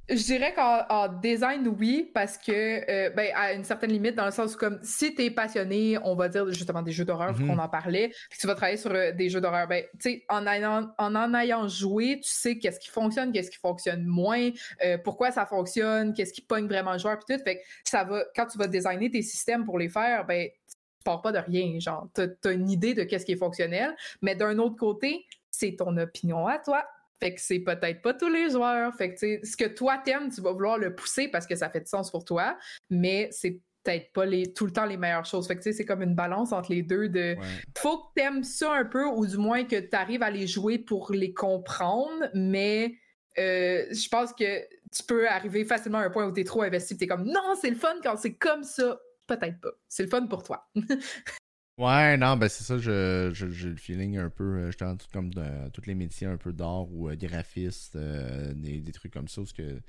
[0.10, 4.32] je dirais qu'en design, oui, parce que, euh, ben, à une certaine limite, dans le
[4.32, 7.48] sens où, comme, si tu es passionné, on va dire justement des jeux d'horreur, mm
[7.48, 10.26] qu'on en parlait, puis tu vas travailler sur euh, des jeux d'horreur, ben, tu sais,
[10.30, 14.50] en, en, en ayant joué, tu sais qu'est-ce qui fonctionne, qu'est-ce qui fonctionne moins,
[14.84, 17.44] euh, pourquoi ça fonctionne, qu'est-ce qui pogne vraiment le joueur, puis tout.
[17.44, 21.04] Fait que ça va, quand tu vas designer tes systèmes pour les faire, ben, tu
[21.04, 24.36] pars pas de rien, genre, tu as une idée de qu'est-ce qui est fonctionnel, mais
[24.36, 26.86] d'un autre côté, c'est ton opinion à toi
[27.20, 28.94] fait que c'est peut-être pas tous les joueurs.
[28.96, 31.82] Fait que ce que toi t'aimes, tu vas vouloir le pousser parce que ça fait
[31.82, 32.58] du sens pour toi,
[32.90, 35.48] mais c'est peut-être pas les, tout le temps les meilleures choses.
[35.48, 37.36] Fait que c'est comme une balance entre les deux de
[37.78, 40.80] faut que t'aimes ça un peu ou du moins que tu arrives à les jouer
[40.80, 42.96] pour les comprendre, mais
[43.38, 46.64] euh, je pense que tu peux arriver facilement à un point où tu es trop
[46.64, 49.00] investi, tu es comme non, c'est le fun quand c'est comme ça.
[49.28, 49.70] Peut-être pas.
[49.88, 50.68] C'est le fun pour toi.
[51.80, 55.70] ouais, non, ben c'est ça, j'ai le feeling un peu, euh, justement, tout comme de,
[55.74, 59.54] tous les métiers un peu d'art ou euh, graphiste, des, des, trucs comme ça, parce
[59.54, 59.82] que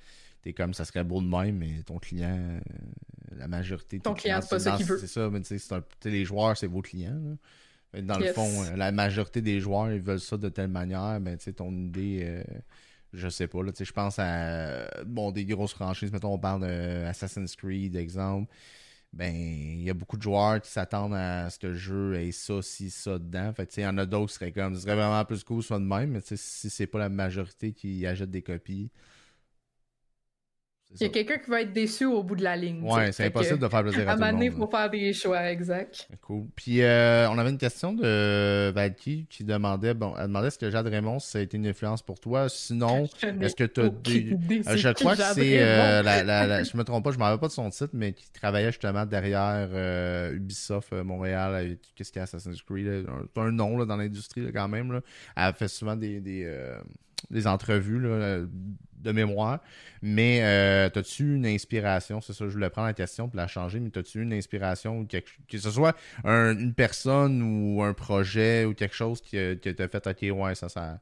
[0.43, 2.61] t'es comme ça serait beau de même, mais ton client,
[3.37, 4.99] la majorité Ton client, c'est pas ça qu'il veut.
[4.99, 7.37] C'est ça, mais tu sais, les joueurs, c'est vos clients.
[7.93, 11.45] Dans le fond, la majorité des joueurs, ils veulent ça de telle manière, ben tu
[11.45, 12.43] sais, ton idée
[13.13, 17.57] je sais pas, là, je pense à bon, des grosses franchises, mettons, on parle d'Assassin's
[17.57, 18.53] Creed, exemple.
[19.13, 22.31] Ben, il y a beaucoup de joueurs qui s'attendent à ce que le jeu ait
[22.31, 23.53] ça, si, ça dedans.
[23.53, 25.81] Fait il y en a d'autres qui seraient comme, ce serait vraiment plus cool, soit
[25.81, 28.91] de même, mais si c'est pas la majorité qui achète des copies,
[30.95, 32.83] il y a quelqu'un qui va être déçu au bout de la ligne.
[32.83, 34.43] Ouais, c'est impossible de faire plaisir à, à tout le monde.
[34.43, 36.09] il faut faire des choix, exact.
[36.21, 36.47] Cool.
[36.57, 40.69] Puis, euh, on avait une question de Valky qui demandait, bon, elle demandait est-ce que
[40.69, 42.49] Jade Raymond, ça a été une influence pour toi?
[42.49, 43.09] Sinon,
[43.41, 44.37] est-ce que tu as des...
[44.67, 47.41] Euh, je crois que c'est, euh, la, la, je me trompe pas, je me rappelle
[47.41, 49.69] pas de son titre, mais qui travaillait justement derrière
[50.33, 54.69] Ubisoft Montréal, qu'est-ce qu'il y a Assassin's Creed, C'est un, nom là, dans l'industrie quand
[54.69, 54.93] même.
[54.93, 55.01] Là.
[55.37, 56.47] Elle fait souvent des, des,
[57.31, 58.41] des entrevues là,
[59.01, 59.61] de mémoire.
[60.03, 62.21] Mais euh, as-tu une inspiration?
[62.21, 65.31] C'est ça, je voulais prendre la question pour la changer, mais as-tu une inspiration, quelque,
[65.49, 70.39] que ce soit une personne ou un projet ou quelque chose qui, t'a fait OK,
[70.39, 71.01] ouais, ça, ça.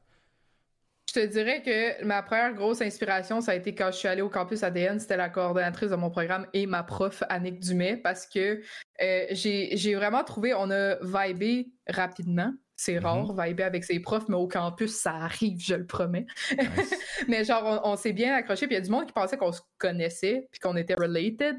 [1.09, 4.21] Je te dirais que ma première grosse inspiration, ça a été quand je suis allée
[4.21, 8.27] au campus ADN, c'était la coordonnatrice de mon programme et ma prof Annick Dumais, parce
[8.27, 8.61] que
[9.01, 12.53] euh, j'ai vraiment trouvé, on a vibé rapidement.
[12.79, 13.35] C'est mm-hmm.
[13.35, 16.25] rare, viber avec ses profs, mais au campus, ça arrive, je le promets.
[17.27, 19.51] mais genre, on, s'est bien accroché, puis il y a du monde qui pensait qu'on
[19.51, 21.57] se connaissait, puis qu'on était related,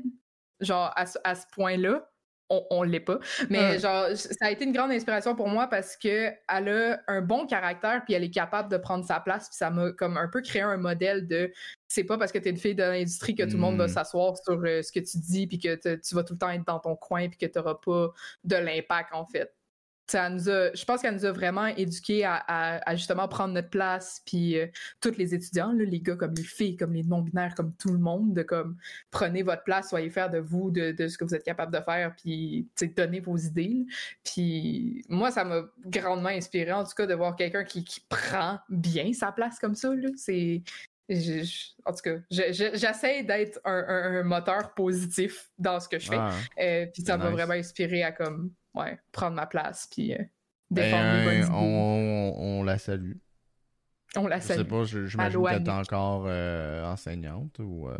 [0.60, 2.08] genre à, ce point-là.
[2.48, 3.18] On, on l'est pas.
[3.50, 7.20] Mais genre, ça a été une grande inspiration pour moi parce que elle a un
[7.20, 10.26] bon caractère, puis elle est capable de prendre sa place, puis ça m'a comme un
[10.26, 11.52] peu créé un modèle de
[11.86, 13.86] c'est pas parce que tu es une fille de l'industrie que tout le monde va
[13.86, 13.90] mm.
[13.90, 16.66] s'asseoir sur euh, ce que tu dis, puis que tu vas tout le temps être
[16.66, 18.08] dans ton coin, puis que tu n'auras pas
[18.42, 19.52] de l'impact, en fait
[20.12, 24.66] je pense qu'elle nous a vraiment éduqués à, justement prendre notre place, puis euh,
[25.00, 28.34] tous les étudiants, les gars comme les filles, comme les non-binaires, comme tout le monde,
[28.34, 28.76] de comme
[29.10, 32.14] prenez votre place, soyez fiers de vous, de, ce que vous êtes capable de faire,
[32.16, 33.86] puis donnez vos idées.
[34.24, 39.12] Puis moi, ça m'a grandement inspiré, en tout cas, de voir quelqu'un qui, prend bien
[39.12, 39.90] sa place comme ça.
[40.16, 40.62] C'est
[41.84, 46.18] en tout cas, j'essaie d'être un, moteur positif dans ce que je fais.
[46.60, 50.22] Euh, puis ça m'a vraiment inspiré à comme ouais, prendre ma place puis euh,
[50.70, 53.14] défendre les bonnes on, on, la salue.
[54.16, 54.58] On la salue.
[54.58, 57.88] Je sais pas, j'imagine que t'es encore euh, enseignante ou.
[57.88, 57.98] Euh?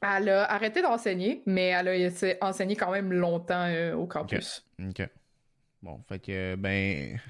[0.00, 4.64] Elle a arrêté d'enseigner, mais elle a enseigné quand même longtemps au campus.
[4.80, 5.08] ok.
[5.82, 7.20] Bon, fait que, ben,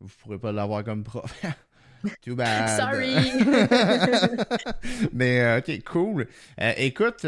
[0.00, 1.42] vous pourrez pas l'avoir comme prof.
[2.22, 2.68] Too bad.
[2.78, 3.14] Sorry.
[5.12, 6.26] mais, ok, cool.
[6.76, 7.24] écoute,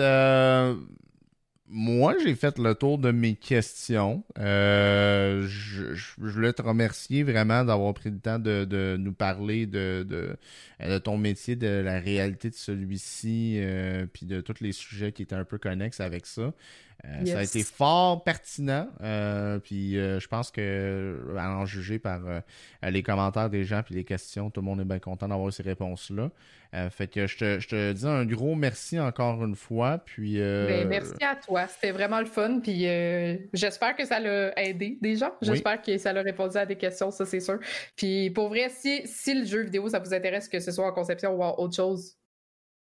[1.74, 4.22] moi, j'ai fait le tour de mes questions.
[4.38, 10.98] Euh, je, voulais te remercier vraiment d'avoir pris le temps de, nous parler de, de,
[10.98, 15.34] ton métier, de la réalité de celui-ci, euh, puis de tous les sujets qui étaient
[15.34, 16.52] un peu connexes avec ça.
[17.05, 18.89] Euh, ça a été fort pertinent.
[19.02, 22.20] Euh, puis euh, je pense que, à en juger par
[22.82, 25.62] les commentaires des gens puis les questions, tout le monde est bien content d'avoir ces
[25.62, 26.31] réponses-là.
[26.90, 29.98] fait que je te, je te, dis un gros merci encore une fois.
[29.98, 31.66] Puis, ben, merci à toi.
[31.66, 32.60] C'était vraiment le fun.
[32.60, 32.86] Puis
[33.52, 35.32] j'espère que ça l'a aidé des gens.
[35.43, 37.59] J'espère que ça l'a répondu à des questions, ça c'est sûr.
[37.97, 40.93] Puis pour vrai, si, si le jeu vidéo, ça vous intéresse, que ce soit en
[40.93, 42.16] conception ou en autre chose,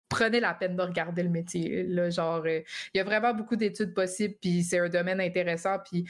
[0.10, 1.84] prenez la peine de regarder le métier.
[1.84, 2.61] Là, genre, euh,
[2.94, 5.77] il y a vraiment beaucoup d'études possibles, puis c'est un domaine intéressant.
[5.86, 6.06] Puis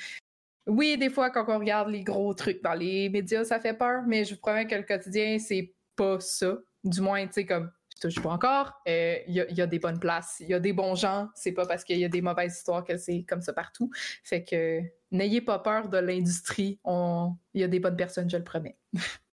[0.65, 4.03] oui, des fois, quand on regarde les gros trucs dans les médias, ça fait peur,
[4.07, 6.57] mais je vous promets que le quotidien, c'est pas ça.
[6.83, 9.99] Du moins, tu sais, comme je touche pas encore, euh, il y, a des bonnes
[9.99, 11.27] places, il y a des bons gens.
[11.35, 13.89] C'est pas parce qu'il y a des mauvaises histoires que c'est comme ça partout.
[14.23, 14.81] Fait que
[15.11, 16.79] n'ayez pas peur de l'industrie.
[16.85, 18.77] Il y a des bonnes personnes, je le promets.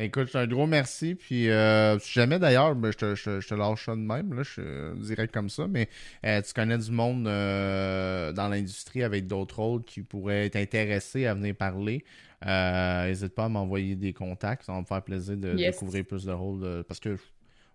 [0.00, 1.14] Écoute, un gros merci.
[1.14, 4.42] Puis, euh, si jamais d'ailleurs, ben, je, te, je, te lâche ça de même, là,
[4.42, 5.90] je dirais comme ça, mais
[6.24, 11.26] euh, tu connais du monde euh, dans l'industrie avec d'autres rôles qui pourraient être intéressés
[11.26, 12.02] à venir parler.
[12.42, 14.64] N'hésite pas à m'envoyer des contacts.
[14.64, 16.84] Ça va me faire plaisir de découvrir plus de rôles.
[16.88, 17.18] parce que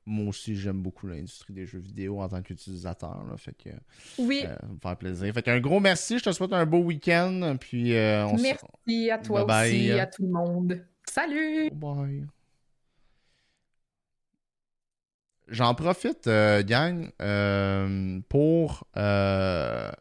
[0.07, 3.23] moi aussi, j'aime beaucoup l'industrie des jeux vidéo en tant qu'utilisateur.
[3.37, 3.69] Fait que,
[4.17, 4.41] oui.
[4.41, 5.31] ça va me faire plaisir.
[5.31, 6.17] Fait qu'un gros merci.
[6.17, 7.55] Je te souhaite un beau week-end.
[7.59, 10.81] Puis, merci à toi aussi, à tout le monde.
[11.09, 11.69] Salut!
[11.71, 12.27] Bye.
[15.47, 19.91] J'en profite, euh, gang, euh, pour euh,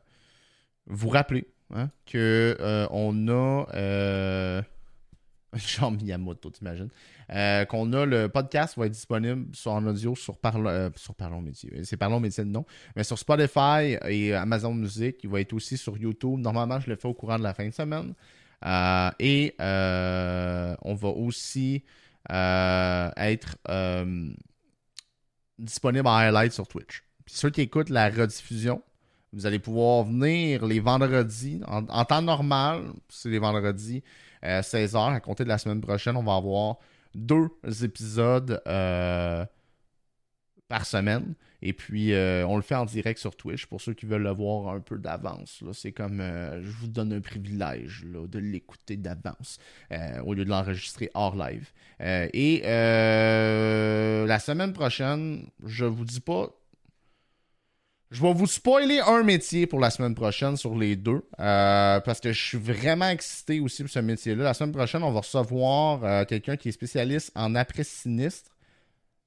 [0.87, 2.57] vous rappeler hein, que
[2.91, 3.67] on a
[5.55, 6.89] Jean Miyamoto, t'imagines?
[7.31, 11.41] Euh, qu'on a le podcast va être disponible sur, en audio sur, Parlons sur Parlons
[11.41, 11.85] Métier.
[11.85, 12.65] C'est Parlons Métier, non.
[12.97, 16.39] Mais sur Spotify et Amazon Music, il va être aussi sur YouTube.
[16.39, 18.15] Normalement, je le fais au courant de la fin de semaine.
[18.65, 21.85] Et on va aussi
[22.31, 23.57] être
[25.59, 27.05] disponible en highlight sur Twitch.
[27.25, 28.83] Puis ceux qui écoutent la rediffusion,
[29.33, 31.61] vous allez pouvoir venir les vendredis.
[31.67, 34.03] En, temps normal, c'est les vendredis,
[34.43, 34.97] 16h.
[34.97, 36.77] Euh, à compter de la semaine prochaine, on va avoir
[37.15, 37.49] deux
[37.83, 39.45] épisodes euh,
[40.69, 41.35] par semaine.
[41.65, 44.31] Et puis, euh, on le fait en direct sur Twitch pour ceux qui veulent le
[44.31, 45.65] voir un peu d'avance.
[45.73, 49.59] C'est comme, je vous donne un privilège de l'écouter d'avance
[50.25, 51.71] au lieu de l'enregistrer hors live.
[52.01, 56.51] et la semaine prochaine, je vous dis pas
[58.15, 61.27] je vais vous spoiler un métier pour la semaine prochaine sur les deux.
[61.41, 64.45] Euh, parce que je suis vraiment excité aussi pour ce métier-là.
[64.45, 68.54] La semaine prochaine, on va recevoir euh, quelqu'un qui est spécialiste en après-sinistre.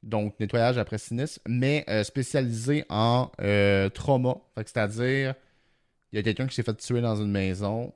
[0.04, 3.32] Donc, nettoyage après-sinistre, mais euh, spécialisé en
[3.94, 4.38] trauma.
[4.58, 5.34] C'est-à-dire,
[6.12, 7.94] il y a quelqu'un qui s'est fait tuer dans une maison.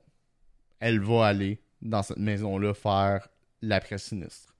[0.80, 3.28] Elle va aller dans cette maison-là faire
[3.62, 4.54] l'après-sinistre.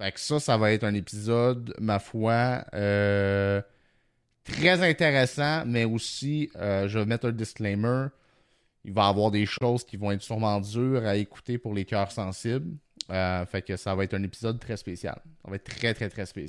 [0.00, 2.64] Fait que ça, ça va être un épisode, ma foi
[4.46, 8.06] très intéressant, mais aussi, euh, je vais mettre un disclaimer.
[8.84, 11.84] Il va y avoir des choses qui vont être sûrement dures à écouter pour les
[11.84, 12.76] cœurs sensibles.
[13.10, 15.20] Euh, fait que ça va être un épisode très spécial.
[15.42, 16.44] Ça va être très, très, très spécial.